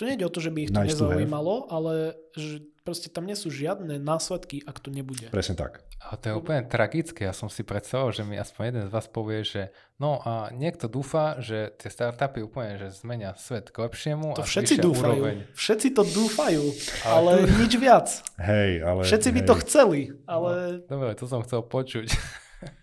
tu 0.00 0.08
nejde 0.08 0.24
o 0.24 0.32
to, 0.32 0.40
že 0.40 0.48
by 0.48 0.58
ich 0.64 0.72
to 0.72 0.80
nice 0.80 0.96
nezaujímalo, 0.96 1.68
ale 1.68 2.16
že 2.32 2.64
proste 2.88 3.12
tam 3.12 3.28
nie 3.28 3.36
sú 3.36 3.52
žiadne 3.52 4.00
následky, 4.00 4.64
ak 4.64 4.80
to 4.80 4.88
nebude. 4.88 5.28
Presne 5.28 5.60
tak. 5.60 5.84
A 6.00 6.16
to 6.16 6.32
je 6.32 6.34
úplne 6.40 6.64
tragické. 6.64 7.28
Ja 7.28 7.36
som 7.36 7.52
si 7.52 7.60
predstavoval, 7.60 8.16
že 8.16 8.24
mi 8.24 8.40
aspoň 8.40 8.62
jeden 8.72 8.84
z 8.88 8.90
vás 8.96 9.04
povie, 9.12 9.44
že 9.44 9.68
no 10.00 10.24
a 10.24 10.48
niekto 10.56 10.88
dúfa, 10.88 11.36
že 11.44 11.76
tie 11.76 11.92
startupy 11.92 12.40
úplne 12.40 12.80
že 12.80 12.88
zmenia 12.96 13.36
svet 13.36 13.68
k 13.68 13.76
lepšiemu 13.84 14.32
to 14.32 14.40
a 14.40 14.48
všetci 14.48 14.80
dúfajú. 14.80 15.20
Úroveň. 15.20 15.36
Všetci 15.52 15.88
to 15.92 16.02
dúfajú, 16.08 16.64
ale, 17.20 17.44
nič 17.60 17.72
viac. 17.76 18.08
Hej, 18.40 18.80
ale... 18.80 19.04
Všetci 19.04 19.28
hej. 19.28 19.36
by 19.36 19.40
to 19.44 19.54
chceli, 19.68 20.00
ale... 20.24 20.80
No, 20.88 20.96
dobre, 20.96 21.12
to 21.12 21.28
som 21.28 21.44
chcel 21.44 21.60
počuť. 21.60 22.08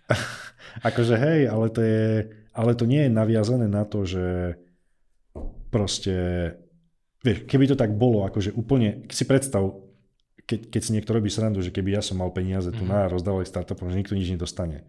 akože 0.87 1.15
hej, 1.17 1.49
ale 1.49 1.65
to 1.73 1.81
je, 1.81 2.29
ale 2.53 2.77
to 2.77 2.85
nie 2.85 3.09
je 3.09 3.11
naviazané 3.11 3.65
na 3.65 3.89
to, 3.89 4.05
že 4.05 4.53
proste 5.73 6.13
vieš, 7.27 7.43
keby 7.43 7.67
to 7.67 7.75
tak 7.75 7.91
bolo, 7.91 8.23
akože 8.23 8.55
úplne, 8.55 9.03
si 9.11 9.27
predstav, 9.27 9.75
keď, 10.47 10.71
keď 10.71 10.81
si 10.81 10.93
niekto 10.95 11.11
robí 11.11 11.27
srandu, 11.27 11.59
že 11.59 11.75
keby 11.75 11.99
ja 11.99 12.01
som 12.01 12.23
mal 12.23 12.31
peniaze 12.31 12.71
tu 12.71 12.87
mm. 12.87 12.89
na 12.89 13.11
rozdával 13.11 13.43
startupom, 13.43 13.91
že 13.91 13.99
nikto 13.99 14.15
nič 14.15 14.31
nedostane. 14.31 14.87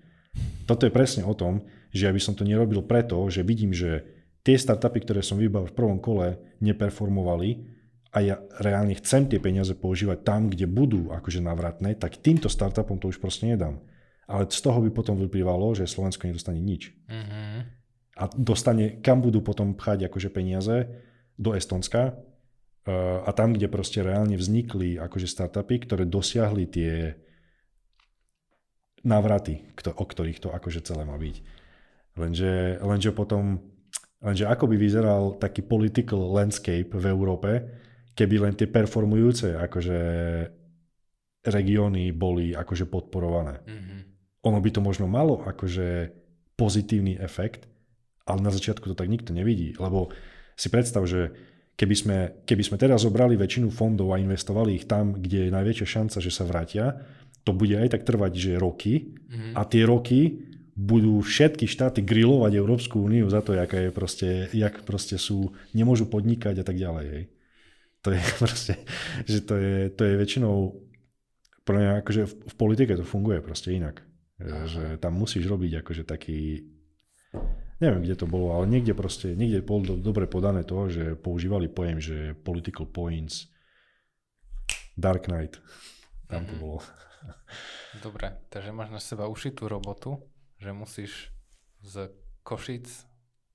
Toto 0.70 0.86
je 0.86 0.94
presne 0.94 1.26
o 1.26 1.34
tom, 1.34 1.66
že 1.90 2.06
ja 2.06 2.14
by 2.14 2.20
som 2.22 2.38
to 2.38 2.46
nerobil 2.46 2.86
preto, 2.86 3.18
že 3.26 3.42
vidím, 3.42 3.74
že 3.74 4.06
tie 4.46 4.54
startupy, 4.54 5.02
ktoré 5.02 5.20
som 5.26 5.34
vybavil 5.34 5.74
v 5.74 5.76
prvom 5.76 5.98
kole, 5.98 6.38
neperformovali 6.62 7.74
a 8.14 8.18
ja 8.22 8.36
reálne 8.62 8.94
chcem 8.94 9.26
tie 9.26 9.42
peniaze 9.42 9.74
používať 9.74 10.22
tam, 10.22 10.46
kde 10.46 10.70
budú 10.70 11.10
akože 11.10 11.42
navratné, 11.42 11.98
tak 11.98 12.22
týmto 12.22 12.46
startupom 12.46 13.02
to 13.02 13.10
už 13.10 13.18
proste 13.18 13.50
nedám. 13.50 13.82
Ale 14.28 14.46
z 14.46 14.60
toho 14.62 14.78
by 14.84 14.92
potom 14.92 15.18
vyplývalo, 15.18 15.74
že 15.74 15.88
Slovensko 15.88 16.28
nedostane 16.28 16.60
nič. 16.60 16.92
Mm-hmm. 17.08 17.56
A 18.20 18.24
dostane, 18.36 19.00
kam 19.00 19.24
budú 19.24 19.40
potom 19.40 19.72
pchať 19.72 20.06
akože 20.06 20.28
peniaze, 20.28 20.86
do 21.38 21.54
Estonska 21.54 22.18
a 23.24 23.30
tam, 23.36 23.52
kde 23.52 23.68
proste 23.68 24.00
reálne 24.00 24.34
vznikli 24.40 24.96
akože 24.96 25.28
startupy, 25.28 25.84
ktoré 25.84 26.08
dosiahli 26.08 26.64
tie 26.64 26.92
návraty, 29.04 29.68
o 29.94 30.04
ktorých 30.04 30.42
to 30.42 30.48
akože 30.50 30.82
celé 30.82 31.04
má 31.04 31.14
byť. 31.20 31.36
Lenže, 32.18 32.82
lenže 32.82 33.14
potom, 33.14 33.62
lenže 34.18 34.48
ako 34.48 34.64
by 34.72 34.76
vyzeral 34.80 35.22
taký 35.38 35.62
political 35.62 36.18
landscape 36.34 36.90
v 36.90 37.04
Európe, 37.06 37.50
keby 38.18 38.42
len 38.42 38.54
tie 38.58 38.66
performujúce 38.66 39.54
akože 39.54 39.98
regióny 41.46 42.10
boli 42.10 42.50
akože 42.50 42.90
podporované. 42.90 43.62
Mm-hmm. 43.62 44.00
Ono 44.50 44.58
by 44.58 44.70
to 44.74 44.80
možno 44.82 45.06
malo 45.06 45.46
akože 45.46 46.10
pozitívny 46.58 47.14
efekt, 47.22 47.70
ale 48.26 48.42
na 48.42 48.50
začiatku 48.50 48.90
to 48.90 48.98
tak 48.98 49.06
nikto 49.06 49.30
nevidí, 49.30 49.78
lebo 49.78 50.10
si 50.58 50.66
predstav, 50.66 51.06
že 51.06 51.30
keby 51.78 51.94
sme, 51.94 52.18
keby 52.42 52.62
sme 52.66 52.76
teraz 52.76 53.06
zobrali 53.06 53.38
väčšinu 53.38 53.70
fondov 53.70 54.10
a 54.10 54.18
investovali 54.18 54.74
ich 54.74 54.90
tam, 54.90 55.14
kde 55.14 55.46
je 55.46 55.54
najväčšia 55.54 55.86
šanca, 55.86 56.18
že 56.18 56.34
sa 56.34 56.42
vrátia, 56.42 56.84
to 57.46 57.54
bude 57.54 57.78
aj 57.78 57.94
tak 57.94 58.02
trvať, 58.02 58.32
že 58.34 58.60
roky 58.60 59.14
mm-hmm. 59.14 59.54
a 59.54 59.62
tie 59.62 59.86
roky 59.86 60.42
budú 60.74 61.22
všetky 61.22 61.66
štáty 61.66 62.02
grilovať 62.02 62.52
Európsku 62.54 63.02
úniu 63.02 63.30
za 63.30 63.42
to, 63.42 63.54
jaká 63.54 63.88
je 63.88 63.90
proste, 63.94 64.30
jak 64.54 64.82
proste 64.82 65.18
sú, 65.18 65.54
nemôžu 65.74 66.06
podnikať 66.06 66.62
a 66.62 66.64
tak 66.66 66.76
ďalej. 66.78 67.06
Hej. 67.14 67.24
To 68.02 68.08
je 68.14 68.22
proste, 68.42 68.74
že 69.26 69.38
to 69.46 69.54
je, 69.54 69.90
to 69.94 70.02
je 70.02 70.14
väčšinou, 70.18 70.54
pre 71.62 71.76
mňa 71.78 71.92
akože 72.02 72.22
v, 72.26 72.32
v 72.46 72.54
politike 72.58 72.92
to 72.98 73.04
funguje 73.06 73.38
proste 73.38 73.74
inak. 73.74 74.02
Aha. 74.38 74.66
Že 74.66 74.84
tam 75.02 75.18
musíš 75.18 75.50
robiť 75.50 75.82
akože 75.82 76.06
taký 76.06 76.62
neviem, 77.78 78.02
kde 78.02 78.16
to 78.18 78.26
bolo, 78.26 78.54
ale 78.54 78.66
niekde 78.66 78.94
proste, 78.94 79.34
niekde 79.38 79.62
bolo 79.62 79.94
do, 79.94 79.94
dobre 79.98 80.26
podané 80.26 80.66
to, 80.66 80.90
že 80.90 81.14
používali 81.18 81.70
pojem, 81.70 81.98
že 81.98 82.16
political 82.42 82.86
points, 82.86 83.50
Dark 84.98 85.30
Knight, 85.30 85.62
tam 86.26 86.42
to 86.44 86.54
mhm. 86.54 86.60
bolo. 86.60 86.78
Dobre, 88.04 88.34
takže 88.50 88.70
máš 88.70 88.90
na 88.94 89.00
seba 89.02 89.26
ušitú 89.26 89.66
robotu, 89.66 90.22
že 90.58 90.70
musíš 90.74 91.34
z 91.82 92.10
Košic 92.42 93.08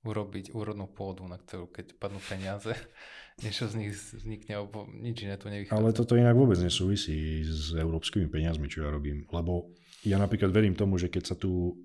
urobiť 0.04 0.52
úrodnú 0.52 0.84
pôdu, 0.84 1.24
na 1.24 1.40
ktorú 1.40 1.72
keď 1.72 1.96
padnú 1.96 2.20
peniaze, 2.20 2.76
niečo 3.44 3.66
z 3.68 3.74
nich 3.80 3.92
vznikne, 3.96 4.60
alebo 4.60 4.84
nič 4.88 5.24
iné 5.24 5.40
tu 5.40 5.48
nevychádza. 5.48 5.80
Ale 5.80 5.96
toto 5.96 6.16
inak 6.16 6.36
vôbec 6.36 6.60
nesúvisí 6.60 7.44
s 7.44 7.72
európskymi 7.72 8.28
peniazmi, 8.28 8.68
čo 8.68 8.84
ja 8.84 8.92
robím, 8.92 9.24
lebo 9.32 9.72
ja 10.04 10.20
napríklad 10.20 10.52
verím 10.52 10.76
tomu, 10.76 11.00
že 11.00 11.08
keď 11.08 11.22
sa 11.24 11.36
tu 11.36 11.80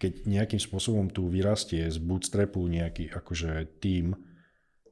keď 0.00 0.24
nejakým 0.24 0.60
spôsobom 0.60 1.12
tu 1.12 1.28
vyrastie 1.28 1.86
z 1.92 2.00
bootstrapu 2.00 2.64
nejaký 2.64 3.12
akože 3.12 3.80
tým, 3.84 4.16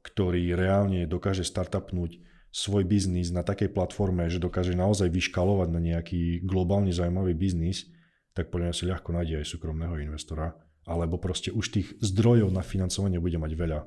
ktorý 0.03 0.53
reálne 0.53 1.09
dokáže 1.09 1.47
startupnúť 1.47 2.21
svoj 2.53 2.85
biznis 2.85 3.33
na 3.33 3.41
takej 3.41 3.73
platforme, 3.73 4.29
že 4.29 4.37
dokáže 4.37 4.77
naozaj 4.77 5.09
vyškalovať 5.09 5.69
na 5.73 5.81
nejaký 5.81 6.45
globálne 6.45 6.93
zaujímavý 6.93 7.33
biznis, 7.33 7.89
tak 8.37 8.53
podľa 8.53 8.69
mňa 8.69 8.75
si 8.77 8.85
ľahko 8.85 9.09
nájde 9.09 9.35
aj 9.41 9.47
súkromného 9.49 9.95
investora, 9.97 10.53
alebo 10.85 11.17
proste 11.17 11.49
už 11.49 11.65
tých 11.73 11.87
zdrojov 11.97 12.53
na 12.53 12.61
financovanie 12.61 13.17
bude 13.17 13.41
mať 13.41 13.51
veľa. 13.57 13.79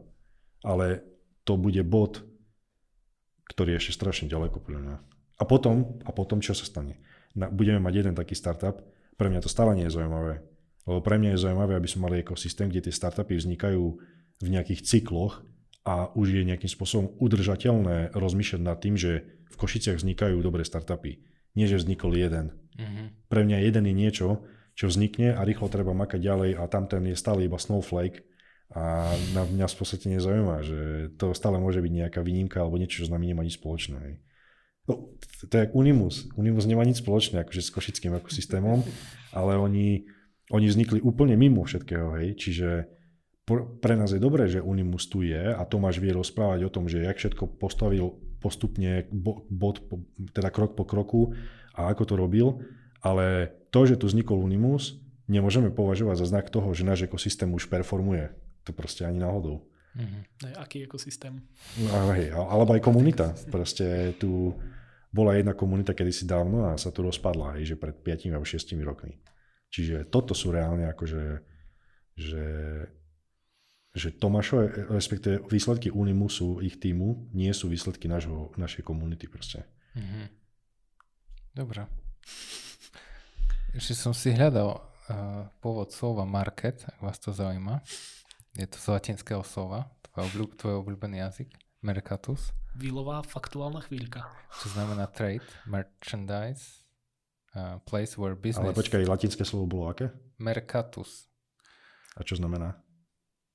Ale 0.66 1.06
to 1.46 1.54
bude 1.54 1.78
bod, 1.86 2.26
ktorý 3.46 3.78
je 3.78 3.86
ešte 3.86 4.02
strašne 4.02 4.26
ďaleko 4.26 4.58
podľa 4.58 4.80
mňa. 4.82 4.96
A 5.38 5.42
potom, 5.46 6.02
a 6.02 6.10
potom 6.10 6.42
čo 6.42 6.56
sa 6.56 6.66
stane? 6.66 6.98
budeme 7.36 7.76
mať 7.76 7.94
jeden 8.00 8.14
taký 8.16 8.32
startup, 8.32 8.80
pre 9.20 9.28
mňa 9.28 9.44
to 9.44 9.52
stále 9.52 9.76
nie 9.76 9.84
je 9.84 9.92
zaujímavé 9.92 10.55
lebo 10.86 11.02
pre 11.02 11.18
mňa 11.18 11.34
je 11.34 11.42
zaujímavé, 11.42 11.74
aby 11.74 11.88
sme 11.90 12.06
mali 12.06 12.22
ekosystém, 12.22 12.70
kde 12.70 12.88
tie 12.88 12.94
startupy 12.94 13.34
vznikajú 13.34 13.84
v 14.38 14.48
nejakých 14.48 14.86
cykloch 14.86 15.42
a 15.82 16.10
už 16.14 16.34
je 16.34 16.42
nejakým 16.46 16.70
spôsobom 16.70 17.14
udržateľné 17.18 18.14
rozmýšľať 18.14 18.62
nad 18.62 18.78
tým, 18.78 18.94
že 18.94 19.26
v 19.50 19.56
Košiciach 19.58 19.98
vznikajú 19.98 20.38
dobré 20.42 20.62
startupy. 20.62 21.22
Nie, 21.58 21.66
že 21.66 21.82
vznikol 21.82 22.14
jeden. 22.14 22.54
Mm-hmm. 22.78 23.06
Pre 23.26 23.40
mňa 23.42 23.58
jeden 23.66 23.84
je 23.88 23.94
niečo, 23.94 24.28
čo 24.76 24.86
vznikne 24.92 25.32
a 25.32 25.40
rýchlo 25.42 25.72
treba 25.72 25.96
makať 25.96 26.20
ďalej 26.20 26.50
a 26.60 26.68
tam 26.68 26.84
ten 26.86 27.02
je 27.08 27.16
stále 27.16 27.48
iba 27.48 27.56
snowflake 27.56 28.22
a 28.74 29.14
na 29.32 29.46
mňa 29.46 29.66
v 29.70 29.76
podstate 29.78 30.10
nezaujíma, 30.10 30.56
že 30.66 30.80
to 31.16 31.32
stále 31.32 31.56
môže 31.56 31.78
byť 31.78 31.92
nejaká 31.92 32.20
výnimka 32.20 32.60
alebo 32.60 32.76
niečo, 32.76 33.02
čo 33.02 33.08
s 33.08 33.14
nami 33.14 33.30
nemá 33.30 33.46
nič 33.46 33.62
spoločné. 33.62 34.20
No, 34.86 35.16
to 35.48 35.54
je 35.54 35.70
Unimus. 35.74 36.28
Unimus 36.34 36.66
nemá 36.66 36.82
nič 36.82 37.00
spoločné 37.02 37.42
akože 37.46 37.62
s 37.62 37.72
košickým 37.72 38.18
ekosystémom, 38.18 38.82
ale 39.38 39.56
oni 39.56 40.10
oni 40.50 40.66
vznikli 40.70 41.02
úplne 41.02 41.34
mimo 41.34 41.66
všetkého, 41.66 42.18
hej, 42.20 42.38
čiže 42.38 42.68
pre 43.78 43.94
nás 43.94 44.10
je 44.10 44.18
dobré, 44.18 44.50
že 44.50 44.58
Unimus 44.58 45.06
tu 45.06 45.22
je 45.22 45.54
a 45.54 45.62
Tomáš 45.62 46.02
vie 46.02 46.10
rozprávať 46.10 46.66
o 46.66 46.72
tom, 46.72 46.90
že 46.90 47.06
jak 47.06 47.14
všetko 47.14 47.62
postavil 47.62 48.18
postupne 48.42 49.06
bod, 49.50 49.86
teda 50.34 50.50
krok 50.50 50.74
po 50.74 50.82
kroku 50.82 51.34
a 51.74 51.90
ako 51.94 52.02
to 52.02 52.14
robil, 52.18 52.46
ale 53.02 53.54
to, 53.70 53.86
že 53.86 54.02
tu 54.02 54.10
vznikol 54.10 54.42
Unimus, 54.42 54.98
nemôžeme 55.30 55.70
považovať 55.70 56.16
za 56.22 56.26
znak 56.26 56.46
toho, 56.50 56.70
že 56.74 56.86
náš 56.86 57.06
ekosystém 57.06 57.50
už 57.54 57.70
performuje. 57.70 58.34
To 58.66 58.74
proste 58.74 59.06
ani 59.06 59.22
náhodou. 59.22 59.62
Mm-hmm. 59.94 60.58
Aký 60.58 60.82
ekosystém? 60.82 61.38
No, 61.78 62.10
hej, 62.18 62.34
alebo 62.34 62.74
aj 62.74 62.82
komunita. 62.82 63.32
Proste 63.48 64.12
tu 64.18 64.58
bola 65.14 65.38
jedna 65.38 65.54
komunita 65.54 65.94
kedysi 65.94 66.26
dávno 66.26 66.68
a 66.68 66.76
sa 66.76 66.90
tu 66.90 67.06
rozpadla, 67.06 67.56
hej, 67.56 67.74
že 67.74 67.76
pred 67.78 67.94
5 67.94 68.34
alebo 68.34 68.44
6 68.44 68.74
rokmi. 68.82 69.22
Čiže 69.70 70.08
toto 70.08 70.32
sú 70.32 70.54
reálne 70.54 70.88
akože, 70.88 71.24
že, 72.16 72.46
že 73.92 74.08
Tomášové, 74.16 74.88
respektíve 74.88 75.44
výsledky 75.50 75.92
Unimusu, 75.92 76.64
ich 76.64 76.80
týmu, 76.80 77.28
nie 77.36 77.52
sú 77.52 77.68
výsledky 77.68 78.08
našho, 78.08 78.54
našej 78.56 78.86
komunity 78.86 79.28
proste. 79.28 79.66
Mm-hmm. 79.98 80.26
Dobre. 81.56 81.88
Ešte 83.76 83.92
som 83.92 84.16
si 84.16 84.32
hľadal 84.32 84.80
uh, 84.80 85.48
pôvod 85.60 85.92
slova 85.92 86.24
market, 86.24 86.84
ak 86.88 87.00
vás 87.00 87.20
to 87.20 87.32
zaujíma. 87.32 87.84
Je 88.56 88.64
to 88.64 88.80
z 88.80 88.86
latinského 88.88 89.44
slova, 89.44 89.92
tvoj, 90.08 90.32
obľúb, 90.32 90.50
tvoj 90.56 90.74
obľúbený 90.80 91.20
jazyk, 91.20 91.52
mercatus. 91.84 92.56
Výlová 92.72 93.20
faktuálna 93.20 93.84
chvíľka. 93.84 94.32
Čo 94.64 94.72
znamená 94.72 95.08
trade, 95.12 95.44
merchandise, 95.68 96.85
uh, 97.56 97.80
place 97.88 98.20
where 98.20 98.36
business... 98.36 98.68
Ale 98.68 98.76
počkaj, 98.76 99.08
latinské 99.08 99.42
slovo 99.48 99.64
bolo 99.64 99.84
aké? 99.88 100.12
Mercatus. 100.36 101.26
A 102.16 102.20
čo 102.20 102.36
znamená? 102.36 102.76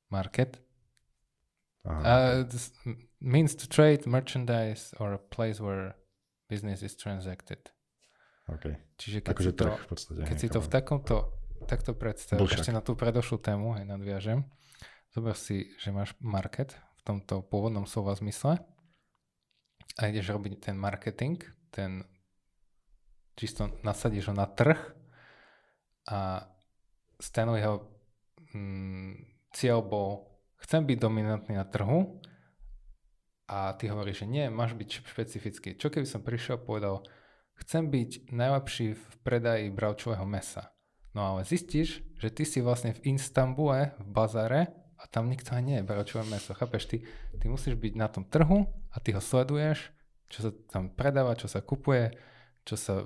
Market. 0.09 0.57
Aha. 1.85 2.41
Uh, 2.41 2.97
means 3.21 3.53
to 3.53 3.69
trade 3.69 4.09
merchandise 4.09 4.93
or 4.97 5.13
a 5.13 5.21
place 5.21 5.61
where 5.61 5.97
business 6.49 6.81
is 6.81 6.97
transacted. 6.97 7.71
Okay. 8.49 8.75
Čiže 8.97 9.23
keď, 9.23 9.33
akože 9.33 9.51
si, 9.53 9.57
to, 9.57 9.65
v 9.69 9.87
podstate, 9.87 10.19
keď 10.27 10.37
si 10.37 10.47
to 10.49 10.59
v 10.59 10.69
takomto 10.69 11.15
takto 11.69 11.93
predstav, 11.93 12.41
Bolšak. 12.41 12.65
ešte 12.65 12.73
na 12.73 12.81
tú 12.81 12.97
predošlú 12.97 13.37
tému, 13.39 13.77
aj 13.77 13.85
nadviažem, 13.85 14.43
zober 15.13 15.37
si, 15.37 15.71
že 15.77 15.93
máš 15.93 16.17
market 16.19 16.75
v 16.99 17.01
tomto 17.05 17.45
pôvodnom 17.45 17.85
slova 17.85 18.17
zmysle 18.17 18.59
a 19.97 20.01
ideš 20.09 20.33
robiť 20.33 20.69
ten 20.69 20.75
marketing, 20.75 21.39
ten 21.69 22.03
čisto 23.41 23.73
nasadíš 23.81 24.29
ho 24.29 24.35
na 24.37 24.45
trh 24.45 24.77
a 26.05 26.45
Stanleyho 27.17 27.89
mm, 28.53 29.49
cieľ 29.49 29.81
bol, 29.81 30.29
chcem 30.61 30.85
byť 30.85 30.97
dominantný 31.01 31.57
na 31.57 31.65
trhu 31.65 32.21
a 33.49 33.73
ty 33.73 33.89
hovoríš, 33.89 34.25
že 34.25 34.27
nie, 34.29 34.45
máš 34.53 34.77
byť 34.77 34.89
špecifický. 35.09 35.69
Čo 35.73 35.89
keby 35.89 36.05
som 36.05 36.21
prišiel 36.21 36.61
a 36.61 36.63
povedal, 36.63 36.95
chcem 37.57 37.89
byť 37.89 38.29
najlepší 38.29 38.93
v 38.93 39.05
predaji 39.25 39.73
bravčového 39.73 40.23
mesa. 40.29 40.69
No 41.17 41.25
ale 41.25 41.43
zistíš, 41.43 42.05
že 42.21 42.29
ty 42.29 42.45
si 42.45 42.61
vlastne 42.61 42.93
v 42.93 43.17
Istambule, 43.17 43.97
v 43.99 44.07
bazare 44.07 44.61
a 45.01 45.09
tam 45.09 45.27
nikto 45.27 45.57
aj 45.57 45.63
nie 45.65 45.77
je 45.81 45.87
bravčové 45.89 46.23
meso. 46.29 46.55
Chápeš, 46.55 46.87
ty, 46.87 46.97
ty 47.41 47.45
musíš 47.51 47.75
byť 47.75 47.93
na 47.97 48.07
tom 48.07 48.23
trhu 48.23 48.69
a 48.93 48.97
ty 49.01 49.11
ho 49.11 49.19
sleduješ 49.19 49.91
čo 50.31 50.47
sa 50.47 50.49
tam 50.71 50.87
predáva, 50.87 51.35
čo 51.35 51.51
sa 51.51 51.59
kupuje, 51.59 52.15
čo 52.63 52.79
sa 52.79 53.03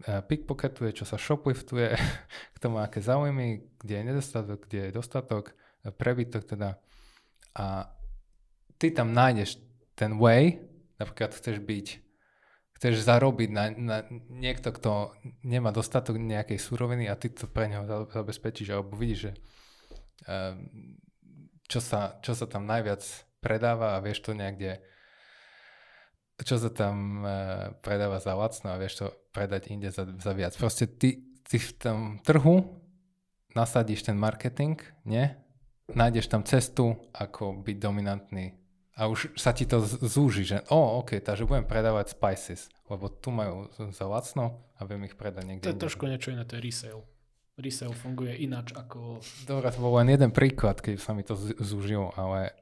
pickpocketuje, 0.00 0.96
čo 0.96 1.04
sa 1.04 1.20
shopliftuje, 1.20 1.92
kto 2.56 2.66
má 2.72 2.88
aké 2.88 3.04
záujmy, 3.04 3.76
kde 3.76 3.94
je 4.00 4.04
nedostatok, 4.04 4.58
kde 4.68 4.88
je 4.88 4.96
dostatok, 4.96 5.52
e, 5.84 5.92
prebytok 5.92 6.44
teda. 6.48 6.80
A 7.56 7.92
ty 8.80 8.94
tam 8.94 9.12
nájdeš 9.12 9.60
ten 9.92 10.16
way, 10.16 10.56
napríklad 10.96 11.36
chceš 11.36 11.60
byť, 11.60 11.86
chceš 12.80 13.04
zarobiť 13.04 13.48
na, 13.52 13.64
na 13.76 13.96
niekto, 14.32 14.72
kto 14.72 15.12
nemá 15.44 15.68
dostatok 15.68 16.16
nejakej 16.16 16.56
suroviny 16.56 17.04
a 17.04 17.18
ty 17.20 17.28
to 17.28 17.44
pre 17.44 17.68
neho 17.68 17.84
zabezpečíš, 18.08 18.72
alebo 18.72 18.96
vidíš, 18.96 19.20
že 19.28 19.32
e, 20.24 20.38
čo 21.68 21.78
sa, 21.84 22.16
čo 22.24 22.32
sa 22.32 22.48
tam 22.48 22.64
najviac 22.64 23.04
predáva 23.44 23.96
a 23.96 24.02
vieš 24.02 24.24
to 24.24 24.32
niekde 24.32 24.80
čo 26.40 26.56
sa 26.56 26.72
tam 26.72 27.20
predáva 27.84 28.16
za 28.16 28.32
lacno 28.32 28.72
a 28.72 28.80
vieš 28.80 29.04
to 29.04 29.06
predať 29.30 29.70
inde 29.70 29.90
za, 29.90 30.06
za 30.06 30.32
viac. 30.34 30.54
Proste 30.58 30.86
ty, 30.90 31.22
ty 31.46 31.56
v 31.58 31.70
tom 31.78 31.98
trhu 32.22 32.66
nasadíš 33.54 34.06
ten 34.06 34.18
marketing, 34.18 34.78
nie? 35.06 35.30
Nájdeš 35.90 36.30
tam 36.30 36.46
cestu, 36.46 36.94
ako 37.10 37.66
byť 37.66 37.76
dominantný 37.82 38.60
a 39.00 39.08
už 39.08 39.32
sa 39.32 39.56
ti 39.56 39.64
to 39.64 39.80
zúži, 40.04 40.44
že 40.44 40.60
o, 40.68 40.76
oh, 40.76 40.88
ok, 41.00 41.24
takže 41.24 41.48
budem 41.48 41.64
predávať 41.64 42.12
spices, 42.12 42.68
lebo 42.84 43.08
tu 43.08 43.32
majú 43.32 43.72
za 43.72 44.04
lacno 44.04 44.60
a 44.76 44.84
viem 44.84 45.08
ich 45.08 45.16
predať 45.16 45.48
niekde. 45.48 45.64
To 45.64 45.72
je 45.72 45.84
trošku 45.88 46.04
niečo 46.04 46.36
iné, 46.36 46.44
to 46.44 46.60
je 46.60 46.62
resale. 46.68 47.02
Resale 47.56 47.96
funguje 47.96 48.36
ináč 48.44 48.76
ako... 48.76 49.24
Dobre, 49.48 49.72
to 49.72 49.80
bol 49.80 49.96
len 49.96 50.12
jeden 50.12 50.28
príklad, 50.36 50.84
keď 50.84 51.00
sa 51.00 51.16
mi 51.16 51.24
to 51.24 51.32
zúžilo, 51.64 52.12
ale 52.12 52.52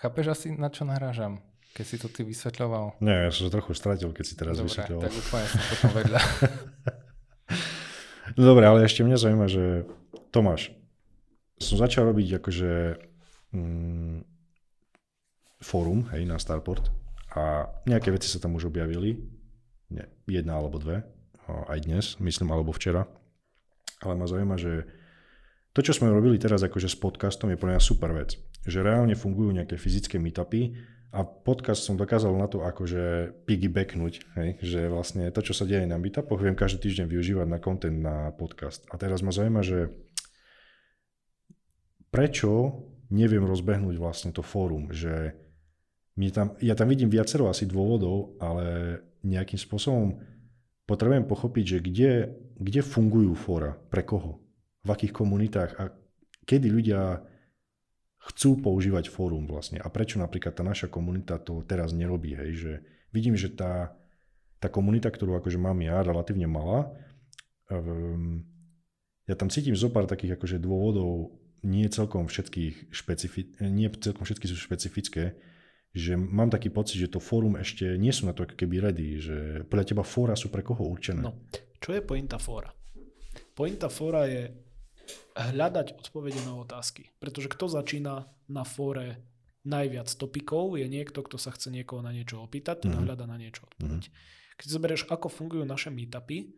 chápeš 0.00 0.32
asi, 0.32 0.48
na 0.56 0.72
čo 0.72 0.88
narážam? 0.88 1.44
Keď 1.76 1.84
si 1.84 1.96
to 2.00 2.08
ty 2.08 2.24
vysvetľoval? 2.24 3.04
Nie, 3.04 3.28
ja 3.28 3.30
som 3.30 3.52
trochu 3.52 3.76
stratil, 3.76 4.08
keď 4.16 4.24
si 4.24 4.32
teraz 4.32 4.56
Dobre, 4.56 4.72
vysvetľoval. 4.72 5.02
tak 5.04 5.12
úplne 5.12 5.46
som 5.52 5.62
potom 5.68 5.90
vedľa. 5.92 6.20
no 8.36 8.40
dobre, 8.40 8.64
ale 8.64 8.88
ešte 8.88 9.04
mňa 9.04 9.16
zaujíma, 9.20 9.46
že 9.52 9.84
Tomáš, 10.32 10.72
som 11.60 11.76
začal 11.76 12.08
robiť 12.08 12.40
akože 12.40 12.72
mm, 13.52 14.16
fórum, 15.60 16.08
hej, 16.16 16.24
na 16.24 16.40
Starport 16.40 16.88
a 17.36 17.68
nejaké 17.84 18.08
veci 18.08 18.32
sa 18.32 18.40
tam 18.40 18.56
už 18.56 18.72
objavili, 18.72 19.20
nie, 19.92 20.06
jedna 20.24 20.56
alebo 20.56 20.80
dve, 20.80 21.04
aj 21.46 21.78
dnes, 21.84 22.16
myslím, 22.24 22.56
alebo 22.56 22.72
včera. 22.72 23.04
Ale 24.00 24.16
ma 24.16 24.24
zaujíma, 24.24 24.56
že 24.56 24.88
to, 25.76 25.84
čo 25.84 25.92
sme 25.92 26.08
robili 26.08 26.40
teraz 26.40 26.64
akože 26.64 26.88
s 26.88 26.96
podcastom, 26.96 27.52
je 27.52 27.60
pre 27.60 27.76
mňa 27.76 27.80
super 27.84 28.16
vec. 28.16 28.40
Že 28.64 28.80
reálne 28.82 29.12
fungujú 29.12 29.52
nejaké 29.52 29.76
fyzické 29.76 30.16
meetupy, 30.16 30.72
a 31.14 31.22
podcast 31.22 31.86
som 31.86 31.94
dokázal 31.94 32.34
na 32.34 32.50
to 32.50 32.62
akože 32.66 33.34
piggybacknúť, 33.46 34.14
hej? 34.36 34.50
že 34.60 34.80
vlastne 34.90 35.30
to, 35.30 35.40
čo 35.40 35.54
sa 35.54 35.64
deje 35.64 35.86
na 35.86 35.96
meetupoch, 35.96 36.42
viem 36.42 36.58
každý 36.58 36.86
týždeň 36.86 37.06
využívať 37.06 37.46
na 37.46 37.58
content 37.62 37.98
na 37.98 38.16
podcast. 38.34 38.82
A 38.90 38.98
teraz 38.98 39.22
ma 39.22 39.30
zaujíma, 39.30 39.62
že 39.62 39.94
prečo 42.10 42.82
neviem 43.10 43.46
rozbehnúť 43.46 43.96
vlastne 43.96 44.30
to 44.34 44.42
fórum, 44.42 44.90
že 44.90 45.36
mne 46.16 46.30
tam, 46.32 46.46
ja 46.64 46.74
tam 46.74 46.88
vidím 46.88 47.12
viacero 47.12 47.46
asi 47.46 47.68
dôvodov, 47.68 48.40
ale 48.40 48.98
nejakým 49.22 49.60
spôsobom 49.60 50.16
potrebujem 50.88 51.28
pochopiť, 51.28 51.64
že 51.64 51.78
kde, 51.82 52.12
kde 52.56 52.80
fungujú 52.80 53.36
fóra, 53.36 53.76
pre 53.92 54.02
koho, 54.02 54.40
v 54.82 54.88
akých 54.88 55.12
komunitách 55.12 55.70
a 55.76 55.92
kedy 56.46 56.72
ľudia 56.72 57.20
chcú 58.26 58.58
používať 58.58 59.06
fórum 59.06 59.46
vlastne. 59.46 59.78
A 59.78 59.86
prečo 59.86 60.18
napríklad 60.18 60.58
tá 60.58 60.66
naša 60.66 60.90
komunita 60.90 61.38
to 61.38 61.62
teraz 61.62 61.94
nerobí, 61.94 62.34
hej, 62.34 62.50
že 62.58 62.72
vidím, 63.14 63.38
že 63.38 63.54
tá, 63.54 63.94
tá 64.58 64.66
komunita, 64.66 65.08
ktorú 65.08 65.38
akože 65.38 65.58
mám 65.62 65.78
ja, 65.78 66.02
relatívne 66.02 66.50
malá, 66.50 66.90
um, 67.70 68.42
ja 69.26 69.34
tam 69.38 69.50
cítim 69.50 69.78
zo 69.78 69.90
pár 69.90 70.10
takých 70.10 70.38
akože 70.38 70.58
dôvodov, 70.58 71.38
nie 71.66 71.86
celkom 71.90 72.30
všetkých 72.30 72.94
špecifi- 72.94 73.58
nie 73.62 73.90
celkom 73.90 74.22
všetky 74.22 74.46
sú 74.46 74.54
špecifické, 74.58 75.34
že 75.96 76.14
mám 76.14 76.52
taký 76.52 76.68
pocit, 76.70 77.00
že 77.00 77.10
to 77.10 77.18
fórum 77.18 77.56
ešte 77.56 77.96
nie 77.96 78.12
sú 78.12 78.28
na 78.28 78.36
to 78.36 78.44
ako 78.44 78.54
keby 78.54 78.84
ready, 78.84 79.16
že 79.18 79.64
podľa 79.66 79.86
teba 79.86 80.04
fóra 80.04 80.34
sú 80.36 80.52
pre 80.52 80.60
koho 80.60 80.84
určené? 80.84 81.24
No, 81.24 81.46
čo 81.80 81.96
je 81.96 82.04
pointa 82.04 82.36
fóra? 82.36 82.70
Pointa 83.56 83.88
fóra 83.88 84.28
je 84.28 84.65
hľadať 85.36 85.98
odpovede 85.98 86.40
na 86.46 86.58
otázky. 86.58 87.10
Pretože 87.20 87.50
kto 87.52 87.66
začína 87.68 88.26
na 88.50 88.62
fóre 88.64 89.22
najviac 89.66 90.06
topikov, 90.14 90.78
je 90.78 90.86
niekto, 90.86 91.26
kto 91.26 91.36
sa 91.36 91.50
chce 91.50 91.74
niekoho 91.74 92.00
na 92.00 92.14
niečo 92.14 92.38
opýtať, 92.38 92.86
mm-hmm. 92.86 93.02
hľada 93.02 93.26
na 93.26 93.36
niečo 93.36 93.66
odpoveď. 93.66 94.02
Mm-hmm. 94.06 94.56
Keď 94.56 94.66
zoberieš, 94.70 95.02
ako 95.10 95.26
fungujú 95.28 95.66
naše 95.66 95.90
meetupy, 95.90 96.54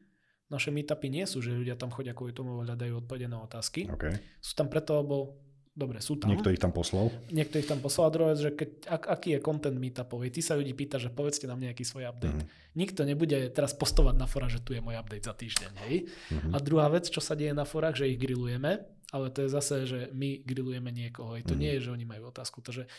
naše 0.49 0.73
meetupy 0.73 1.09
nie 1.13 1.25
sú, 1.29 1.45
že 1.45 1.57
ľudia 1.57 1.77
tam 1.77 1.93
chodia 1.93 2.17
kvôli 2.17 2.33
tomu 2.33 2.61
hľadajú 2.65 3.05
odpovede 3.05 3.29
na 3.29 3.45
otázky. 3.45 3.89
Okay. 3.89 4.17
Sú 4.41 4.57
tam 4.57 4.73
preto, 4.73 4.97
lebo 5.01 5.37
dobre, 5.79 6.03
sú 6.03 6.19
tam. 6.19 6.35
Niekto 6.35 6.51
ich 6.51 6.59
tam 6.59 6.75
poslal? 6.75 7.15
Niekto 7.31 7.63
ich 7.63 7.69
tam 7.71 7.79
poslal. 7.79 8.11
A 8.11 8.15
druhá 8.15 8.29
vec, 8.35 8.43
že 8.43 8.51
keď, 8.51 8.71
ak, 8.91 9.03
aký 9.07 9.29
je 9.39 9.41
content 9.41 9.79
meetupový, 9.79 10.35
ty 10.35 10.43
sa 10.43 10.59
ľudí 10.59 10.75
pýta, 10.75 10.99
že 10.99 11.15
povedzte 11.15 11.47
nám 11.47 11.63
nejaký 11.63 11.87
svoj 11.87 12.11
update. 12.11 12.43
Mm-hmm. 12.43 12.75
Nikto 12.75 13.01
nebude 13.07 13.39
teraz 13.55 13.79
postovať 13.79 14.19
na 14.19 14.27
fora, 14.27 14.51
že 14.51 14.59
tu 14.59 14.75
je 14.75 14.83
môj 14.83 14.99
update 14.99 15.23
za 15.23 15.39
týždeň. 15.39 15.73
Hej? 15.87 15.95
Mm-hmm. 16.11 16.53
A 16.53 16.57
druhá 16.59 16.91
vec, 16.91 17.07
čo 17.07 17.23
sa 17.23 17.39
deje 17.39 17.55
na 17.55 17.63
forách, 17.63 18.03
že 18.03 18.11
ich 18.11 18.19
grillujeme, 18.19 18.83
ale 19.15 19.27
to 19.31 19.47
je 19.47 19.49
zase, 19.55 19.75
že 19.87 19.99
my 20.11 20.43
grillujeme 20.43 20.91
niekoho. 20.91 21.39
Hej. 21.39 21.47
To 21.47 21.55
mm-hmm. 21.55 21.63
nie 21.63 21.71
je, 21.79 21.85
že 21.87 21.95
oni 21.95 22.05
majú 22.11 22.23
otázku. 22.35 22.59
Takže 22.59 22.91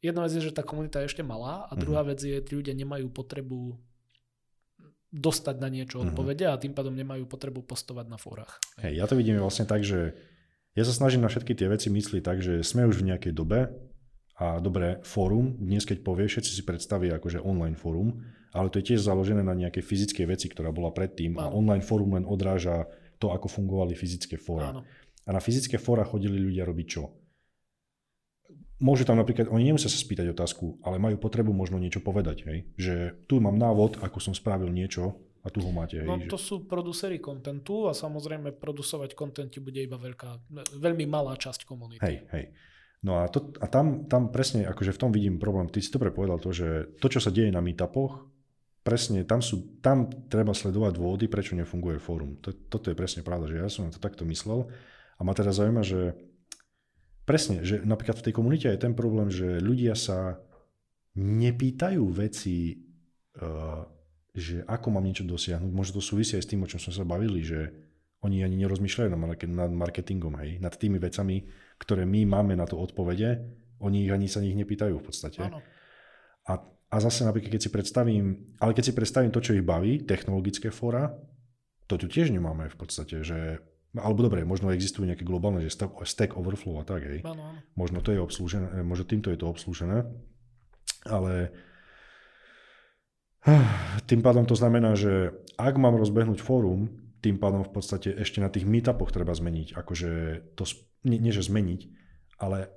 jedna 0.00 0.24
vec 0.24 0.32
je, 0.32 0.40
že 0.40 0.56
tá 0.56 0.64
komunita 0.64 1.04
je 1.04 1.12
ešte 1.12 1.20
malá 1.20 1.68
a 1.68 1.76
druhá 1.76 2.00
mm-hmm. 2.00 2.16
vec 2.16 2.18
je, 2.24 2.36
že 2.40 2.56
ľudia 2.56 2.72
nemajú 2.72 3.12
potrebu 3.12 3.76
dostať 5.12 5.60
na 5.60 5.68
niečo 5.68 6.00
mhm. 6.00 6.16
odpovede 6.16 6.48
mm-hmm. 6.48 6.56
a 6.56 6.62
tým 6.64 6.72
pádom 6.72 6.96
nemajú 6.96 7.28
potrebu 7.28 7.60
postovať 7.68 8.08
na 8.08 8.16
fórach. 8.16 8.56
Hej, 8.80 8.96
ja 8.96 9.04
to 9.04 9.14
vidím 9.20 9.36
vlastne 9.36 9.68
tak, 9.68 9.84
že 9.84 10.16
ja 10.72 10.84
sa 10.88 10.94
snažím 10.96 11.20
na 11.20 11.28
všetky 11.28 11.52
tie 11.52 11.68
veci 11.68 11.92
myslieť 11.92 12.22
tak, 12.24 12.40
že 12.40 12.64
sme 12.64 12.88
už 12.88 13.04
v 13.04 13.12
nejakej 13.12 13.32
dobe 13.36 13.68
a 14.40 14.56
dobré 14.56 15.04
fórum, 15.04 15.60
dnes 15.60 15.84
keď 15.84 16.00
povie, 16.00 16.24
všetci 16.24 16.50
si 16.50 16.62
predstavia 16.64 17.20
akože 17.20 17.44
online 17.44 17.76
fórum, 17.76 18.24
ale 18.56 18.72
to 18.72 18.80
je 18.80 18.92
tiež 18.92 19.04
založené 19.04 19.44
na 19.44 19.52
nejakej 19.52 19.84
fyzickej 19.84 20.26
veci, 20.28 20.48
ktorá 20.48 20.72
bola 20.72 20.92
predtým 20.92 21.36
Áno. 21.36 21.40
a 21.40 21.52
online 21.52 21.84
fórum 21.84 22.16
len 22.16 22.24
odráža 22.24 22.88
to, 23.20 23.32
ako 23.32 23.48
fungovali 23.48 23.92
fyzické 23.92 24.40
fóra. 24.40 24.72
Áno. 24.72 24.80
A 25.28 25.30
na 25.30 25.40
fyzické 25.44 25.76
fóra 25.76 26.08
chodili 26.08 26.40
ľudia 26.40 26.64
robiť 26.64 26.86
čo? 26.88 27.12
Môžu 28.82 29.06
tam 29.06 29.22
napríklad, 29.22 29.46
oni 29.46 29.70
nemusia 29.70 29.86
sa 29.86 29.94
spýtať 29.94 30.34
otázku, 30.34 30.82
ale 30.82 30.98
majú 30.98 31.14
potrebu 31.14 31.54
možno 31.54 31.78
niečo 31.78 32.02
povedať. 32.02 32.42
Hej? 32.50 32.58
Že 32.74 32.94
tu 33.30 33.38
mám 33.38 33.54
návod, 33.54 34.02
ako 34.02 34.18
som 34.18 34.34
spravil 34.34 34.74
niečo, 34.74 35.22
a 35.42 35.50
tu 35.50 35.58
ho 35.58 35.70
máte. 35.74 35.98
No 36.06 36.22
to 36.30 36.38
že... 36.38 36.46
sú 36.46 36.54
producery 36.70 37.18
kontentu 37.18 37.90
a 37.90 37.92
samozrejme 37.92 38.54
producovať 38.62 39.18
kontenty 39.18 39.58
bude 39.58 39.82
iba 39.82 39.98
veľká, 39.98 40.54
veľmi 40.78 41.06
malá 41.10 41.34
časť 41.34 41.66
komunity. 41.66 42.02
Hej, 42.02 42.16
hej. 42.30 42.44
No 43.02 43.18
a, 43.18 43.26
to, 43.26 43.50
a 43.58 43.66
tam, 43.66 44.06
tam 44.06 44.30
presne, 44.30 44.62
akože 44.70 44.94
v 44.94 45.00
tom 45.02 45.10
vidím 45.10 45.42
problém. 45.42 45.66
Ty 45.66 45.82
si 45.82 45.90
dobre 45.90 46.14
povedal 46.14 46.38
to, 46.38 46.54
že 46.54 46.94
to, 47.02 47.10
čo 47.10 47.18
sa 47.18 47.34
deje 47.34 47.50
na 47.50 47.58
meetupoch, 47.58 48.30
presne 48.86 49.26
tam, 49.26 49.42
sú, 49.42 49.82
tam 49.82 50.06
treba 50.30 50.54
sledovať 50.54 50.92
dôvody, 50.94 51.26
prečo 51.26 51.58
nefunguje 51.58 51.98
fórum. 51.98 52.38
To, 52.46 52.54
toto 52.70 52.94
je 52.94 52.98
presne 52.98 53.26
pravda, 53.26 53.50
že 53.50 53.58
ja 53.58 53.66
som 53.66 53.90
to 53.90 53.98
takto 53.98 54.22
myslel. 54.30 54.70
A 55.18 55.26
ma 55.26 55.34
teda 55.34 55.50
zaujíma, 55.50 55.82
že 55.82 56.14
presne, 57.26 57.66
že 57.66 57.82
napríklad 57.82 58.22
v 58.22 58.26
tej 58.30 58.34
komunite 58.34 58.66
je 58.70 58.78
ten 58.78 58.94
problém, 58.94 59.34
že 59.34 59.58
ľudia 59.58 59.98
sa 59.98 60.38
nepýtajú 61.18 62.02
veci, 62.10 62.86
uh, 63.38 63.82
že 64.32 64.64
ako 64.64 64.96
mám 64.96 65.04
niečo 65.04 65.28
dosiahnuť. 65.28 65.70
Možno 65.72 66.00
to 66.00 66.02
súvisí 66.04 66.40
aj 66.40 66.44
s 66.44 66.50
tým, 66.50 66.64
o 66.64 66.68
čom 66.68 66.80
sme 66.80 66.92
sa 66.92 67.04
bavili, 67.04 67.44
že 67.44 67.72
oni 68.22 68.46
ani 68.46 68.56
nerozmýšľajú 68.64 69.08
nad 69.50 69.72
marketingom, 69.74 70.38
hej, 70.40 70.62
nad 70.62 70.72
tými 70.78 70.96
vecami, 70.96 71.44
ktoré 71.76 72.06
my 72.06 72.24
máme 72.24 72.54
na 72.54 72.64
to 72.64 72.78
odpovede, 72.78 73.42
oni 73.82 74.06
ich 74.06 74.12
ani 74.14 74.30
sa 74.30 74.38
nich 74.38 74.54
nepýtajú 74.54 74.94
v 74.94 75.04
podstate. 75.04 75.42
Áno. 75.42 75.58
A, 76.46 76.52
a 76.64 76.96
zase 77.02 77.26
napríklad, 77.26 77.58
keď 77.58 77.62
si 77.66 77.70
predstavím, 77.74 78.54
ale 78.62 78.78
keď 78.78 78.84
si 78.88 78.92
predstavím 78.94 79.34
to, 79.34 79.42
čo 79.42 79.58
ich 79.58 79.66
baví, 79.66 80.06
technologické 80.06 80.70
fóra, 80.70 81.10
to 81.90 81.98
tu 81.98 82.06
tiež 82.06 82.30
nemáme 82.30 82.70
v 82.70 82.76
podstate, 82.78 83.26
že 83.26 83.58
alebo 83.92 84.24
dobre, 84.24 84.40
možno 84.48 84.72
existujú 84.72 85.04
nejaké 85.04 85.20
globálne, 85.20 85.60
že 85.60 85.76
Stack 85.76 86.32
Overflow 86.32 86.80
a 86.80 86.84
tak, 86.88 87.04
hej. 87.04 87.20
Áno, 87.28 87.52
áno. 87.52 87.60
Možno 87.76 88.00
to 88.00 88.08
je 88.08 88.24
obslúžené, 88.24 88.80
možno 88.80 89.04
týmto 89.04 89.28
je 89.28 89.36
to 89.36 89.52
obslúžené, 89.52 90.08
ale 91.04 91.52
tým 94.10 94.20
pádom 94.22 94.46
to 94.46 94.54
znamená, 94.54 94.94
že 94.94 95.34
ak 95.58 95.74
mám 95.78 95.98
rozbehnúť 95.98 96.38
fórum, 96.38 96.88
tým 97.22 97.38
pádom 97.38 97.62
v 97.62 97.72
podstate 97.74 98.10
ešte 98.18 98.42
na 98.42 98.50
tých 98.50 98.66
meetupoch 98.66 99.14
treba 99.14 99.30
zmeniť, 99.30 99.78
akože 99.78 100.10
to, 100.58 100.66
nie, 101.06 101.18
nie 101.22 101.30
že 101.34 101.46
zmeniť, 101.46 101.80
ale 102.42 102.70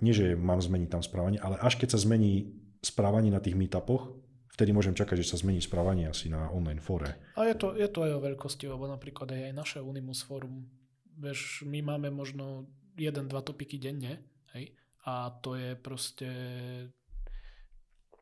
nie, 0.00 0.16
že 0.16 0.36
mám 0.36 0.60
zmeniť 0.60 0.88
tam 0.88 1.02
správanie, 1.04 1.40
ale 1.40 1.60
až 1.60 1.76
keď 1.76 1.96
sa 1.96 2.04
zmení 2.04 2.52
správanie 2.80 3.32
na 3.32 3.40
tých 3.40 3.56
meetupoch, 3.56 4.16
vtedy 4.52 4.72
môžem 4.72 4.96
čakať, 4.96 5.20
že 5.20 5.34
sa 5.34 5.40
zmení 5.40 5.60
správanie 5.60 6.08
asi 6.08 6.32
na 6.32 6.48
online 6.52 6.80
fóre. 6.80 7.16
A 7.36 7.48
je 7.48 7.56
to, 7.56 7.76
je 7.76 7.88
to 7.88 8.04
aj 8.04 8.12
o 8.16 8.24
veľkosti, 8.24 8.64
lebo 8.68 8.88
napríklad 8.88 9.32
aj, 9.32 9.52
aj 9.52 9.54
naše 9.56 9.78
Unimus 9.84 10.24
fórum, 10.24 10.68
vieš, 11.16 11.64
my 11.64 11.80
máme 11.80 12.08
možno 12.08 12.68
jeden, 12.96 13.28
dva 13.28 13.44
topiky 13.44 13.76
denne, 13.76 14.20
hej, 14.56 14.72
a 15.04 15.28
to 15.44 15.58
je 15.58 15.76
proste 15.76 16.28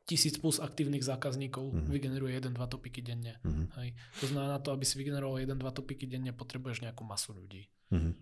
tisíc 0.02 0.38
plus 0.38 0.58
aktívnych 0.58 1.02
zákazníkov 1.06 1.70
mm-hmm. 1.70 1.90
vygeneruje 1.90 2.32
jeden, 2.34 2.52
dva 2.54 2.66
topiky 2.66 3.00
denne. 3.00 3.38
Mm-hmm. 3.46 3.66
Hej. 3.78 3.88
To 4.18 4.24
znamená, 4.28 4.58
na 4.58 4.60
to, 4.62 4.74
aby 4.74 4.82
si 4.82 4.98
vygeneroval 4.98 5.38
jeden, 5.38 5.58
dva 5.58 5.70
topiky 5.70 6.10
denne, 6.10 6.34
potrebuješ 6.34 6.82
nejakú 6.82 7.06
masu 7.06 7.38
ľudí, 7.38 7.70
mm-hmm. 7.94 8.12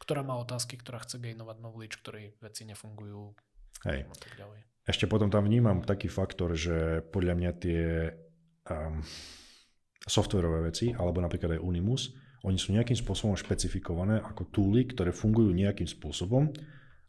ktorá 0.00 0.24
má 0.24 0.40
otázky, 0.40 0.80
ktorá 0.80 1.04
chce 1.04 1.20
gainovať 1.20 1.56
knowledge, 1.60 2.00
ktorej 2.00 2.32
veci 2.40 2.64
nefungujú 2.64 3.36
Hej. 3.84 4.08
tak 4.16 4.32
ďalej. 4.40 4.60
Ešte 4.86 5.10
potom 5.10 5.28
tam 5.28 5.44
vnímam 5.44 5.82
taký 5.82 6.06
faktor, 6.06 6.54
že 6.54 7.02
podľa 7.10 7.34
mňa 7.34 7.52
tie 7.58 7.82
um, 8.70 9.02
softverové 10.06 10.70
veci, 10.70 10.94
alebo 10.94 11.18
napríklad 11.18 11.58
aj 11.58 11.64
Unimus, 11.64 12.14
oni 12.46 12.54
sú 12.54 12.70
nejakým 12.70 12.94
spôsobom 12.94 13.34
špecifikované 13.34 14.22
ako 14.22 14.46
túly, 14.54 14.86
ktoré 14.86 15.10
fungujú 15.10 15.50
nejakým 15.50 15.90
spôsobom 15.90 16.54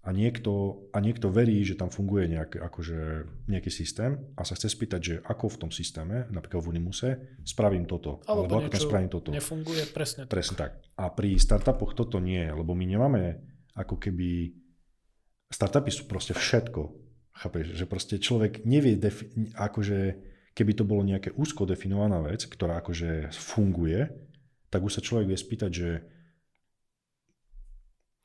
a 0.08 0.16
niekto, 0.16 0.88
a 0.96 1.04
niekto 1.04 1.28
verí, 1.28 1.60
že 1.68 1.76
tam 1.76 1.92
funguje 1.92 2.32
nejak, 2.32 2.64
akože 2.64 3.28
nejaký 3.52 3.68
systém 3.68 4.16
a 4.40 4.48
sa 4.48 4.56
chce 4.56 4.72
spýtať, 4.72 5.02
že 5.04 5.16
ako 5.20 5.52
v 5.52 5.58
tom 5.68 5.72
systéme, 5.76 6.32
napríklad 6.32 6.64
v 6.64 6.70
Unimuse, 6.72 7.10
spravím 7.44 7.84
toto. 7.84 8.24
Alebo, 8.24 8.56
alebo 8.56 8.56
ako 8.64 8.72
tam 8.72 8.84
spravím 8.88 9.12
toto. 9.12 9.30
Nefunguje 9.36 9.84
presne 9.92 10.24
tak. 10.24 10.32
Presne 10.32 10.56
tak. 10.56 10.72
A 10.96 11.12
pri 11.12 11.36
startupoch 11.36 11.92
toto 11.92 12.24
nie, 12.24 12.48
lebo 12.48 12.72
my 12.72 12.88
nemáme 12.88 13.44
ako 13.76 14.00
keby... 14.00 14.56
Startupy 15.52 15.92
sú 15.92 16.08
proste 16.08 16.32
všetko. 16.32 16.82
Chápeš, 17.36 17.76
že 17.76 17.86
proste 17.86 18.16
človek 18.16 18.64
nevie, 18.64 18.96
defi- 18.96 19.32
akože 19.60 20.00
keby 20.56 20.72
to 20.72 20.88
bolo 20.88 21.04
nejaké 21.04 21.36
úzko 21.36 21.68
definovaná 21.68 22.24
vec, 22.24 22.48
ktorá 22.48 22.80
akože 22.80 23.36
funguje, 23.36 24.08
tak 24.72 24.82
už 24.88 25.00
sa 25.00 25.02
človek 25.04 25.30
vie 25.30 25.38
spýtať, 25.40 25.72
že 25.72 25.90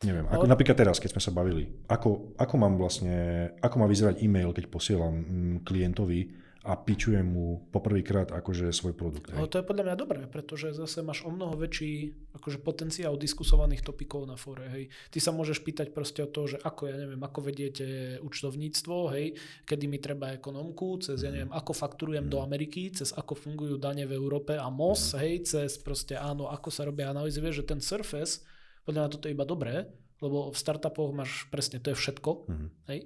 neviem, 0.02 0.26
ako, 0.28 0.44
napríklad 0.46 0.76
teraz, 0.78 0.98
keď 1.02 1.18
sme 1.18 1.22
sa 1.22 1.32
bavili, 1.34 1.64
ako, 1.88 2.38
ako 2.38 2.54
mám 2.58 2.74
vlastne, 2.78 3.48
ako 3.62 3.76
má 3.82 3.86
vyzerať 3.86 4.22
e-mail, 4.22 4.54
keď 4.54 4.70
posielam 4.70 5.14
mm, 5.14 5.56
klientovi 5.66 6.42
a 6.62 6.78
pičujem 6.78 7.26
mu 7.26 7.66
poprvýkrát 7.74 8.30
akože 8.30 8.70
svoj 8.70 8.94
produkt. 8.94 9.34
Ale 9.34 9.50
to 9.50 9.58
je 9.58 9.66
podľa 9.66 9.84
mňa 9.90 9.96
dobré, 9.98 10.20
pretože 10.30 10.70
zase 10.78 11.02
máš 11.02 11.26
o 11.26 11.30
mnoho 11.34 11.58
väčší 11.58 12.14
akože 12.38 12.62
potenciál 12.62 13.18
diskusovaných 13.18 13.82
topikov 13.82 14.30
na 14.30 14.38
fóre. 14.38 14.70
Hej. 14.70 14.84
Ty 15.10 15.18
sa 15.18 15.30
môžeš 15.34 15.58
pýtať 15.66 15.90
proste 15.90 16.22
o 16.22 16.30
to, 16.30 16.54
že 16.54 16.62
ako, 16.62 16.86
ja 16.86 16.96
neviem, 17.02 17.18
ako 17.18 17.38
vediete 17.42 17.86
účtovníctvo, 18.22 18.96
hej, 19.10 19.34
kedy 19.66 19.90
mi 19.90 19.98
treba 19.98 20.38
ekonomku, 20.38 21.02
cez, 21.02 21.18
mm. 21.18 21.24
ja 21.26 21.30
mhm. 21.30 21.34
neviem, 21.34 21.52
ako 21.52 21.72
fakturujem 21.74 22.26
mm. 22.30 22.32
do 22.32 22.38
Ameriky, 22.38 22.94
cez 22.94 23.10
ako 23.10 23.34
fungujú 23.34 23.74
dane 23.82 24.06
v 24.06 24.14
Európe 24.14 24.54
a 24.54 24.70
MOS, 24.70 25.18
mm. 25.18 25.18
hej, 25.18 25.34
cez 25.42 25.82
proste 25.82 26.14
áno, 26.14 26.46
ako 26.46 26.70
sa 26.70 26.86
robia 26.86 27.10
analýzy, 27.10 27.42
vieš, 27.42 27.66
že 27.66 27.74
ten 27.74 27.82
Surface, 27.82 28.46
podľa 28.86 29.00
mňa 29.06 29.12
toto 29.12 29.26
je 29.28 29.34
iba 29.34 29.46
dobré, 29.46 29.74
lebo 30.22 30.54
v 30.54 30.56
startupoch 30.58 31.10
máš 31.10 31.46
presne, 31.50 31.82
to 31.82 31.94
je 31.94 31.98
všetko, 31.98 32.30
mm. 32.46 32.68
hej, 32.90 33.00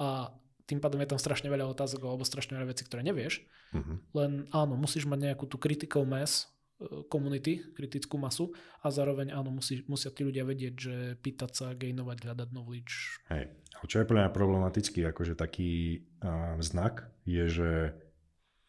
a 0.00 0.32
tým 0.66 0.80
pádom 0.80 1.02
je 1.02 1.10
tam 1.10 1.20
strašne 1.20 1.52
veľa 1.52 1.68
otázok 1.68 2.00
alebo 2.06 2.24
strašne 2.24 2.56
veľa 2.56 2.70
vecí, 2.70 2.86
ktoré 2.86 3.02
nevieš. 3.04 3.42
Uh-huh. 3.76 3.98
Len 4.16 4.48
áno, 4.54 4.78
musíš 4.78 5.04
mať 5.04 5.32
nejakú 5.32 5.44
tú 5.50 5.58
critical 5.58 6.06
mass 6.06 6.46
e, 6.78 7.04
community, 7.10 7.60
kritickú 7.74 8.16
masu 8.16 8.54
a 8.80 8.88
zároveň 8.88 9.34
áno, 9.34 9.52
musí, 9.52 9.82
musia 9.90 10.14
tí 10.14 10.22
ľudia 10.22 10.46
vedieť, 10.46 10.74
že 10.78 10.96
pýtať 11.18 11.50
sa, 11.52 11.66
gainovať, 11.74 12.18
hľadať 12.24 12.48
knowledge. 12.54 12.94
Hej. 13.28 13.52
Čo 13.82 14.00
je 14.00 14.08
pre 14.08 14.22
mňa 14.22 14.30
problematický, 14.30 15.02
akože 15.10 15.34
taký 15.34 16.06
uh, 16.22 16.54
znak, 16.62 17.10
je, 17.26 17.44
že 17.50 17.70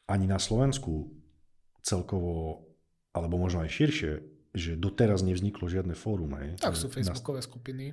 ani 0.09 0.25
na 0.25 0.41
Slovensku 0.41 1.13
celkovo, 1.85 2.65
alebo 3.13 3.37
možno 3.37 3.61
aj 3.61 3.69
širšie, 3.69 4.13
že 4.53 4.77
doteraz 4.77 5.25
nevzniklo 5.25 5.65
žiadne 5.65 5.97
fórum. 5.97 6.37
Hej. 6.37 6.61
Tak 6.61 6.77
sú 6.77 6.87
facebookové 6.87 7.41
na... 7.41 7.45
skupiny. 7.45 7.85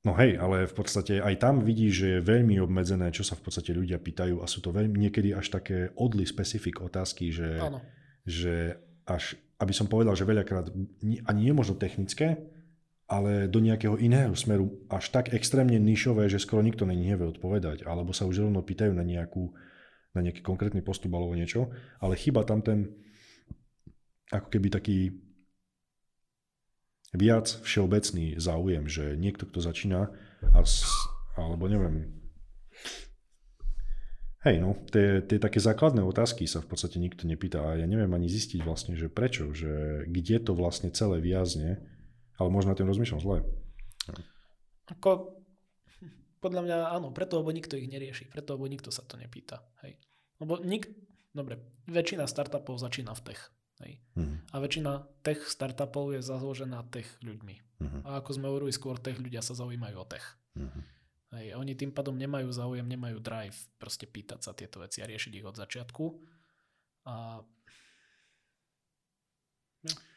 No 0.00 0.16
hej, 0.16 0.40
ale 0.40 0.64
v 0.64 0.74
podstate 0.76 1.20
aj 1.20 1.44
tam 1.44 1.60
vidíš, 1.60 1.92
že 1.92 2.08
je 2.16 2.20
veľmi 2.24 2.56
obmedzené, 2.64 3.12
čo 3.12 3.20
sa 3.20 3.36
v 3.36 3.44
podstate 3.44 3.76
ľudia 3.76 4.00
pýtajú 4.00 4.40
a 4.40 4.48
sú 4.48 4.64
to 4.64 4.72
veľmi, 4.72 4.96
niekedy 4.96 5.36
až 5.36 5.52
také 5.52 5.92
odly 5.92 6.24
specific 6.24 6.80
otázky, 6.80 7.28
že, 7.28 7.60
že 8.24 8.80
až, 9.04 9.36
aby 9.60 9.76
som 9.76 9.92
povedal, 9.92 10.16
že 10.16 10.24
veľakrát 10.24 10.72
ani 11.04 11.40
nie 11.44 11.52
možno 11.52 11.76
technické, 11.76 12.40
ale 13.12 13.44
do 13.44 13.60
nejakého 13.60 14.00
iného 14.00 14.32
smeru 14.32 14.72
až 14.88 15.12
tak 15.12 15.36
extrémne 15.36 15.76
nišové, 15.76 16.32
že 16.32 16.40
skoro 16.40 16.64
nikto 16.64 16.88
není 16.88 17.04
nevie 17.04 17.28
odpovedať, 17.28 17.84
alebo 17.84 18.16
sa 18.16 18.24
už 18.24 18.48
rovno 18.48 18.64
pýtajú 18.64 18.96
na, 18.96 19.04
nejakú, 19.04 19.52
na 20.16 20.24
nejaký 20.24 20.40
konkrétny 20.40 20.80
postup 20.80 21.12
alebo 21.12 21.36
niečo, 21.36 21.68
ale 22.00 22.16
chyba 22.16 22.48
tam 22.48 22.64
ten 22.64 22.88
ako 24.32 24.48
keby 24.48 24.68
taký 24.72 25.12
viac 27.14 27.50
všeobecný 27.66 28.38
záujem, 28.38 28.86
že 28.86 29.18
niekto, 29.18 29.46
kto 29.46 29.58
začína, 29.62 30.10
a, 30.54 30.60
alebo 31.38 31.64
neviem, 31.66 32.20
Hej, 34.40 34.56
no, 34.56 34.72
tie, 34.88 35.20
tie 35.20 35.36
také 35.36 35.60
základné 35.60 36.00
otázky 36.00 36.48
sa 36.48 36.64
v 36.64 36.72
podstate 36.72 36.96
nikto 36.96 37.28
nepýta 37.28 37.60
a 37.60 37.76
ja 37.76 37.84
neviem 37.84 38.08
ani 38.16 38.24
zistiť 38.24 38.64
vlastne, 38.64 38.96
že 38.96 39.12
prečo, 39.12 39.52
že 39.52 40.08
kde 40.08 40.40
to 40.40 40.56
vlastne 40.56 40.88
celé 40.88 41.20
viazne, 41.20 41.76
ale 42.40 42.48
možno 42.48 42.72
na 42.72 42.76
tým 42.80 42.88
rozmýšľam 42.88 43.20
zle. 43.20 43.44
Ako, 44.88 45.44
podľa 46.40 46.62
mňa 46.64 46.76
áno, 46.88 47.12
preto, 47.12 47.36
lebo 47.44 47.52
nikto 47.52 47.76
ich 47.76 47.84
nerieši, 47.92 48.32
preto, 48.32 48.56
lebo 48.56 48.64
nikto 48.64 48.88
sa 48.88 49.04
to 49.04 49.20
nepýta. 49.20 49.60
Hej. 49.84 50.00
Lebo 50.40 50.56
nik, 50.64 50.88
dobre, 51.36 51.60
väčšina 51.84 52.24
startupov 52.24 52.80
začína 52.80 53.12
v 53.12 53.20
tech. 53.28 53.52
Hej. 53.80 53.92
Uh-huh. 54.16 54.36
A 54.52 54.56
väčšina 54.60 54.92
tech 55.24 55.40
startupov 55.48 56.12
je 56.12 56.20
založená 56.20 56.84
tech 56.92 57.08
ľuďmi. 57.24 57.56
Uh-huh. 57.80 58.00
A 58.04 58.20
ako 58.20 58.30
sme 58.36 58.46
hovorili, 58.52 58.72
skôr 58.72 59.00
tech 59.00 59.16
ľudia 59.16 59.40
sa 59.40 59.56
zaujímajú 59.56 59.96
o 59.96 60.06
tech. 60.06 60.24
Uh-huh. 60.56 60.82
Hej. 61.36 61.46
A 61.52 61.60
oni 61.60 61.72
tým 61.72 61.90
pádom 61.90 62.14
nemajú 62.14 62.52
záujem, 62.52 62.84
nemajú 62.84 63.18
drive 63.24 63.56
proste 63.80 64.04
pýtať 64.04 64.44
sa 64.44 64.52
tieto 64.52 64.78
veci 64.84 65.00
a 65.00 65.08
riešiť 65.08 65.32
ich 65.40 65.46
od 65.46 65.56
začiatku. 65.56 66.04
A 67.08 67.40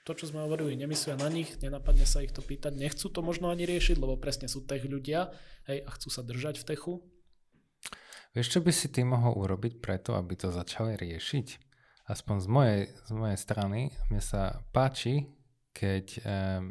to, 0.03 0.11
čo 0.11 0.28
sme 0.28 0.43
hovorili, 0.43 0.76
nemyslia 0.76 1.16
na 1.16 1.32
nich, 1.32 1.55
nenapadne 1.64 2.03
sa 2.03 2.20
ich 2.20 2.36
to 2.36 2.43
pýtať, 2.43 2.76
nechcú 2.76 3.07
to 3.07 3.24
možno 3.24 3.47
ani 3.47 3.64
riešiť, 3.64 3.95
lebo 3.95 4.20
presne 4.20 4.51
sú 4.51 4.59
tech 4.68 4.84
ľudia 4.84 5.32
hej, 5.72 5.88
a 5.88 5.89
chcú 5.95 6.11
sa 6.11 6.20
držať 6.20 6.59
v 6.59 6.68
techu. 6.68 6.93
Vieš, 8.36 8.47
čo 8.51 8.59
by 8.59 8.72
si 8.76 8.91
ty 8.91 9.07
mohol 9.07 9.32
urobiť 9.39 9.80
preto, 9.80 10.20
aby 10.20 10.36
to 10.36 10.51
začali 10.51 10.99
riešiť? 10.99 11.47
Aspoň 12.08 12.36
z 12.39 12.47
mojej, 12.47 12.82
z 13.08 13.12
mojej 13.16 13.38
strany, 13.39 13.80
mne 14.12 14.22
sa 14.22 14.60
páči, 14.76 15.32
keď 15.74 16.06
um, 16.22 16.70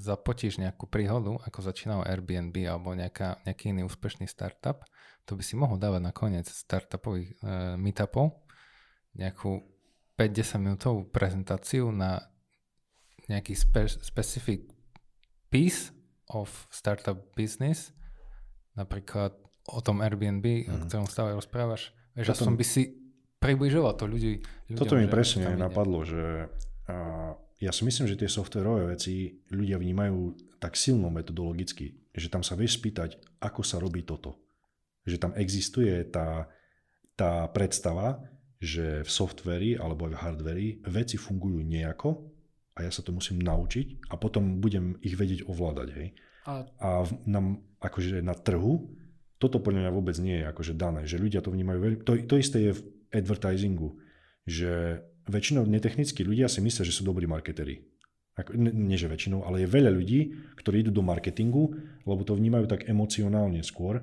zapotíš 0.00 0.56
nejakú 0.56 0.88
príhodu, 0.88 1.36
ako 1.44 1.60
začínal 1.60 2.08
Airbnb 2.08 2.56
alebo 2.64 2.96
nejaká, 2.96 3.44
nejaký 3.44 3.76
iný 3.76 3.84
úspešný 3.84 4.24
startup, 4.24 4.80
to 5.28 5.36
by 5.36 5.44
si 5.44 5.60
mohol 5.60 5.76
dávať 5.76 6.00
na 6.00 6.12
koniec 6.16 6.48
startupových 6.48 7.36
uh, 7.44 7.76
meetupov, 7.76 8.40
nejakú 9.12 9.60
5-10 10.16 10.64
minútovú 10.64 11.04
prezentáciu 11.04 11.92
na 11.92 12.24
nejaký 13.28 13.52
spe- 13.52 14.00
specific 14.00 14.72
piece 15.52 15.92
of 16.32 16.48
startup 16.72 17.36
business, 17.36 17.92
napríklad 18.72 19.36
o 19.68 19.80
tom 19.84 20.00
Airbnb, 20.00 20.42
mm. 20.42 20.72
o 20.72 20.76
mhm. 20.80 20.84
ktorom 20.88 21.06
stále 21.06 21.36
rozprávaš. 21.36 21.92
Vieš, 22.16 22.40
som 22.40 22.56
by 22.58 22.64
si 22.66 22.97
približovať 23.38 23.94
to 23.98 24.04
ľudí. 24.10 24.32
Ľuďom, 24.70 24.78
Toto 24.78 24.98
mi 24.98 25.06
presne 25.06 25.54
napadlo, 25.54 26.02
že 26.02 26.50
a, 26.90 27.38
ja 27.58 27.70
si 27.74 27.82
myslím, 27.86 28.06
že 28.06 28.18
tie 28.18 28.30
softverové 28.30 28.94
veci 28.94 29.38
ľudia 29.50 29.78
vnímajú 29.78 30.34
tak 30.58 30.74
silno 30.74 31.10
metodologicky, 31.10 32.10
že 32.14 32.28
tam 32.30 32.42
sa 32.42 32.58
vieš 32.58 32.82
spýtať, 32.82 33.40
ako 33.42 33.62
sa 33.62 33.78
robí 33.78 34.02
toto. 34.02 34.38
že 35.08 35.16
tam 35.16 35.32
existuje 35.34 36.04
tá, 36.12 36.46
tá 37.16 37.48
predstava, 37.50 38.20
že 38.60 39.06
v 39.06 39.10
softveri 39.10 39.70
alebo 39.80 40.10
v 40.10 40.18
hardveri 40.18 40.68
veci 40.84 41.16
fungujú 41.16 41.64
nejako 41.64 42.10
a 42.76 42.84
ja 42.84 42.90
sa 42.92 43.00
to 43.00 43.16
musím 43.16 43.40
naučiť 43.40 44.12
a 44.12 44.20
potom 44.20 44.60
budem 44.60 44.98
ich 45.00 45.16
vedieť 45.16 45.48
ovládať. 45.48 45.88
Hej. 45.96 46.08
A, 46.46 46.52
a 46.78 46.88
na, 47.24 47.56
akože 47.80 48.20
na 48.20 48.36
trhu 48.36 48.92
toto 49.38 49.62
podľa 49.62 49.86
mňa 49.86 49.92
vôbec 49.94 50.16
nie 50.18 50.42
je 50.42 50.50
akože 50.50 50.74
dané, 50.74 51.06
že 51.06 51.22
ľudia 51.22 51.38
to 51.38 51.54
vnímajú 51.54 51.78
veľmi... 51.78 51.98
To, 52.02 52.12
to 52.26 52.34
isté 52.42 52.70
je 52.70 52.72
v 52.74 52.82
advertisingu, 53.12 53.96
že 54.48 55.02
väčšinou 55.28 55.68
netechnickí 55.68 56.24
ľudia 56.24 56.48
si 56.48 56.64
myslia, 56.64 56.88
že 56.88 56.96
sú 56.96 57.04
dobrí 57.04 57.28
marketeri. 57.28 57.84
Ako, 58.38 58.54
nie, 58.54 58.94
že 58.94 59.10
väčšinou, 59.10 59.42
ale 59.42 59.66
je 59.66 59.68
veľa 59.68 59.90
ľudí, 59.90 60.30
ktorí 60.62 60.86
idú 60.86 60.94
do 60.94 61.02
marketingu, 61.02 61.74
lebo 62.06 62.22
to 62.22 62.38
vnímajú 62.38 62.70
tak 62.70 62.86
emocionálne 62.86 63.66
skôr 63.66 63.98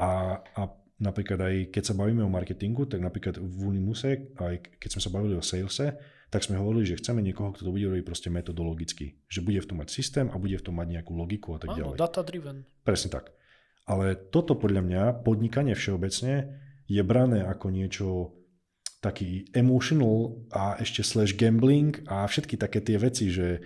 a, 0.00 0.40
a 0.40 0.62
napríklad 0.96 1.36
aj 1.36 1.54
keď 1.68 1.82
sa 1.92 1.94
bavíme 1.94 2.24
o 2.24 2.32
marketingu, 2.32 2.88
tak 2.88 3.04
napríklad 3.04 3.36
v 3.36 3.58
Unimuse, 3.60 4.32
aj 4.40 4.80
keď 4.80 4.88
sme 4.88 5.02
sa 5.04 5.10
bavili 5.12 5.36
o 5.36 5.44
salese, 5.44 6.00
tak 6.32 6.42
sme 6.42 6.58
hovorili, 6.58 6.96
že 6.96 6.98
chceme 6.98 7.20
niekoho, 7.20 7.52
kto 7.54 7.68
to 7.68 7.74
bude 7.76 7.86
robiť 7.86 8.02
proste 8.08 8.32
metodologicky. 8.32 9.20
Že 9.30 9.40
bude 9.46 9.60
v 9.62 9.68
tom 9.70 9.78
mať 9.84 9.88
systém 9.92 10.26
a 10.32 10.40
bude 10.40 10.58
v 10.58 10.64
tom 10.64 10.80
mať 10.80 10.88
nejakú 10.98 11.12
logiku 11.14 11.54
a 11.54 11.62
tak 11.62 11.76
Áno, 11.76 11.94
ďalej. 11.94 11.96
data 12.00 12.20
driven. 12.26 12.66
Presne 12.82 13.08
tak. 13.12 13.36
Ale 13.84 14.16
toto 14.16 14.56
podľa 14.56 14.82
mňa, 14.82 15.02
podnikanie 15.22 15.76
všeobecne, 15.76 16.56
je 16.88 17.02
brané 17.04 17.44
ako 17.44 17.66
niečo 17.68 18.06
taký 19.04 19.44
emotional 19.52 20.40
a 20.48 20.80
ešte 20.80 21.04
slash 21.04 21.36
gambling 21.36 22.00
a 22.08 22.24
všetky 22.24 22.56
také 22.56 22.80
tie 22.80 22.96
veci, 22.96 23.28
že 23.28 23.60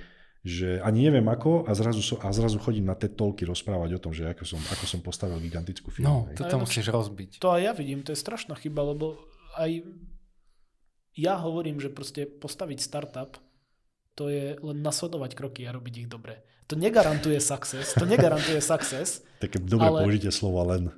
že 0.48 0.78
ani 0.80 1.10
neviem 1.10 1.26
ako 1.26 1.66
a 1.66 1.74
zrazu, 1.74 2.00
so, 2.00 2.14
a 2.22 2.30
zrazu 2.30 2.62
chodím 2.62 2.86
na 2.86 2.94
TED 2.94 3.18
Talky 3.18 3.44
rozprávať 3.44 3.98
o 3.98 4.00
tom, 4.00 4.14
že 4.14 4.32
ako 4.32 4.46
som, 4.46 4.60
ako 4.70 4.84
som 4.86 5.00
postavil 5.02 5.36
gigantickú 5.42 5.90
firmu. 5.90 6.06
No, 6.06 6.16
to 6.32 6.46
tam 6.46 6.62
musíš 6.62 6.88
rozbiť. 6.88 7.42
To 7.42 7.52
aj 7.52 7.60
ja 7.60 7.72
vidím, 7.74 8.06
to 8.06 8.14
je 8.14 8.22
strašná 8.22 8.54
chyba, 8.54 8.86
lebo 8.86 9.18
aj 9.58 9.82
ja 11.18 11.34
hovorím, 11.42 11.82
že 11.82 11.90
proste 11.90 12.24
postaviť 12.24 12.78
startup 12.78 13.36
to 14.14 14.30
je 14.30 14.58
len 14.58 14.78
nasledovať 14.82 15.38
kroky 15.38 15.62
a 15.66 15.70
robiť 15.70 15.94
ich 16.06 16.08
dobre. 16.10 16.42
To 16.66 16.74
negarantuje 16.74 17.38
success, 17.38 17.94
to 17.94 18.02
negarantuje 18.02 18.58
success. 18.58 19.22
Také 19.44 19.62
dobre 19.62 19.86
ale... 19.86 20.02
použitie 20.02 20.34
slova 20.34 20.66
len. 20.74 20.90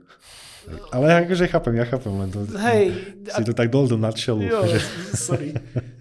Ale 0.92 1.24
akože 1.24 1.48
chápem, 1.48 1.74
ja 1.80 1.86
chápem, 1.88 2.12
len 2.12 2.28
to, 2.28 2.44
Hej, 2.60 2.84
si 3.24 3.42
to 3.46 3.54
tak 3.56 3.72
dol 3.72 3.88
do 3.88 3.96
nadšelu. 3.96 4.42
Jo, 4.44 4.60
sorry. 5.16 5.56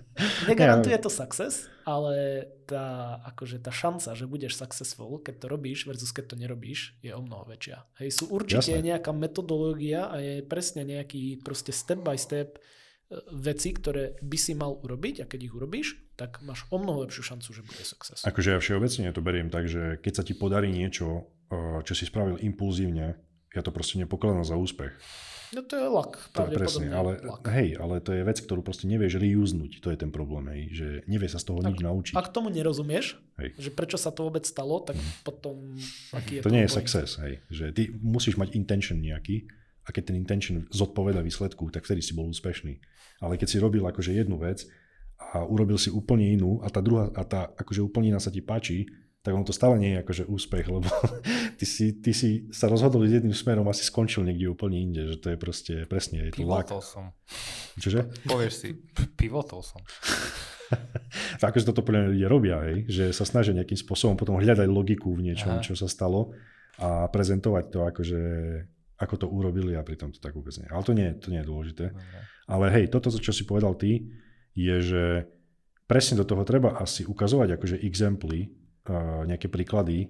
Negarantuje 0.51 0.97
to 0.99 1.07
success, 1.07 1.72
ale 1.88 2.43
tá, 2.68 3.18
akože 3.32 3.64
tá 3.64 3.72
šanca, 3.72 4.12
že 4.16 4.28
budeš 4.28 4.60
successful, 4.60 5.24
keď 5.24 5.36
to 5.39 5.45
robíš 5.47 5.88
versus 5.88 6.12
keď 6.12 6.36
to 6.36 6.36
nerobíš, 6.36 6.99
je 6.99 7.16
o 7.16 7.22
mnoho 7.24 7.47
väčšia. 7.47 7.88
Hej, 8.03 8.10
sú 8.20 8.24
určite 8.28 8.76
Jasne. 8.76 8.84
nejaká 8.84 9.16
metodológia 9.16 10.12
a 10.12 10.20
je 10.20 10.43
presne 10.43 10.84
nejaký 10.84 11.39
proste 11.39 11.72
step 11.72 12.03
by 12.03 12.20
step 12.20 12.60
e, 12.60 13.16
veci, 13.32 13.72
ktoré 13.72 14.20
by 14.20 14.38
si 14.38 14.53
mal 14.60 14.76
urobiť 14.76 15.24
a 15.24 15.26
keď 15.26 15.39
ich 15.39 15.53
urobíš, 15.55 15.88
tak 16.20 16.43
máš 16.43 16.68
o 16.68 16.78
mnoho 16.78 17.07
lepšiu 17.07 17.24
šancu, 17.36 17.49
že 17.55 17.62
bude 17.64 17.84
success. 17.88 18.28
Akože 18.28 18.53
ja 18.55 18.60
všeobecne 18.60 19.16
to 19.16 19.24
beriem 19.24 19.47
tak, 19.47 19.72
že 19.72 20.03
keď 20.03 20.14
sa 20.20 20.24
ti 20.28 20.36
podarí 20.36 20.68
niečo, 20.68 21.32
e, 21.47 21.80
čo 21.88 21.93
si 21.95 22.03
spravil 22.03 22.43
impulzívne, 22.43 23.28
ja 23.54 23.62
to 23.66 23.74
proste 23.74 23.97
nepokladám 23.97 24.45
za 24.45 24.56
úspech. 24.56 24.93
No 25.50 25.66
to 25.66 25.82
je 25.82 25.89
lak, 25.89 26.14
to 26.30 26.45
je 26.45 26.62
presne, 26.62 26.93
ale, 26.93 27.18
lak. 27.26 27.41
hej, 27.50 27.74
ale 27.82 27.97
to 28.06 28.14
je 28.14 28.22
vec, 28.22 28.38
ktorú 28.38 28.62
proste 28.62 28.86
nevieš 28.86 29.18
reuznúť, 29.18 29.82
to 29.82 29.89
je 29.89 29.97
ten 29.97 30.14
problém, 30.14 30.45
hej, 30.54 30.62
že 30.70 30.88
nevie 31.10 31.26
sa 31.26 31.41
z 31.41 31.50
toho 31.50 31.66
tak, 31.66 31.74
nič 31.74 31.82
naučiť. 31.82 32.14
Ak 32.14 32.30
tomu 32.30 32.54
nerozumieš, 32.54 33.18
hej. 33.41 33.58
že 33.58 33.74
prečo 33.74 33.97
sa 33.97 34.14
to 34.14 34.30
vôbec 34.30 34.45
stalo, 34.45 34.78
tak 34.86 34.93
mm. 34.93 35.26
potom 35.26 35.74
aký 36.14 36.38
je 36.38 36.41
to 36.45 36.54
nie 36.54 36.70
je 36.70 36.70
success, 36.70 37.18
hej, 37.18 37.41
že 37.50 37.74
ty 37.74 37.89
musíš 37.97 38.38
mať 38.38 38.54
intention 38.54 39.02
nejaký 39.02 39.50
a 39.86 39.89
keď 39.89 40.14
ten 40.14 40.22
intention 40.22 40.70
zodpoveda 40.70 41.26
výsledku, 41.26 41.74
tak 41.74 41.82
vtedy 41.82 42.06
si 42.06 42.14
bol 42.14 42.30
úspešný. 42.30 42.78
Ale 43.26 43.41
keď 43.41 43.47
si 43.50 43.58
robil 43.58 43.82
akože 43.89 44.14
jednu 44.14 44.38
vec 44.38 44.70
a 45.18 45.41
urobil 45.50 45.82
si 45.82 45.89
úplne 45.89 46.30
inú 46.30 46.62
a 46.62 46.70
tá 46.70 46.78
druhá, 46.78 47.10
a 47.18 47.26
tá 47.26 47.50
akože 47.58 47.82
úplne 47.82 48.14
iná 48.14 48.22
sa 48.22 48.30
ti 48.30 48.45
páči, 48.45 48.86
tak 49.30 49.38
on 49.38 49.45
to 49.45 49.53
stále 49.53 49.77
nie 49.77 49.93
je 49.93 50.01
akože 50.01 50.23
úspech, 50.25 50.65
lebo 50.65 50.89
ty 51.61 51.65
si, 51.69 52.01
ty 52.01 52.17
si 52.17 52.49
sa 52.49 52.65
rozhodol 52.65 53.05
jedným 53.05 53.38
smerom 53.38 53.69
a 53.69 53.77
si 53.77 53.86
skončil 53.86 54.25
niekde 54.25 54.49
úplne 54.49 54.82
inde, 54.82 55.05
že 55.05 55.21
to 55.21 55.30
je 55.30 55.38
proste 55.38 55.73
presne, 55.86 56.25
je 56.25 56.34
to 56.34 56.41
Pivotol 56.41 56.82
som. 56.82 57.13
Čože? 57.77 58.09
Povieš 58.25 58.53
si, 58.57 58.73
pivotol 59.13 59.61
som. 59.61 59.77
akože 61.45 61.69
toto 61.69 61.86
podľa 61.86 62.09
ľudia 62.09 62.25
robia, 62.25 62.57
hej? 62.65 62.89
že 62.89 63.05
sa 63.13 63.21
snažia 63.21 63.53
nejakým 63.53 63.77
spôsobom 63.77 64.17
potom 64.17 64.41
hľadať 64.41 64.65
logiku 64.65 65.13
v 65.13 65.30
niečom, 65.30 65.61
Aha. 65.61 65.61
čo 65.61 65.77
sa 65.77 65.86
stalo 65.86 66.34
a 66.82 67.05
prezentovať 67.05 67.65
to 67.69 67.80
akože 67.86 68.21
ako 68.99 69.15
to 69.15 69.27
urobili 69.30 69.77
a 69.77 69.86
pritom 69.86 70.09
to 70.09 70.17
tak 70.17 70.34
vôbec 70.34 70.51
nie. 70.57 70.67
Ale 70.73 70.82
to 70.82 70.97
nie, 70.97 71.13
to 71.21 71.30
nie 71.30 71.45
je 71.45 71.47
dôležité. 71.47 71.86
Dobre. 71.93 72.19
Ale 72.49 72.65
hej, 72.73 72.86
toto, 72.89 73.13
čo 73.13 73.30
si 73.30 73.45
povedal 73.45 73.77
ty, 73.77 74.09
je, 74.57 74.75
že 74.82 75.03
presne 75.89 76.21
do 76.21 76.25
toho 76.27 76.45
treba 76.45 76.77
asi 76.77 77.01
ukazovať 77.07 77.57
akože 77.57 77.75
exemply, 77.82 78.53
nejaké 79.25 79.47
príklady, 79.47 80.09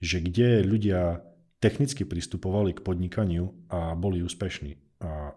že 0.00 0.20
kde 0.20 0.64
ľudia 0.64 1.24
technicky 1.60 2.04
pristupovali 2.04 2.76
k 2.76 2.84
podnikaniu 2.84 3.52
a 3.72 3.96
boli 3.96 4.20
úspešní. 4.20 4.76
A 5.00 5.32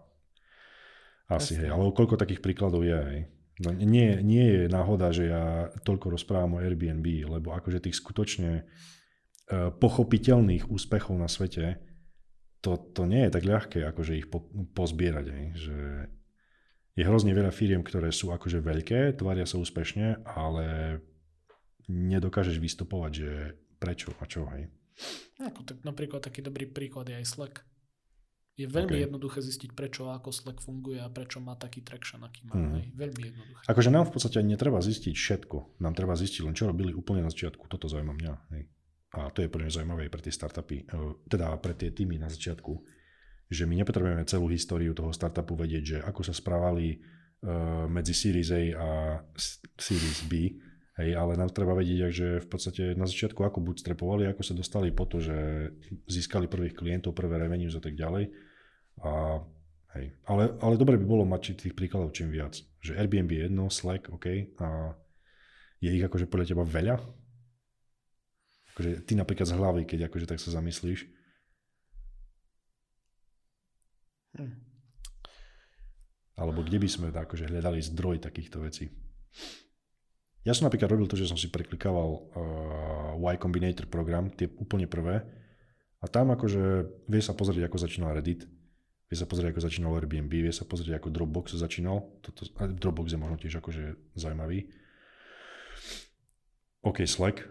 asi, 1.28 1.56
hej, 1.60 1.72
ale 1.72 1.92
koľko 1.92 2.16
takých 2.16 2.40
príkladov 2.40 2.84
je, 2.84 2.96
hej. 2.96 3.20
No, 3.58 3.74
nie, 3.74 4.22
nie 4.22 4.44
je 4.44 4.62
náhoda, 4.70 5.10
že 5.10 5.28
ja 5.28 5.72
toľko 5.82 6.14
rozprávam 6.14 6.56
o 6.56 6.62
Airbnb, 6.62 7.04
lebo 7.26 7.52
akože 7.52 7.82
tých 7.82 7.98
skutočne 7.98 8.62
uh, 8.62 9.74
pochopiteľných 9.74 10.70
úspechov 10.70 11.18
na 11.18 11.26
svete, 11.26 11.82
to, 12.62 12.78
to 12.94 13.02
nie 13.06 13.26
je 13.26 13.34
tak 13.34 13.44
ľahké, 13.44 13.82
akože 13.82 14.12
ich 14.14 14.28
po, 14.30 14.46
pozbierať, 14.72 15.26
hej. 15.32 15.46
že 15.58 15.76
je 16.98 17.02
hrozne 17.06 17.30
veľa 17.30 17.54
firiem, 17.54 17.82
ktoré 17.82 18.10
sú 18.10 18.34
akože 18.34 18.58
veľké, 18.62 19.18
tvária 19.18 19.46
sa 19.46 19.58
úspešne, 19.58 20.26
ale 20.26 20.98
nedokážeš 21.88 22.60
vystupovať, 22.60 23.12
že 23.12 23.30
prečo 23.80 24.12
a 24.20 24.24
čo, 24.28 24.44
hej. 24.52 24.68
Ako, 25.38 25.62
tak 25.64 25.78
napríklad 25.86 26.20
taký 26.20 26.42
dobrý 26.42 26.66
príklad 26.66 27.08
je 27.08 27.16
aj 27.16 27.26
Slack. 27.26 27.56
Je 28.58 28.66
veľmi 28.66 28.98
okay. 28.98 29.06
jednoduché 29.06 29.38
zistiť, 29.38 29.70
prečo 29.70 30.10
a 30.10 30.18
ako 30.18 30.34
Slack 30.34 30.58
funguje 30.58 30.98
a 30.98 31.06
prečo 31.06 31.38
má 31.38 31.54
taký 31.54 31.86
traction, 31.86 32.18
aký 32.26 32.42
má. 32.50 32.58
Mm. 32.58 32.74
Hej. 32.74 32.84
Veľmi 32.98 33.22
jednoduché. 33.30 33.62
Akože 33.70 33.90
nám 33.94 34.10
v 34.10 34.12
podstate 34.18 34.42
netreba 34.42 34.82
zistiť 34.82 35.14
všetko. 35.14 35.78
Nám 35.78 35.94
treba 35.94 36.18
zistiť 36.18 36.42
len, 36.42 36.58
čo 36.58 36.66
robili 36.66 36.90
úplne 36.90 37.22
na 37.22 37.30
začiatku. 37.30 37.70
Toto 37.70 37.86
zaujíma 37.86 38.18
mňa. 38.18 38.34
Hej. 38.58 38.62
A 39.14 39.30
to 39.30 39.46
je 39.46 39.48
pre 39.48 39.62
mňa 39.62 39.72
zaujímavé 39.78 40.10
pre 40.10 40.20
tie 40.20 40.34
startupy, 40.34 40.82
eh, 40.82 41.12
teda 41.30 41.54
pre 41.62 41.78
tie 41.78 41.94
týmy 41.94 42.18
na 42.18 42.26
začiatku, 42.26 42.74
že 43.46 43.62
my 43.64 43.78
nepotrebujeme 43.78 44.26
celú 44.26 44.50
históriu 44.50 44.90
toho 44.90 45.14
startupu 45.14 45.54
vedieť, 45.54 45.84
že 45.86 45.98
ako 46.04 46.20
sa 46.20 46.36
správali 46.36 47.00
uh, 47.00 47.88
medzi 47.88 48.12
Series 48.12 48.52
A 48.52 48.60
a 48.76 48.88
Series 49.72 50.28
B, 50.28 50.52
Hej, 50.98 51.14
ale 51.14 51.38
nám 51.38 51.54
treba 51.54 51.78
vedieť, 51.78 52.10
že 52.10 52.28
v 52.42 52.48
podstate 52.50 52.98
na 52.98 53.06
začiatku 53.06 53.38
ako 53.46 53.62
buď 53.62 53.86
strepovali, 53.86 54.26
ako 54.26 54.42
sa 54.42 54.50
dostali 54.50 54.90
po 54.90 55.06
to, 55.06 55.22
že 55.22 55.70
získali 56.10 56.50
prvých 56.50 56.74
klientov, 56.74 57.14
prvé 57.14 57.38
revenues 57.38 57.78
a 57.78 57.82
tak 57.82 57.94
ďalej. 57.94 58.34
A, 59.06 59.38
hej. 59.94 60.18
Ale, 60.26 60.58
ale 60.58 60.74
dobre 60.74 60.98
by 60.98 61.06
bolo 61.06 61.22
mať 61.22 61.54
tých 61.54 61.78
príkladov 61.78 62.10
čím 62.18 62.34
viac. 62.34 62.58
Že 62.82 62.98
Airbnb 62.98 63.30
je 63.30 63.46
jedno, 63.46 63.70
Slack, 63.70 64.10
OK. 64.10 64.26
A 64.58 64.98
je 65.78 65.94
ich 65.94 66.02
akože 66.02 66.26
podľa 66.26 66.50
teba 66.50 66.66
veľa? 66.66 66.98
Akože 68.74 69.06
ty 69.06 69.14
napríklad 69.14 69.46
z 69.46 69.54
hlavy, 69.54 69.82
keď 69.86 70.10
akože 70.10 70.26
tak 70.26 70.42
sa 70.42 70.50
zamyslíš. 70.50 71.06
Hm. 74.34 74.54
Alebo 76.42 76.66
kde 76.66 76.82
by 76.82 76.88
sme 76.90 77.06
akože 77.14 77.46
hľadali 77.46 77.78
zdroj 77.86 78.18
takýchto 78.18 78.66
vecí? 78.66 78.90
Ja 80.46 80.54
som 80.54 80.70
napríklad 80.70 80.90
robil 80.90 81.10
to, 81.10 81.18
že 81.18 81.28
som 81.28 81.36
si 81.36 81.50
preklikával 81.50 82.08
uh, 83.18 83.32
Y 83.32 83.36
Combinator 83.42 83.90
program, 83.90 84.30
tie 84.30 84.46
úplne 84.58 84.86
prvé. 84.86 85.26
A 85.98 86.06
tam 86.06 86.30
akože 86.30 86.86
vie 87.10 87.22
sa 87.22 87.34
pozrieť, 87.34 87.66
ako 87.66 87.82
začínal 87.82 88.14
Reddit, 88.14 88.46
vie 89.08 89.16
sa 89.18 89.26
pozrieť, 89.26 89.50
ako 89.56 89.66
začínal 89.66 89.96
Airbnb, 89.98 90.30
vie 90.30 90.54
sa 90.54 90.62
pozrieť, 90.62 91.02
ako 91.02 91.10
Dropbox 91.10 91.58
začínal. 91.58 92.06
Toto, 92.22 92.46
Dropbox 92.54 93.16
je 93.16 93.18
možno 93.18 93.36
tiež 93.40 93.58
akože 93.58 94.14
zaujímavý. 94.14 94.70
OK, 96.86 97.02
Slack, 97.02 97.42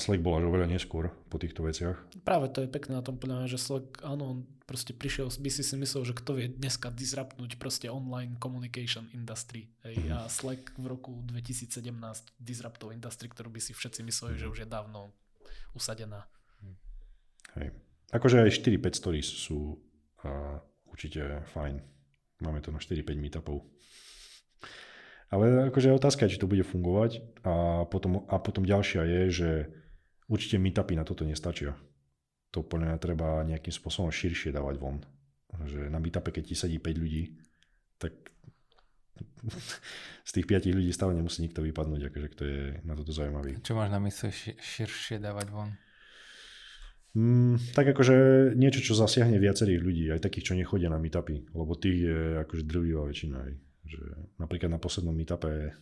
Slack 0.00 0.24
bol 0.24 0.40
až 0.40 0.48
oveľa 0.48 0.72
neskôr 0.72 1.12
po 1.28 1.36
týchto 1.36 1.60
veciach. 1.60 2.00
Práve 2.24 2.48
to 2.48 2.64
je 2.64 2.72
pekné 2.72 2.96
na 2.96 3.04
tom 3.04 3.20
podľa 3.20 3.44
že 3.44 3.60
Slack, 3.60 4.00
áno, 4.00 4.24
on 4.24 4.38
proste 4.64 4.96
prišiel, 4.96 5.28
by 5.28 5.50
si 5.52 5.60
si 5.60 5.74
myslel, 5.76 6.08
že 6.08 6.16
kto 6.16 6.40
vie 6.40 6.48
dneska 6.48 6.88
disruptnúť 6.88 7.60
proste 7.60 7.92
online 7.92 8.40
communication 8.40 9.12
industry. 9.12 9.68
Hej. 9.84 10.08
A 10.08 10.32
Slack 10.32 10.72
v 10.80 10.86
roku 10.88 11.12
2017 11.28 11.92
disruptov 12.40 12.96
industry, 12.96 13.28
ktorú 13.28 13.52
by 13.52 13.60
si 13.60 13.76
všetci 13.76 14.00
mysleli, 14.06 14.40
že 14.40 14.48
mhm. 14.48 14.52
už 14.56 14.58
je 14.64 14.68
dávno 14.68 15.00
usadená. 15.76 16.24
Hej. 17.58 17.74
Akože 18.10 18.42
aj 18.42 18.50
4-5 18.64 18.96
stories 18.96 19.28
sú 19.28 19.76
uh, 19.76 20.58
určite 20.90 21.46
fajn. 21.54 21.78
Máme 22.42 22.58
to 22.64 22.72
na 22.72 22.80
4-5 22.80 23.06
meetupov. 23.18 23.62
Ale 25.30 25.70
akože 25.70 25.94
otázka 25.94 26.26
je, 26.26 26.34
či 26.34 26.42
to 26.42 26.50
bude 26.50 26.66
fungovať 26.66 27.22
a 27.46 27.86
potom, 27.86 28.26
a 28.26 28.36
potom 28.42 28.66
ďalšia 28.66 29.06
je, 29.06 29.22
že 29.30 29.50
určite 30.26 30.58
meetupy 30.58 30.98
na 30.98 31.06
toto 31.06 31.22
nestačia. 31.22 31.78
To 32.50 32.66
podľa 32.66 32.94
mňa 32.94 32.98
treba 32.98 33.46
nejakým 33.46 33.70
spôsobom 33.70 34.10
širšie 34.10 34.50
dávať 34.50 34.82
von. 34.82 34.98
že 35.70 35.86
na 35.86 36.02
meetupe, 36.02 36.34
keď 36.34 36.50
ti 36.50 36.54
sedí 36.58 36.82
5 36.82 37.02
ľudí, 37.02 37.38
tak 38.02 38.10
z 40.28 40.30
tých 40.34 40.46
5 40.50 40.66
ľudí 40.74 40.90
stále 40.90 41.14
nemusí 41.14 41.46
nikto 41.46 41.62
vypadnúť, 41.62 42.10
akože 42.10 42.28
kto 42.34 42.42
je 42.42 42.62
na 42.82 42.98
toto 42.98 43.14
zaujímavý. 43.14 43.62
Čo 43.62 43.78
máš 43.78 43.94
na 43.94 44.02
mysli 44.02 44.34
širšie 44.58 45.22
dávať 45.22 45.46
von? 45.54 45.70
Mm, 47.10 47.58
tak 47.74 47.90
akože 47.90 48.50
niečo, 48.54 48.82
čo 48.82 48.98
zasiahne 48.98 49.38
viacerých 49.38 49.82
ľudí, 49.82 50.04
aj 50.14 50.22
takých, 50.22 50.50
čo 50.50 50.58
nechodia 50.58 50.90
na 50.90 50.98
meetupy, 50.98 51.42
lebo 51.54 51.74
tých 51.74 52.06
je 52.06 52.18
akože 52.46 52.62
drvivá 52.66 53.02
väčšina. 53.06 53.36
Aj. 53.38 53.54
Že 53.90 54.00
napríklad 54.38 54.70
na 54.70 54.78
poslednom 54.78 55.12
meetupe 55.12 55.74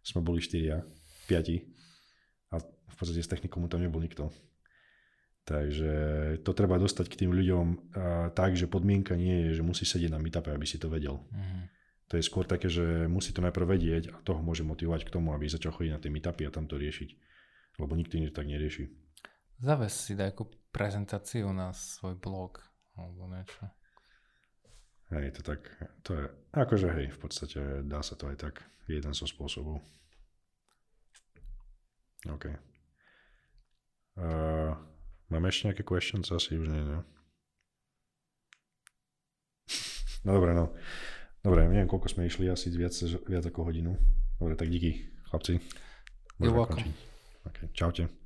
sme 0.00 0.24
boli 0.24 0.40
štyria, 0.40 0.80
piati 1.28 1.62
a 2.50 2.58
v 2.58 2.94
podstate 2.96 3.20
z 3.20 3.30
technikom 3.30 3.68
tam 3.68 3.84
nebol 3.84 4.00
nikto. 4.00 4.32
Takže 5.42 5.92
to 6.46 6.50
treba 6.54 6.78
dostať 6.78 7.06
k 7.10 7.18
tým 7.26 7.34
ľuďom 7.34 7.66
uh, 7.66 7.78
tak, 8.30 8.54
že 8.54 8.70
podmienka 8.70 9.18
nie 9.18 9.50
je, 9.50 9.58
že 9.58 9.66
musí 9.66 9.82
sedieť 9.82 10.14
na 10.14 10.22
meetupe, 10.22 10.54
aby 10.54 10.66
si 10.66 10.78
to 10.78 10.86
vedel. 10.86 11.18
Mm-hmm. 11.34 11.62
To 12.12 12.20
je 12.20 12.28
skôr 12.28 12.44
také, 12.44 12.68
že 12.68 13.08
musí 13.08 13.34
to 13.34 13.42
najprv 13.42 13.74
vedieť 13.74 14.12
a 14.12 14.20
toho 14.22 14.38
môže 14.44 14.62
motivovať 14.62 15.08
k 15.08 15.12
tomu, 15.16 15.32
aby 15.34 15.48
začal 15.48 15.72
chodiť 15.74 15.92
na 15.96 15.98
tie 15.98 16.12
meetupy 16.12 16.46
a 16.46 16.54
tam 16.54 16.68
to 16.68 16.78
riešiť. 16.78 17.10
Lebo 17.80 17.96
nikto 17.96 18.20
iný 18.20 18.28
tak 18.30 18.46
nerieši. 18.46 18.84
Zaves 19.58 19.96
si 19.96 20.12
daj 20.12 20.36
prezentáciu 20.70 21.50
na 21.50 21.72
svoj 21.72 22.20
blog 22.20 22.60
alebo 22.94 23.26
niečo. 23.32 23.64
Hej, 25.12 25.36
to 25.36 25.40
tak, 25.44 25.60
to 26.02 26.10
je, 26.16 26.24
akože 26.56 26.88
hej, 26.88 27.06
v 27.12 27.18
podstate 27.20 27.60
dá 27.84 28.00
sa 28.00 28.16
to 28.16 28.32
aj 28.32 28.36
tak, 28.48 28.54
jeden 28.88 29.12
zo 29.12 29.28
spôsobov. 29.28 29.84
OK. 32.32 32.48
Uh, 34.16 34.72
Máme 35.32 35.48
ešte 35.48 35.72
nejaké 35.72 35.80
questions? 35.88 36.28
Asi 36.28 36.60
už 36.60 36.68
nie, 36.68 36.84
ne? 36.84 37.00
No 40.28 40.36
dobre, 40.38 40.52
no. 40.52 40.76
Dobre, 41.42 41.66
neviem, 41.66 41.88
koľko 41.88 42.12
sme 42.12 42.28
išli, 42.28 42.46
asi 42.52 42.70
viac, 42.70 42.94
viac 43.26 43.42
ako 43.48 43.72
hodinu. 43.72 43.96
Dobre, 44.38 44.54
tak 44.54 44.70
díky, 44.70 45.08
chlapci. 45.32 45.58
You're 46.38 46.54
welcome. 46.54 46.84
Okay, 47.48 47.66
čaute. 47.74 48.21